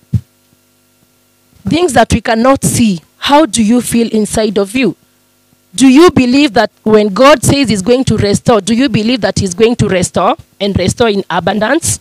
Things 1.68 1.92
that 1.92 2.10
we 2.10 2.22
cannot 2.22 2.64
see. 2.64 3.02
How 3.18 3.44
do 3.44 3.62
you 3.62 3.82
feel 3.82 4.08
inside 4.10 4.56
of 4.56 4.74
you? 4.74 4.96
Do 5.74 5.86
you 5.86 6.10
believe 6.10 6.54
that 6.54 6.70
when 6.82 7.08
God 7.08 7.42
says 7.42 7.68
He's 7.68 7.82
going 7.82 8.04
to 8.04 8.16
restore, 8.16 8.62
do 8.62 8.74
you 8.74 8.88
believe 8.88 9.20
that 9.20 9.38
He's 9.38 9.52
going 9.52 9.76
to 9.76 9.88
restore 9.88 10.34
and 10.58 10.78
restore 10.78 11.10
in 11.10 11.24
abundance? 11.28 12.00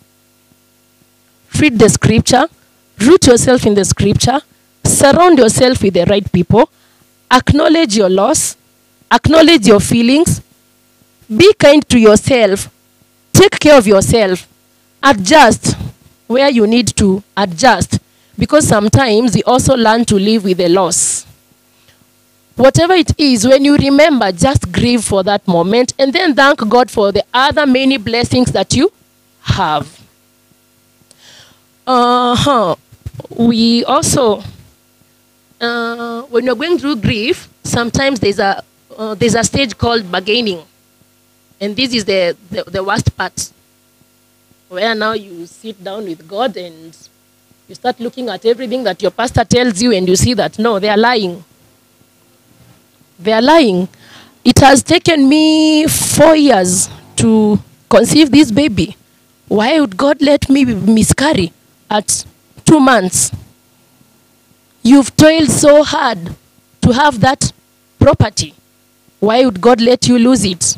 Read 1.59 1.79
the 1.79 1.89
scripture, 1.89 2.47
root 2.99 3.27
yourself 3.27 3.65
in 3.65 3.75
the 3.75 3.85
scripture, 3.85 4.39
surround 4.83 5.37
yourself 5.37 5.81
with 5.81 5.93
the 5.93 6.05
right 6.05 6.29
people, 6.31 6.69
acknowledge 7.31 7.95
your 7.95 8.09
loss, 8.09 8.57
acknowledge 9.11 9.65
your 9.67 9.79
feelings, 9.79 10.41
be 11.35 11.53
kind 11.53 11.87
to 11.89 11.97
yourself, 11.97 12.69
take 13.33 13.59
care 13.59 13.77
of 13.77 13.87
yourself, 13.87 14.47
adjust 15.01 15.75
where 16.27 16.49
you 16.49 16.67
need 16.67 16.87
to 16.97 17.23
adjust 17.37 17.99
because 18.37 18.67
sometimes 18.67 19.35
we 19.35 19.43
also 19.43 19.75
learn 19.75 20.03
to 20.05 20.15
live 20.15 20.43
with 20.43 20.57
the 20.57 20.67
loss. 20.69 21.25
Whatever 22.55 22.93
it 22.93 23.17
is, 23.19 23.45
when 23.45 23.65
you 23.65 23.75
remember, 23.75 24.31
just 24.31 24.71
grieve 24.71 25.03
for 25.03 25.23
that 25.23 25.47
moment 25.47 25.93
and 25.99 26.13
then 26.13 26.33
thank 26.33 26.67
God 26.69 26.89
for 26.89 27.11
the 27.11 27.23
other 27.33 27.65
many 27.65 27.97
blessings 27.97 28.51
that 28.51 28.73
you 28.75 28.91
have. 29.41 30.04
Uh-huh. 31.87 32.75
We 33.29 33.85
also, 33.85 34.41
uh, 35.61 36.21
when 36.23 36.45
you're 36.45 36.55
going 36.55 36.79
through 36.79 36.97
grief, 36.97 37.47
sometimes 37.63 38.19
there's 38.19 38.39
a, 38.39 38.63
uh, 38.97 39.13
there's 39.13 39.35
a 39.35 39.43
stage 39.43 39.77
called 39.77 40.11
bargaining. 40.11 40.63
And 41.59 41.75
this 41.75 41.93
is 41.93 42.05
the, 42.05 42.35
the, 42.49 42.63
the 42.63 42.83
worst 42.83 43.15
part, 43.15 43.51
where 44.67 44.95
now 44.95 45.13
you 45.13 45.45
sit 45.45 45.81
down 45.83 46.05
with 46.05 46.27
God 46.27 46.57
and 46.57 46.97
you 47.67 47.75
start 47.75 47.99
looking 47.99 48.29
at 48.29 48.45
everything 48.45 48.83
that 48.83 49.01
your 49.01 49.11
pastor 49.11 49.45
tells 49.45 49.81
you 49.81 49.91
and 49.93 50.07
you 50.07 50.15
see 50.15 50.33
that, 50.33 50.57
no, 50.57 50.79
they 50.79 50.89
are 50.89 50.97
lying. 50.97 51.43
They 53.19 53.31
are 53.31 53.41
lying. 53.41 53.87
It 54.43 54.59
has 54.59 54.83
taken 54.83 55.29
me 55.29 55.87
four 55.87 56.35
years 56.35 56.89
to 57.17 57.59
conceive 57.89 58.31
this 58.31 58.51
baby. 58.51 58.97
Why 59.47 59.79
would 59.79 59.95
God 59.95 60.21
let 60.21 60.49
me 60.49 60.65
miscarry 60.65 61.53
at 61.89 62.25
two 62.65 62.79
months? 62.79 63.31
You've 64.83 65.15
toiled 65.15 65.49
so 65.49 65.83
hard 65.83 66.19
to 66.81 66.91
have 66.91 67.19
that 67.21 67.51
property. 67.99 68.53
Why 69.19 69.45
would 69.45 69.59
God 69.59 69.81
let 69.81 70.07
you 70.07 70.19
lose 70.19 70.45
it? 70.45 70.77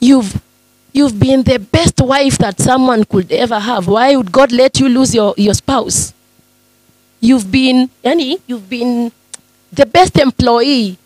You've 0.00 0.42
you've 0.92 1.20
been 1.20 1.42
the 1.42 1.58
best 1.58 2.00
wife 2.00 2.38
that 2.38 2.58
someone 2.58 3.04
could 3.04 3.30
ever 3.30 3.58
have. 3.58 3.86
Why 3.86 4.16
would 4.16 4.32
God 4.32 4.50
let 4.50 4.80
you 4.80 4.88
lose 4.88 5.14
your, 5.14 5.34
your 5.36 5.52
spouse? 5.52 6.14
You've 7.20 7.52
been, 7.52 7.90
yani, 8.02 8.40
you've 8.46 8.68
been 8.68 9.12
the 9.70 9.84
best 9.84 10.18
employee, 10.18 10.96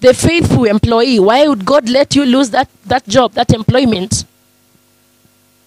the 0.00 0.12
faithful 0.12 0.64
employee. 0.64 1.18
Why 1.18 1.48
would 1.48 1.64
God 1.64 1.88
let 1.88 2.14
you 2.14 2.26
lose 2.26 2.50
that, 2.50 2.68
that 2.84 3.06
job, 3.08 3.32
that 3.32 3.52
employment? 3.54 4.24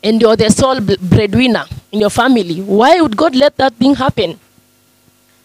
And 0.06 0.22
you're 0.22 0.36
the 0.36 0.52
sole 0.52 0.80
breadwinner 0.80 1.66
in 1.92 2.00
your 2.02 2.12
family. 2.12 2.62
Why 2.62 3.02
would 3.02 3.18
God 3.18 3.36
let 3.36 3.58
that 3.58 3.74
thing 3.74 3.96
happen? 3.96 4.40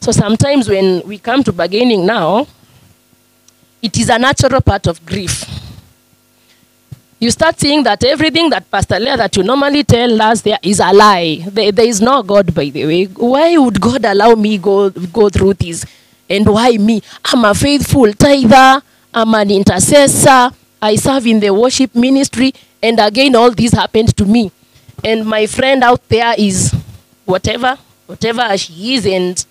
So 0.01 0.13
sometimes 0.13 0.69
when 0.69 1.03
we 1.07 1.17
come 1.19 1.43
to 1.45 1.53
bargaining 1.53 2.05
now, 2.05 2.47
it 3.81 3.97
is 3.97 4.11
a 4.11 4.19
natural 4.19 4.61
part 4.61 4.87
of 4.87 5.05
grief. 5.07 5.47
You 7.19 7.31
start 7.31 7.59
seeing 7.61 7.83
that 7.85 8.03
everything 8.05 8.49
that 8.51 8.71
Pastor 8.71 8.99
Leah 8.99 9.17
that 9.17 9.37
you 9.37 9.43
normally 9.43 9.85
tell 9.85 10.21
us 10.23 10.41
there 10.41 10.59
is 10.63 10.81
a 10.81 10.93
lie. 10.93 11.45
There, 11.47 11.71
there 11.71 11.87
is 11.87 12.01
no 12.01 12.23
God, 12.23 12.55
by 12.55 12.71
the 12.71 12.87
way. 12.87 13.05
Why 13.05 13.57
would 13.59 13.79
God 13.81 14.05
allow 14.07 14.35
me 14.35 14.57
go 14.57 14.89
go 14.89 15.29
through 15.29 15.55
this? 15.55 15.85
And 16.29 16.49
why 16.49 16.79
me? 16.79 17.03
I'm 17.27 17.45
a 17.45 17.55
faithful 17.55 18.13
tither. 18.15 18.83
I'm 19.13 19.35
an 19.35 19.51
intercessor. 19.51 20.51
I 20.81 20.97
serve 20.97 21.27
in 21.27 21.41
the 21.41 21.51
worship 21.51 21.95
ministry. 21.95 22.55
And 22.83 22.99
again, 22.99 23.35
all 23.37 23.51
this 23.51 23.73
happened 23.73 24.17
to 24.17 24.25
me. 24.25 24.51
And 25.05 25.27
my 25.27 25.47
friend 25.47 25.83
out 25.83 26.07
there 26.09 26.35
is 26.37 26.75
whatever, 27.25 27.79
whatever 28.07 28.57
she 28.57 28.95
is, 28.95 29.07
and 29.07 29.45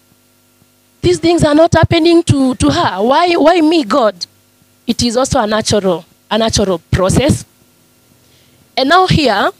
these 1.02 1.20
things 1.20 1.44
are 1.44 1.56
not 1.56 1.74
happening 1.74 2.24
to, 2.24 2.56
to 2.56 2.70
her. 2.70 3.02
Why, 3.02 3.34
why 3.36 3.62
me, 3.62 3.84
God? 3.84 4.26
It 4.86 5.02
is 5.04 5.16
also 5.16 5.40
a 5.40 5.48
natural, 5.48 6.06
a 6.30 6.38
natural 6.38 6.80
process. 6.92 7.46
And 8.76 8.90
now 8.90 9.08
here, 9.08 9.52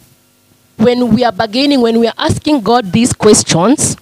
when 0.78 1.14
we 1.14 1.24
are 1.24 1.32
beginning, 1.32 1.82
when 1.82 2.00
we 2.00 2.08
are 2.08 2.14
asking 2.18 2.62
God 2.62 2.92
these 2.92 3.14
questions, 3.14 3.96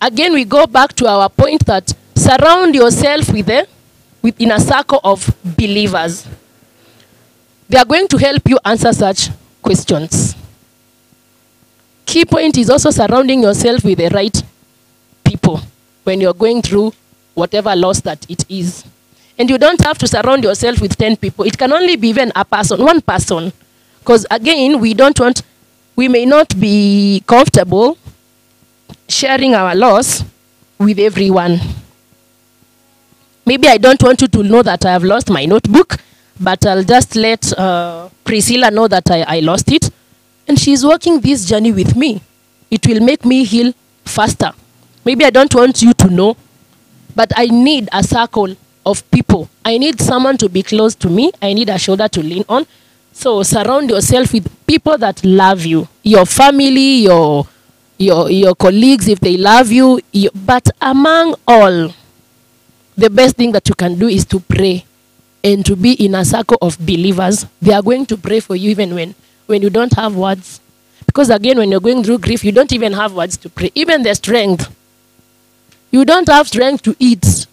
again 0.00 0.32
we 0.32 0.44
go 0.44 0.66
back 0.66 0.92
to 0.94 1.06
our 1.06 1.28
point 1.28 1.64
that 1.66 1.92
surround 2.14 2.74
yourself 2.74 3.32
with 3.32 3.48
a, 3.48 3.66
within 4.22 4.52
a 4.52 4.60
circle 4.60 5.00
of 5.02 5.34
believers. 5.42 6.26
They 7.70 7.78
are 7.78 7.84
going 7.84 8.08
to 8.08 8.16
help 8.18 8.48
you 8.48 8.58
answer 8.64 8.92
such 8.92 9.30
questions. 9.62 10.34
Key 12.04 12.24
point 12.24 12.58
is 12.58 12.68
also 12.68 12.90
surrounding 12.90 13.42
yourself 13.42 13.84
with 13.84 13.98
the 13.98 14.08
right 14.08 14.42
people 15.22 15.60
when 16.02 16.20
you're 16.20 16.34
going 16.34 16.62
through 16.62 16.92
whatever 17.34 17.76
loss 17.76 18.00
that 18.00 18.28
it 18.28 18.44
is. 18.50 18.84
And 19.38 19.48
you 19.48 19.56
don't 19.56 19.80
have 19.82 19.98
to 19.98 20.08
surround 20.08 20.42
yourself 20.42 20.80
with 20.80 20.98
10 20.98 21.18
people. 21.18 21.44
It 21.44 21.56
can 21.56 21.72
only 21.72 21.94
be 21.94 22.08
even 22.08 22.32
a 22.34 22.44
person, 22.44 22.82
one 22.82 23.00
person. 23.00 23.52
Because 24.00 24.26
again, 24.32 24.80
we 24.80 24.92
don't 24.92 25.18
want, 25.20 25.42
we 25.94 26.08
may 26.08 26.26
not 26.26 26.58
be 26.58 27.22
comfortable 27.24 27.96
sharing 29.06 29.54
our 29.54 29.76
loss 29.76 30.24
with 30.76 30.98
everyone. 30.98 31.60
Maybe 33.46 33.68
I 33.68 33.78
don't 33.78 34.02
want 34.02 34.22
you 34.22 34.26
to 34.26 34.42
know 34.42 34.62
that 34.62 34.84
I 34.84 34.90
have 34.90 35.04
lost 35.04 35.30
my 35.30 35.44
notebook, 35.44 35.98
but 36.40 36.64
I'll 36.64 36.82
just 36.82 37.14
let 37.16 37.56
uh, 37.58 38.08
Priscilla 38.24 38.70
know 38.70 38.88
that 38.88 39.10
I, 39.10 39.22
I 39.22 39.40
lost 39.40 39.70
it. 39.70 39.90
And 40.48 40.58
she's 40.58 40.84
walking 40.84 41.20
this 41.20 41.44
journey 41.44 41.70
with 41.70 41.94
me. 41.94 42.22
It 42.70 42.86
will 42.86 43.00
make 43.00 43.24
me 43.24 43.44
heal 43.44 43.72
faster. 44.04 44.52
Maybe 45.04 45.24
I 45.24 45.30
don't 45.30 45.54
want 45.54 45.82
you 45.82 45.92
to 45.94 46.08
know, 46.08 46.36
but 47.14 47.32
I 47.36 47.46
need 47.46 47.88
a 47.92 48.02
circle 48.02 48.56
of 48.86 49.08
people. 49.10 49.48
I 49.64 49.78
need 49.78 50.00
someone 50.00 50.38
to 50.38 50.48
be 50.48 50.62
close 50.62 50.94
to 50.96 51.08
me. 51.08 51.30
I 51.42 51.52
need 51.52 51.68
a 51.68 51.78
shoulder 51.78 52.08
to 52.08 52.22
lean 52.22 52.44
on. 52.48 52.66
So 53.12 53.42
surround 53.42 53.90
yourself 53.90 54.32
with 54.32 54.48
people 54.66 54.96
that 54.98 55.22
love 55.24 55.64
you, 55.66 55.88
your 56.02 56.24
family, 56.26 57.02
your 57.02 57.46
your 57.98 58.30
your 58.30 58.54
colleagues 58.54 59.08
if 59.08 59.20
they 59.20 59.36
love 59.36 59.70
you. 59.70 60.00
you 60.12 60.30
but 60.34 60.68
among 60.80 61.34
all, 61.46 61.92
the 62.96 63.10
best 63.10 63.36
thing 63.36 63.52
that 63.52 63.68
you 63.68 63.74
can 63.74 63.98
do 63.98 64.08
is 64.08 64.24
to 64.26 64.40
pray 64.40 64.84
and 65.42 65.64
to 65.66 65.76
be 65.76 65.92
in 65.92 66.14
a 66.14 66.24
circle 66.24 66.58
of 66.60 66.78
believers. 66.78 67.46
They 67.62 67.72
are 67.72 67.82
going 67.82 68.06
to 68.06 68.16
pray 68.16 68.40
for 68.40 68.56
you 68.56 68.70
even 68.70 68.94
when 68.94 69.14
when 69.46 69.62
you 69.62 69.70
don't 69.70 69.92
have 69.94 70.14
words. 70.14 70.60
Because 71.06 71.30
again, 71.30 71.58
when 71.58 71.70
you're 71.70 71.80
going 71.80 72.04
through 72.04 72.18
grief, 72.18 72.44
you 72.44 72.52
don't 72.52 72.72
even 72.72 72.92
have 72.92 73.12
words 73.12 73.36
to 73.38 73.48
pray. 73.48 73.70
Even 73.74 74.02
the 74.02 74.14
strength. 74.14 74.70
You 75.90 76.04
don't 76.04 76.28
have 76.28 76.46
strength 76.46 76.82
to 76.82 76.94
eat. 77.00 77.46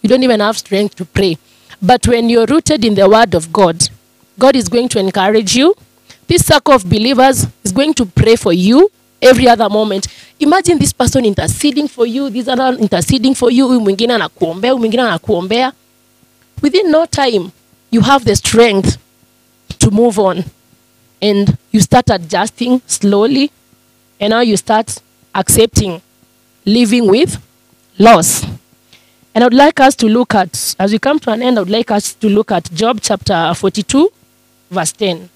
You 0.00 0.08
don't 0.08 0.22
even 0.22 0.40
have 0.40 0.56
strength 0.56 0.94
to 0.96 1.04
pray. 1.04 1.36
But 1.82 2.06
when 2.08 2.30
you're 2.30 2.46
rooted 2.46 2.84
in 2.84 2.94
the 2.94 3.06
word 3.08 3.34
of 3.34 3.52
God, 3.52 3.86
God 4.38 4.56
is 4.56 4.68
going 4.68 4.88
to 4.90 4.98
encourage 4.98 5.54
you. 5.54 5.74
This 6.26 6.46
circle 6.46 6.72
of 6.74 6.88
believers 6.88 7.46
is 7.62 7.72
going 7.72 7.92
to 7.94 8.06
pray 8.06 8.36
for 8.36 8.52
you 8.54 8.90
every 9.20 9.46
other 9.46 9.68
moment. 9.68 10.06
Imagine 10.40 10.78
this 10.78 10.92
person 10.92 11.24
interceding 11.26 11.86
for 11.88 12.06
you, 12.06 12.30
this 12.30 12.48
other 12.48 12.78
interceding 12.78 13.34
for 13.34 13.50
you, 13.50 13.68
mwingine 13.80 14.14
anakuombea, 14.14 14.74
mwingine 14.76 15.02
anakuombea. 15.02 15.72
Within 16.62 16.90
no 16.90 17.06
time, 17.06 17.52
you 17.90 18.00
have 18.00 18.24
the 18.24 18.34
strength 18.36 18.98
to 19.78 19.90
move 19.90 20.18
on. 20.18 20.44
And 21.20 21.56
you 21.70 21.80
start 21.80 22.10
adjusting 22.10 22.82
slowly. 22.86 23.50
And 24.20 24.30
now 24.30 24.40
you 24.40 24.56
start 24.56 25.00
accepting 25.34 26.02
living 26.64 27.08
with 27.08 27.42
loss. 27.98 28.44
And 29.34 29.42
I 29.42 29.46
would 29.46 29.54
like 29.54 29.80
us 29.80 29.96
to 29.96 30.06
look 30.06 30.34
at, 30.34 30.76
as 30.78 30.92
we 30.92 30.98
come 30.98 31.18
to 31.20 31.30
an 31.30 31.42
end, 31.42 31.58
I 31.58 31.62
would 31.62 31.70
like 31.70 31.90
us 31.90 32.14
to 32.14 32.28
look 32.28 32.52
at 32.52 32.72
Job 32.72 33.00
chapter 33.02 33.52
42, 33.54 34.10
verse 34.70 34.92
10. 34.92 35.28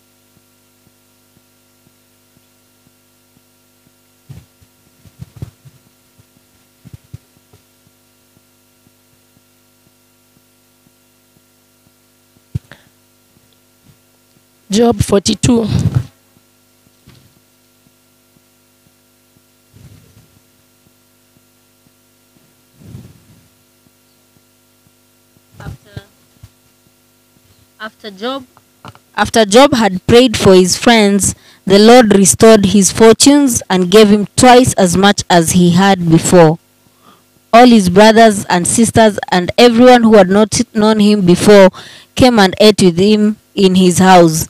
Job 14.71 15.01
42. 15.03 15.67
After 27.81 28.11
Job 28.11 28.45
after 29.17 29.45
Job 29.45 29.73
had 29.73 30.07
prayed 30.07 30.37
for 30.37 30.55
his 30.55 30.77
friends, 30.77 31.35
the 31.67 31.79
Lord 31.79 32.15
restored 32.15 32.67
his 32.67 32.93
fortunes 32.93 33.63
and 33.71 33.91
gave 33.91 34.09
him 34.11 34.27
twice 34.37 34.75
as 34.75 34.97
much 34.97 35.25
as 35.31 35.53
he 35.53 35.71
had 35.71 36.09
before. 36.11 36.59
All 37.53 37.67
his 37.67 37.89
brothers 37.89 38.45
and 38.45 38.67
sisters 38.67 39.19
and 39.33 39.51
everyone 39.57 40.03
who 40.03 40.15
had 40.17 40.29
not 40.29 40.61
known 40.75 41.01
him 41.01 41.23
before 41.25 41.71
came 42.15 42.39
and 42.39 42.55
ate 42.61 42.83
with 42.83 42.99
him 42.99 43.39
in 43.55 43.75
his 43.75 43.99
house. 43.99 44.49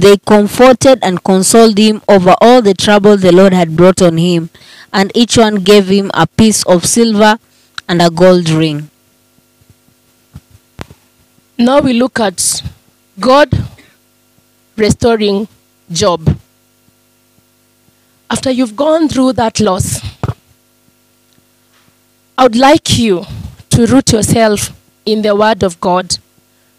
They 0.00 0.16
comforted 0.16 0.98
and 1.02 1.22
consoled 1.22 1.76
him 1.76 2.00
over 2.08 2.34
all 2.40 2.62
the 2.62 2.72
trouble 2.72 3.18
the 3.18 3.32
Lord 3.32 3.52
had 3.52 3.76
brought 3.76 4.00
on 4.00 4.16
him, 4.16 4.48
and 4.94 5.12
each 5.14 5.36
one 5.36 5.56
gave 5.56 5.88
him 5.88 6.10
a 6.14 6.26
piece 6.26 6.62
of 6.62 6.86
silver 6.86 7.38
and 7.86 8.00
a 8.00 8.08
gold 8.08 8.48
ring. 8.48 8.88
Now 11.58 11.80
we 11.80 11.92
look 11.92 12.18
at 12.18 12.62
God 13.18 13.50
restoring 14.76 15.48
Job. 15.92 16.34
After 18.30 18.50
you've 18.50 18.76
gone 18.76 19.06
through 19.06 19.34
that 19.34 19.60
loss, 19.60 20.00
I 22.38 22.44
would 22.44 22.56
like 22.56 22.96
you 22.98 23.26
to 23.68 23.84
root 23.84 24.12
yourself 24.12 24.72
in 25.04 25.20
the 25.20 25.36
Word 25.36 25.62
of 25.62 25.78
God, 25.78 26.16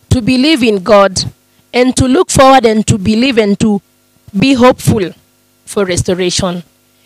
to 0.09 0.23
believe 0.23 0.63
in 0.63 0.81
God, 0.81 1.31
and 1.73 1.95
to 1.95 2.05
look 2.05 2.29
forward 2.29 2.65
and 2.65 2.85
to 2.87 2.97
believe 2.97 3.37
and 3.37 3.59
to 3.59 3.81
be 4.37 4.53
hopeful 4.53 5.11
for 5.65 5.85
restoration. 5.85 6.63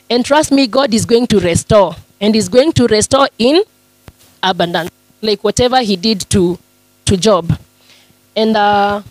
And 0.09 0.25
trust 0.25 0.51
me, 0.51 0.67
God 0.67 0.93
is 0.93 1.05
going 1.05 1.27
to 1.27 1.39
restore, 1.39 1.95
and 2.21 2.35
is 2.35 2.49
going 2.49 2.71
to 2.73 2.87
restore 2.87 3.27
in 3.37 3.63
abundance, 4.41 4.91
like 5.21 5.43
whatever 5.43 5.81
He 5.81 5.95
did 5.95 6.21
to, 6.29 6.59
to 7.05 7.17
Job. 7.17 7.57
And 8.35 8.55
uh, 8.55 9.01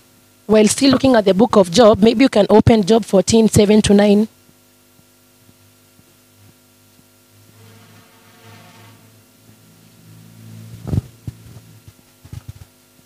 while 0.47 0.69
still 0.69 0.91
looking 0.91 1.15
at 1.17 1.25
the 1.25 1.35
book 1.35 1.57
of 1.57 1.71
Job, 1.71 2.03
maybe 2.03 2.25
you 2.25 2.29
can 2.29 2.47
open 2.51 2.85
Job 2.85 3.05
14, 3.05 3.49
7 3.49 3.83
to 3.83 3.95
9. 3.95 4.29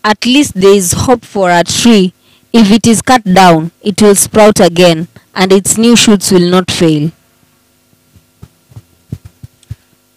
At 0.04 0.24
least 0.24 0.54
there 0.54 0.74
is 0.74 0.92
hope 0.92 1.24
for 1.24 1.50
a 1.50 1.62
tree. 1.62 2.14
If 2.52 2.70
it 2.70 2.86
is 2.86 3.02
cut 3.02 3.24
down, 3.24 3.72
it 3.82 4.00
will 4.00 4.14
sprout 4.14 4.58
again, 4.60 5.08
and 5.34 5.52
its 5.52 5.76
new 5.76 5.96
shoots 5.96 6.30
will 6.30 6.50
not 6.50 6.70
fail. 6.70 7.10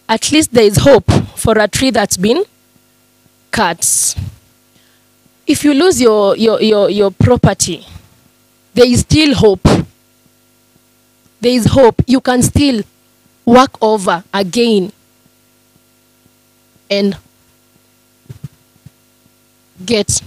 At 0.08 0.32
least 0.32 0.54
there 0.54 0.64
is 0.64 0.78
hope 0.78 1.10
for 1.36 1.58
a 1.58 1.68
tree 1.68 1.92
that's 1.92 2.18
been 2.18 2.44
cut. 3.52 4.16
If 5.46 5.64
you 5.64 5.74
lose 5.74 6.02
your, 6.02 6.38
your, 6.38 6.62
your, 6.62 6.90
your 6.90 7.12
property, 7.12 7.86
there 8.74 8.88
is 8.88 9.02
still 9.02 9.36
hope. 9.36 9.64
There 11.42 11.52
is 11.52 11.66
hope. 11.66 12.02
You 12.08 12.22
can 12.22 12.42
still 12.42 12.84
work 13.46 13.82
over 13.82 14.24
again 14.34 14.94
and 16.90 17.18
get 19.86 20.22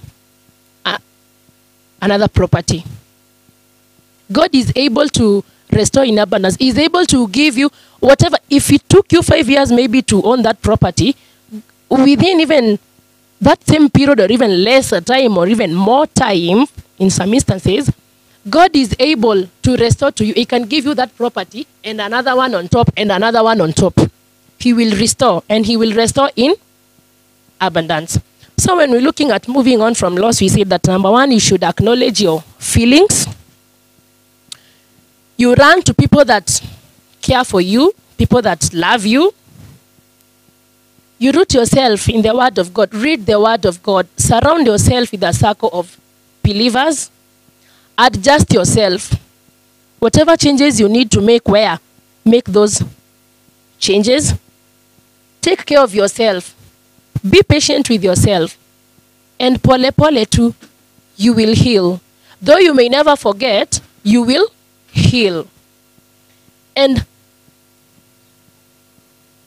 another 2.04 2.28
property. 2.28 2.84
God 4.30 4.50
is 4.54 4.72
able 4.76 5.08
to 5.08 5.42
restore 5.70 6.04
in 6.04 6.18
abundance. 6.18 6.56
He's 6.56 6.78
able 6.78 7.04
to 7.06 7.28
give 7.28 7.56
you 7.56 7.70
whatever. 8.00 8.36
If 8.48 8.70
it 8.70 8.88
took 8.88 9.12
you 9.12 9.22
five 9.22 9.48
years 9.48 9.72
maybe 9.72 10.02
to 10.02 10.22
own 10.22 10.42
that 10.42 10.60
property, 10.62 11.16
within 11.88 12.40
even 12.40 12.78
that 13.40 13.66
same 13.66 13.90
period 13.90 14.20
or 14.20 14.26
even 14.30 14.62
lesser 14.64 15.00
time 15.00 15.36
or 15.36 15.48
even 15.48 15.74
more 15.74 16.06
time, 16.06 16.66
in 16.98 17.10
some 17.10 17.34
instances, 17.34 17.90
God 18.48 18.76
is 18.76 18.94
able 18.98 19.46
to 19.62 19.76
restore 19.76 20.12
to 20.12 20.24
you. 20.24 20.34
He 20.34 20.44
can 20.44 20.64
give 20.64 20.84
you 20.84 20.94
that 20.94 21.16
property 21.16 21.66
and 21.82 22.00
another 22.00 22.36
one 22.36 22.54
on 22.54 22.68
top 22.68 22.90
and 22.96 23.10
another 23.10 23.42
one 23.42 23.60
on 23.60 23.72
top. 23.72 23.98
He 24.58 24.72
will 24.72 24.96
restore 24.96 25.42
and 25.48 25.66
he 25.66 25.76
will 25.76 25.92
restore 25.94 26.30
in 26.36 26.54
abundance. 27.60 28.18
So 28.56 28.76
when 28.76 28.90
we're 28.90 29.00
looking 29.00 29.30
at 29.30 29.48
moving 29.48 29.80
on 29.80 29.94
from 29.94 30.16
loss, 30.16 30.40
we 30.40 30.48
say 30.48 30.64
that 30.64 30.86
number 30.86 31.10
one, 31.10 31.32
you 31.32 31.40
should 31.40 31.62
acknowledge 31.62 32.20
your 32.20 32.40
feelings. 32.58 33.26
You 35.36 35.54
run 35.54 35.82
to 35.82 35.94
people 35.94 36.24
that 36.24 36.62
care 37.20 37.44
for 37.44 37.60
you, 37.60 37.92
people 38.16 38.40
that 38.42 38.72
love 38.72 39.04
you. 39.04 39.34
You 41.18 41.32
root 41.32 41.54
yourself 41.54 42.08
in 42.08 42.22
the 42.22 42.34
Word 42.34 42.58
of 42.58 42.72
God. 42.72 42.94
Read 42.94 43.26
the 43.26 43.40
Word 43.40 43.64
of 43.64 43.82
God. 43.82 44.06
Surround 44.16 44.66
yourself 44.66 45.10
with 45.10 45.22
a 45.22 45.32
circle 45.32 45.70
of 45.72 45.98
believers. 46.42 47.10
Adjust 47.96 48.52
yourself. 48.52 49.14
Whatever 49.98 50.36
changes 50.36 50.78
you 50.80 50.88
need 50.88 51.10
to 51.10 51.20
make, 51.20 51.48
where? 51.48 51.78
Make 52.24 52.44
those 52.44 52.82
changes. 53.78 54.34
Take 55.40 55.64
care 55.64 55.80
of 55.80 55.94
yourself. 55.94 56.54
Be 57.28 57.42
patient 57.42 57.88
with 57.88 58.04
yourself. 58.04 58.58
And 59.38 59.62
pole 59.62 59.90
pole 59.92 60.24
too, 60.26 60.54
you 61.16 61.32
will 61.32 61.54
heal. 61.54 62.00
Though 62.40 62.58
you 62.58 62.74
may 62.74 62.88
never 62.88 63.16
forget, 63.16 63.80
you 64.02 64.22
will 64.22 64.48
heal. 64.92 65.48
And 66.76 67.04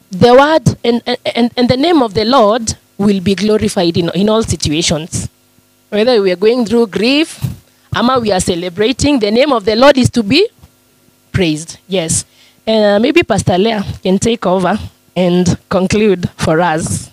the 0.09 0.34
word 0.34 0.78
and, 0.84 1.01
and, 1.36 1.51
and 1.55 1.69
the 1.69 1.78
name 1.78 2.01
of 2.01 2.13
the 2.13 2.25
Lord 2.25 2.75
will 2.97 3.19
be 3.19 3.36
glorified 3.36 3.97
in, 3.97 4.09
in 4.15 4.30
all 4.30 4.43
situations. 4.43 5.30
Whether 5.89 6.21
we 6.21 6.32
are 6.32 6.36
going 6.38 6.65
through 6.65 6.88
grief, 6.88 7.39
ama 7.95 8.19
we 8.19 8.32
are 8.32 8.39
celebrating, 8.39 9.19
the 9.19 9.32
name 9.32 9.51
of 9.53 9.65
the 9.65 9.75
Lord 9.75 9.97
is 9.97 10.09
to 10.11 10.23
be 10.23 10.49
praised. 11.32 11.78
Yes. 11.88 12.25
And 12.65 12.84
uh, 12.84 12.99
maybe 12.99 13.23
Pastor 13.23 13.57
Leah 13.57 13.86
can 14.01 14.19
take 14.19 14.45
over 14.45 14.78
and 15.15 15.57
conclude 15.69 16.30
for 16.32 16.59
us. 16.59 17.09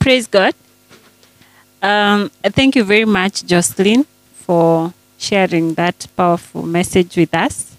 Praise 0.00 0.26
God. 0.26 0.54
Um, 1.82 2.30
thank 2.42 2.74
you 2.76 2.84
very 2.84 3.04
much, 3.04 3.44
Jocelyn, 3.46 4.06
for 4.32 4.92
sharing 5.18 5.74
that 5.74 6.06
powerful 6.16 6.62
message 6.62 7.16
with 7.16 7.34
us. 7.34 7.76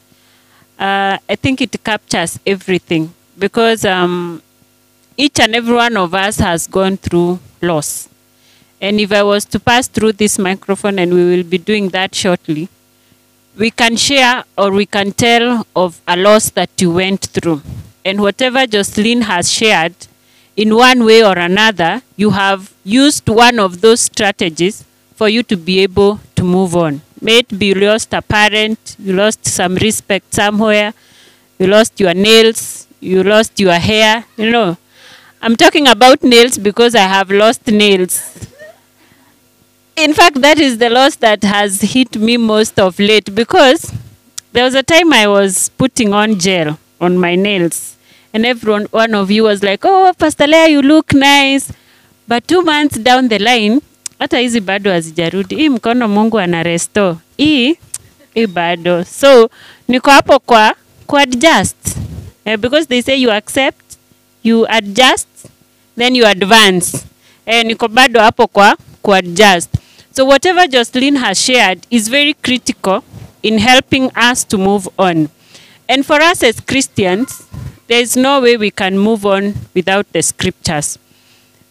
Uh, 0.79 1.17
I 1.29 1.35
think 1.35 1.61
it 1.61 1.83
captures 1.83 2.39
everything 2.45 3.13
because 3.37 3.85
um, 3.85 4.41
each 5.17 5.39
and 5.39 5.55
every 5.55 5.73
one 5.75 5.97
of 5.97 6.13
us 6.13 6.37
has 6.37 6.67
gone 6.67 6.97
through 6.97 7.39
loss. 7.61 8.07
And 8.79 8.99
if 8.99 9.11
I 9.11 9.23
was 9.23 9.45
to 9.45 9.59
pass 9.59 9.87
through 9.87 10.13
this 10.13 10.39
microphone, 10.39 10.97
and 10.99 11.13
we 11.13 11.23
will 11.23 11.43
be 11.43 11.57
doing 11.59 11.89
that 11.89 12.13
shortly, 12.15 12.69
we 13.57 13.69
can 13.69 13.95
share 13.95 14.43
or 14.57 14.71
we 14.71 14.85
can 14.85 15.11
tell 15.11 15.67
of 15.75 16.01
a 16.07 16.15
loss 16.17 16.49
that 16.51 16.69
you 16.79 16.91
went 16.91 17.21
through. 17.21 17.61
And 18.05 18.21
whatever 18.21 18.65
Jocelyn 18.65 19.21
has 19.23 19.51
shared, 19.51 19.93
in 20.55 20.75
one 20.75 21.05
way 21.05 21.23
or 21.23 21.37
another, 21.37 22.01
you 22.15 22.31
have 22.31 22.73
used 22.83 23.27
one 23.29 23.59
of 23.59 23.81
those 23.81 24.01
strategies 24.01 24.83
for 25.15 25.29
you 25.29 25.43
to 25.43 25.57
be 25.57 25.79
able 25.79 26.19
to 26.35 26.43
move 26.43 26.75
on. 26.75 27.01
May 27.21 27.39
it 27.39 27.59
be 27.59 27.67
you 27.67 27.75
lost 27.75 28.13
a 28.13 28.21
parent, 28.21 28.95
you 28.99 29.13
lost 29.13 29.45
some 29.45 29.75
respect 29.75 30.33
somewhere, 30.33 30.93
you 31.59 31.67
lost 31.67 31.99
your 31.99 32.13
nails, 32.13 32.87
you 32.99 33.23
lost 33.23 33.59
your 33.59 33.73
hair, 33.73 34.25
you 34.37 34.49
know. 34.49 34.77
I'm 35.41 35.55
talking 35.55 35.87
about 35.87 36.23
nails 36.23 36.57
because 36.57 36.95
I 36.95 37.01
have 37.01 37.31
lost 37.31 37.67
nails. 37.67 38.47
In 39.95 40.13
fact, 40.13 40.41
that 40.41 40.59
is 40.59 40.77
the 40.77 40.89
loss 40.89 41.15
that 41.17 41.43
has 41.43 41.81
hit 41.81 42.15
me 42.15 42.37
most 42.37 42.79
of 42.79 42.97
late 42.99 43.33
because 43.35 43.93
there 44.51 44.63
was 44.63 44.75
a 44.75 44.83
time 44.83 45.13
I 45.13 45.27
was 45.27 45.69
putting 45.69 46.13
on 46.13 46.39
gel 46.39 46.79
on 46.99 47.17
my 47.17 47.35
nails, 47.35 47.97
and 48.33 48.45
everyone, 48.45 48.87
one 48.91 49.13
of 49.17 49.31
you 49.31 49.43
was 49.43 49.63
like, 49.63 49.87
"Oh, 49.87 50.13
Pastor 50.17 50.47
Leah, 50.47 50.67
you 50.69 50.81
look 50.81 51.13
nice." 51.13 51.73
But 52.27 52.47
two 52.47 52.61
months 52.61 52.97
down 52.99 53.27
the 53.29 53.39
line, 53.39 53.81
hata 54.19 54.37
hizi 54.39 54.59
bado 54.59 54.91
hazijarudi. 54.91 55.55
Hii 55.55 55.69
mkono 55.69 56.07
Mungu 56.07 56.39
ana 56.39 56.63
restore. 56.63 57.15
Hii 57.37 57.75
hii 58.33 58.47
bado. 58.47 59.03
So 59.03 59.49
niko 59.87 60.11
hapo 60.11 60.39
kwa 60.39 60.75
ku 61.07 61.17
adjust. 61.17 61.97
Eh, 62.45 62.57
because 62.59 62.85
they 62.87 63.01
say 63.01 63.21
you 63.21 63.31
accept, 63.31 63.81
you 64.43 64.65
adjust, 64.69 65.27
then 65.97 66.15
you 66.15 66.27
advance. 66.27 66.97
Eh, 67.45 67.65
niko 67.65 67.87
bado 67.87 68.19
hapo 68.19 68.47
kwa 68.47 68.77
ku. 69.01 69.13
So 70.15 70.25
whatever 70.25 70.67
Jocelyn 70.69 71.17
has 71.17 71.37
shared 71.45 71.79
is 71.89 72.09
very 72.09 72.33
critical 72.33 73.01
in 73.43 73.59
helping 73.59 74.11
us 74.31 74.47
to 74.47 74.57
move 74.57 74.87
on. 74.97 75.29
And 75.87 76.05
for 76.05 76.21
us 76.21 76.43
as 76.43 76.61
Christians, 76.61 77.43
there 77.91 77.99
is 77.99 78.15
no 78.15 78.39
way 78.39 78.55
we 78.55 78.71
can 78.71 78.97
move 78.97 79.25
on 79.25 79.53
without 79.73 80.09
the 80.13 80.21
scriptures. 80.21 80.97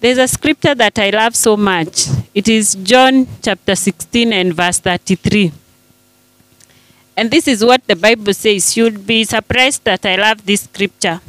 There's 0.00 0.18
a 0.18 0.28
scripture 0.28 0.74
that 0.74 0.98
I 0.98 1.08
love 1.08 1.34
so 1.34 1.56
much. 1.56 2.08
It 2.34 2.46
is 2.46 2.74
John 2.74 3.26
chapter 3.40 3.74
16 3.74 4.30
and 4.30 4.52
verse 4.52 4.80
33. 4.80 5.50
And 7.16 7.30
this 7.30 7.48
is 7.48 7.64
what 7.64 7.86
the 7.86 7.96
Bible 7.96 8.34
says. 8.34 8.76
You'll 8.76 8.98
be 8.98 9.24
surprised 9.24 9.82
that 9.84 10.04
I 10.04 10.16
love 10.16 10.44
this 10.44 10.64
scripture. 10.64 11.22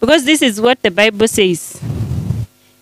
Because 0.00 0.24
this 0.24 0.42
is 0.42 0.60
what 0.60 0.82
the 0.82 0.90
Bible 0.90 1.28
says. 1.28 1.80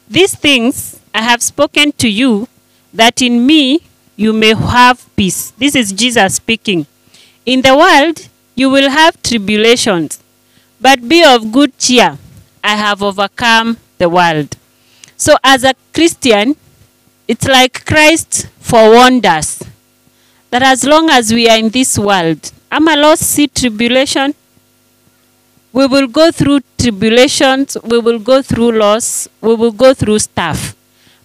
These 0.08 0.34
things 0.34 0.98
I 1.14 1.20
have 1.20 1.42
spoken 1.42 1.92
to 1.92 2.08
you, 2.08 2.48
that 2.94 3.20
in 3.20 3.46
me 3.46 3.80
you 4.16 4.32
may 4.32 4.54
have 4.54 5.14
peace. 5.14 5.50
This 5.58 5.74
is 5.74 5.92
Jesus 5.92 6.36
speaking. 6.36 6.86
In 7.44 7.60
the 7.60 7.76
world 7.76 8.28
you 8.54 8.70
will 8.70 8.88
have 8.88 9.22
tribulations, 9.22 10.20
but 10.80 11.06
be 11.08 11.22
of 11.24 11.52
good 11.52 11.76
cheer. 11.78 12.18
I 12.62 12.76
have 12.76 13.02
overcome 13.02 13.76
the 13.98 14.08
world. 14.08 14.56
So, 15.16 15.36
as 15.44 15.64
a 15.64 15.74
Christian, 15.92 16.56
it's 17.28 17.46
like 17.46 17.84
Christ 17.84 18.48
forewarned 18.58 19.26
us 19.26 19.62
that 20.50 20.62
as 20.62 20.84
long 20.84 21.10
as 21.10 21.32
we 21.32 21.48
are 21.48 21.58
in 21.58 21.68
this 21.68 21.98
world, 21.98 22.52
I'm 22.70 22.88
a 22.88 22.96
lost 22.96 23.22
see 23.22 23.46
tribulation? 23.46 24.34
We 25.72 25.86
will 25.86 26.08
go 26.08 26.32
through 26.32 26.60
tribulations, 26.78 27.76
we 27.84 27.98
will 27.98 28.18
go 28.18 28.42
through 28.42 28.72
loss, 28.72 29.28
we 29.40 29.54
will 29.54 29.70
go 29.70 29.94
through 29.94 30.18
stuff. 30.18 30.74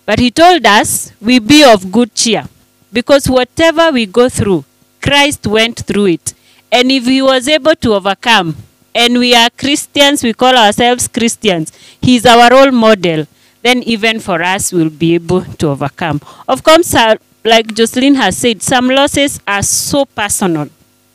But 0.06 0.20
he 0.20 0.30
told 0.30 0.66
us 0.66 1.12
we 1.20 1.40
be 1.40 1.64
of 1.64 1.92
good 1.92 2.14
cheer 2.14 2.46
because 2.94 3.28
whatever 3.28 3.92
we 3.92 4.06
go 4.06 4.30
through, 4.30 4.64
Christ 5.02 5.48
went 5.48 5.80
through 5.80 6.06
it. 6.08 6.34
And 6.72 6.92
if 6.92 7.06
he 7.06 7.22
was 7.22 7.48
able 7.48 7.76
to 7.78 7.94
overcome, 7.96 8.56
and 8.96 9.20
we 9.20 9.36
are 9.36 9.50
Christians, 9.52 10.24
we 10.24 10.34
call 10.34 10.56
ourselves 10.56 11.08
Christians, 11.10 11.72
he's 12.02 12.26
our 12.26 12.50
role 12.50 12.72
model, 12.72 13.28
then 13.62 13.84
even 13.84 14.20
for 14.20 14.42
us, 14.42 14.72
we'll 14.72 14.90
be 14.90 15.16
able 15.16 15.42
to 15.44 15.68
overcome. 15.70 16.22
Of 16.48 16.64
course, 16.64 16.96
uh, 16.96 17.16
like 17.44 17.74
Jocelyn 17.76 18.16
has 18.16 18.38
said, 18.38 18.62
some 18.62 18.88
losses 18.88 19.40
are 19.48 19.64
so 19.64 20.06
personal 20.06 20.70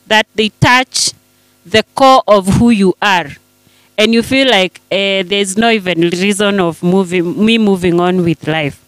that 0.06 0.26
they 0.34 0.50
touch 0.50 1.12
the 1.64 1.84
core 1.94 2.22
of 2.26 2.46
who 2.58 2.70
you 2.70 2.94
are. 3.00 3.28
And 3.96 4.14
you 4.14 4.22
feel 4.22 4.50
like 4.50 4.80
uh, 4.90 5.22
there's 5.30 5.56
no 5.56 5.70
even 5.70 6.00
reason 6.00 6.58
of 6.58 6.82
moving, 6.82 7.44
me 7.44 7.58
moving 7.58 8.00
on 8.00 8.24
with 8.24 8.46
life. 8.48 8.82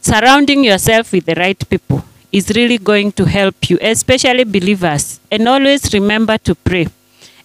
Surrounding 0.00 0.64
yourself 0.64 1.12
with 1.12 1.26
the 1.26 1.34
right 1.34 1.68
people 1.68 2.04
is 2.30 2.50
really 2.50 2.78
going 2.78 3.12
to 3.12 3.24
help 3.24 3.70
you, 3.70 3.78
especially 3.80 4.44
believers. 4.44 5.20
And 5.30 5.48
always 5.48 5.92
remember 5.94 6.38
to 6.38 6.54
pray. 6.54 6.88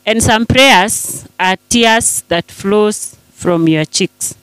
And 0.05 0.21
some 0.21 0.45
prayers 0.45 1.27
are 1.39 1.55
tears 1.69 2.23
that 2.27 2.51
flows 2.51 3.15
from 3.31 3.67
your 3.69 3.85
cheeks. 3.85 4.35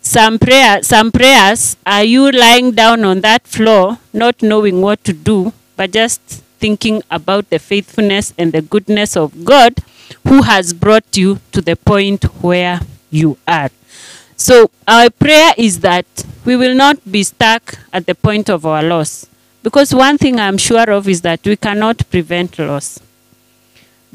Some 0.00 0.38
prayer, 0.38 0.82
some 0.82 1.12
prayers 1.12 1.76
are 1.86 2.04
you 2.04 2.30
lying 2.30 2.72
down 2.72 3.04
on 3.04 3.20
that 3.20 3.46
floor, 3.46 3.98
not 4.12 4.42
knowing 4.42 4.80
what 4.80 5.02
to 5.04 5.12
do, 5.12 5.52
but 5.76 5.92
just 5.92 6.20
thinking 6.58 7.02
about 7.10 7.50
the 7.50 7.58
faithfulness 7.58 8.34
and 8.36 8.52
the 8.52 8.62
goodness 8.62 9.16
of 9.16 9.44
God 9.44 9.74
who 10.26 10.42
has 10.42 10.72
brought 10.72 11.16
you 11.16 11.38
to 11.52 11.60
the 11.60 11.76
point 11.76 12.24
where 12.42 12.80
you 13.10 13.38
are. 13.46 13.70
So 14.36 14.70
our 14.88 15.10
prayer 15.10 15.52
is 15.56 15.80
that 15.80 16.06
we 16.44 16.56
will 16.56 16.74
not 16.74 16.98
be 17.10 17.22
stuck 17.22 17.78
at 17.92 18.06
the 18.06 18.14
point 18.14 18.48
of 18.48 18.66
our 18.66 18.82
loss. 18.82 19.26
Because 19.62 19.94
one 19.94 20.18
thing 20.18 20.38
I'm 20.38 20.58
sure 20.58 20.90
of 20.90 21.08
is 21.08 21.22
that 21.22 21.44
we 21.44 21.56
cannot 21.56 22.08
prevent 22.10 22.58
loss 22.58 23.00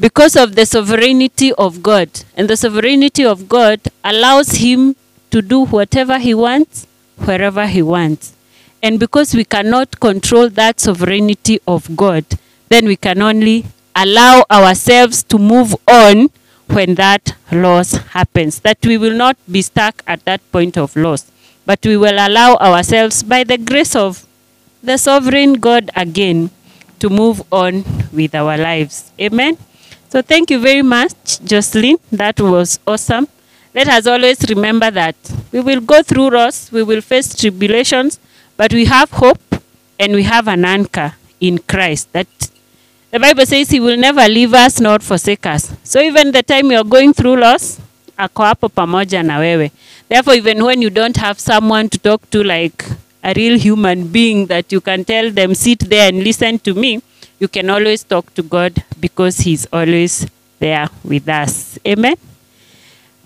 because 0.02 0.36
of 0.36 0.56
the 0.56 0.66
sovereignty 0.66 1.54
of 1.54 1.84
God. 1.84 2.10
And 2.36 2.50
the 2.50 2.58
sovereignty 2.58 3.24
of 3.24 3.48
God 3.48 3.80
allows 4.04 4.54
Him 4.54 4.96
to 5.30 5.44
do 5.44 5.66
whatever 5.66 6.18
He 6.18 6.34
wants, 6.34 6.88
wherever 7.18 7.68
He 7.68 7.84
wants. 7.84 8.34
And 8.82 9.00
because 9.00 9.36
we 9.36 9.46
cannot 9.46 10.00
control 10.00 10.50
that 10.50 10.80
sovereignty 10.80 11.60
of 11.68 11.96
God, 11.96 12.26
then 12.70 12.88
we 12.88 12.96
can 12.96 13.22
only 13.22 13.66
allow 13.96 14.44
ourselves 14.50 15.22
to 15.24 15.38
move 15.38 15.76
on 15.88 16.32
when 16.66 16.96
that 16.96 17.36
loss 17.52 17.92
happens. 18.18 18.60
That 18.62 18.84
we 18.84 18.98
will 18.98 19.16
not 19.16 19.38
be 19.50 19.62
stuck 19.62 20.02
at 20.08 20.26
that 20.26 20.42
point 20.52 20.80
of 20.80 20.96
loss, 20.96 21.30
but 21.64 21.86
we 21.86 21.96
will 21.96 22.18
allow 22.18 22.56
ourselves, 22.56 23.22
by 23.22 23.44
the 23.44 23.60
grace 23.60 23.96
of 23.96 24.26
the 24.82 24.98
sovereign 24.98 25.54
God 25.62 25.92
again, 25.96 26.50
to 27.00 27.10
move 27.10 27.44
on 27.52 27.86
with 28.12 28.34
our 28.34 28.58
lives. 28.58 29.12
Amen. 29.22 29.58
So 30.12 30.22
thank 30.22 30.52
you 30.52 30.60
very 30.60 30.82
much, 30.82 31.40
Jocelyn. 31.44 31.98
That 32.12 32.40
was 32.42 32.80
awesome. 32.86 33.28
Let 33.74 33.88
us 33.88 34.06
always 34.08 34.40
remember 34.50 34.92
that 34.92 35.16
we 35.54 35.62
will 35.62 35.80
go 35.80 36.04
through 36.04 36.32
loss, 36.32 36.70
we 36.70 36.84
will 36.84 37.00
face 37.00 37.34
tribulations, 37.34 38.20
but 38.58 38.74
we 38.74 38.84
have 38.86 39.10
hope 39.12 39.40
and 39.98 40.14
we 40.14 40.24
have 40.24 40.50
an 40.50 40.66
anchor 40.66 41.14
in 41.40 41.60
Christ. 41.60 42.12
That 42.12 42.28
the 43.10 43.20
Bible 43.22 43.46
says 43.46 43.70
He 43.70 43.80
will 43.80 43.96
never 43.96 44.28
leave 44.28 44.54
us 44.54 44.82
nor 44.82 45.00
forsake 45.00 45.46
us. 45.46 45.72
So 45.84 46.02
even 46.02 46.34
the 46.34 46.44
time 46.44 46.70
you 46.72 46.78
are 46.78 46.84
going 46.84 47.14
through 47.14 47.38
loss, 47.38 47.80
ako 48.18 48.44
pamoja 48.68 49.24
na 49.24 49.40
wewe. 49.40 49.72
Therefore, 50.10 50.36
even 50.36 50.62
when 50.66 50.82
you 50.82 50.90
don't 50.90 51.16
have 51.16 51.40
someone 51.40 51.88
to 51.88 51.98
talk 51.98 52.30
to 52.32 52.44
like 52.44 52.84
a 53.24 53.34
real 53.34 53.58
human 53.58 54.08
being 54.08 54.48
that 54.48 54.74
you 54.74 54.82
can 54.82 55.06
tell 55.06 55.32
them, 55.32 55.56
sit 55.56 55.80
there 55.90 56.10
and 56.10 56.22
listen 56.22 56.60
to 56.60 56.74
me, 56.74 57.02
you 57.42 57.48
can 57.48 57.72
always 57.72 58.04
talk 58.04 58.32
to 58.36 58.44
God 58.44 58.84
because 59.00 59.40
He's 59.40 59.66
always 59.74 60.28
there 60.60 60.88
with 61.04 61.28
us. 61.28 61.80
Amen. 61.88 62.16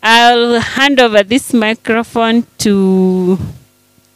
I'll 0.02 0.60
hand 0.62 1.02
over 1.02 1.22
this 1.22 1.54
microphone 1.54 2.48
to 2.60 3.38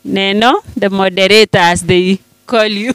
Neno, 0.05 0.63
the 0.75 0.89
moderator, 0.89 1.57
as 1.57 1.81
they 1.83 2.19
call 2.47 2.67
you. 2.67 2.93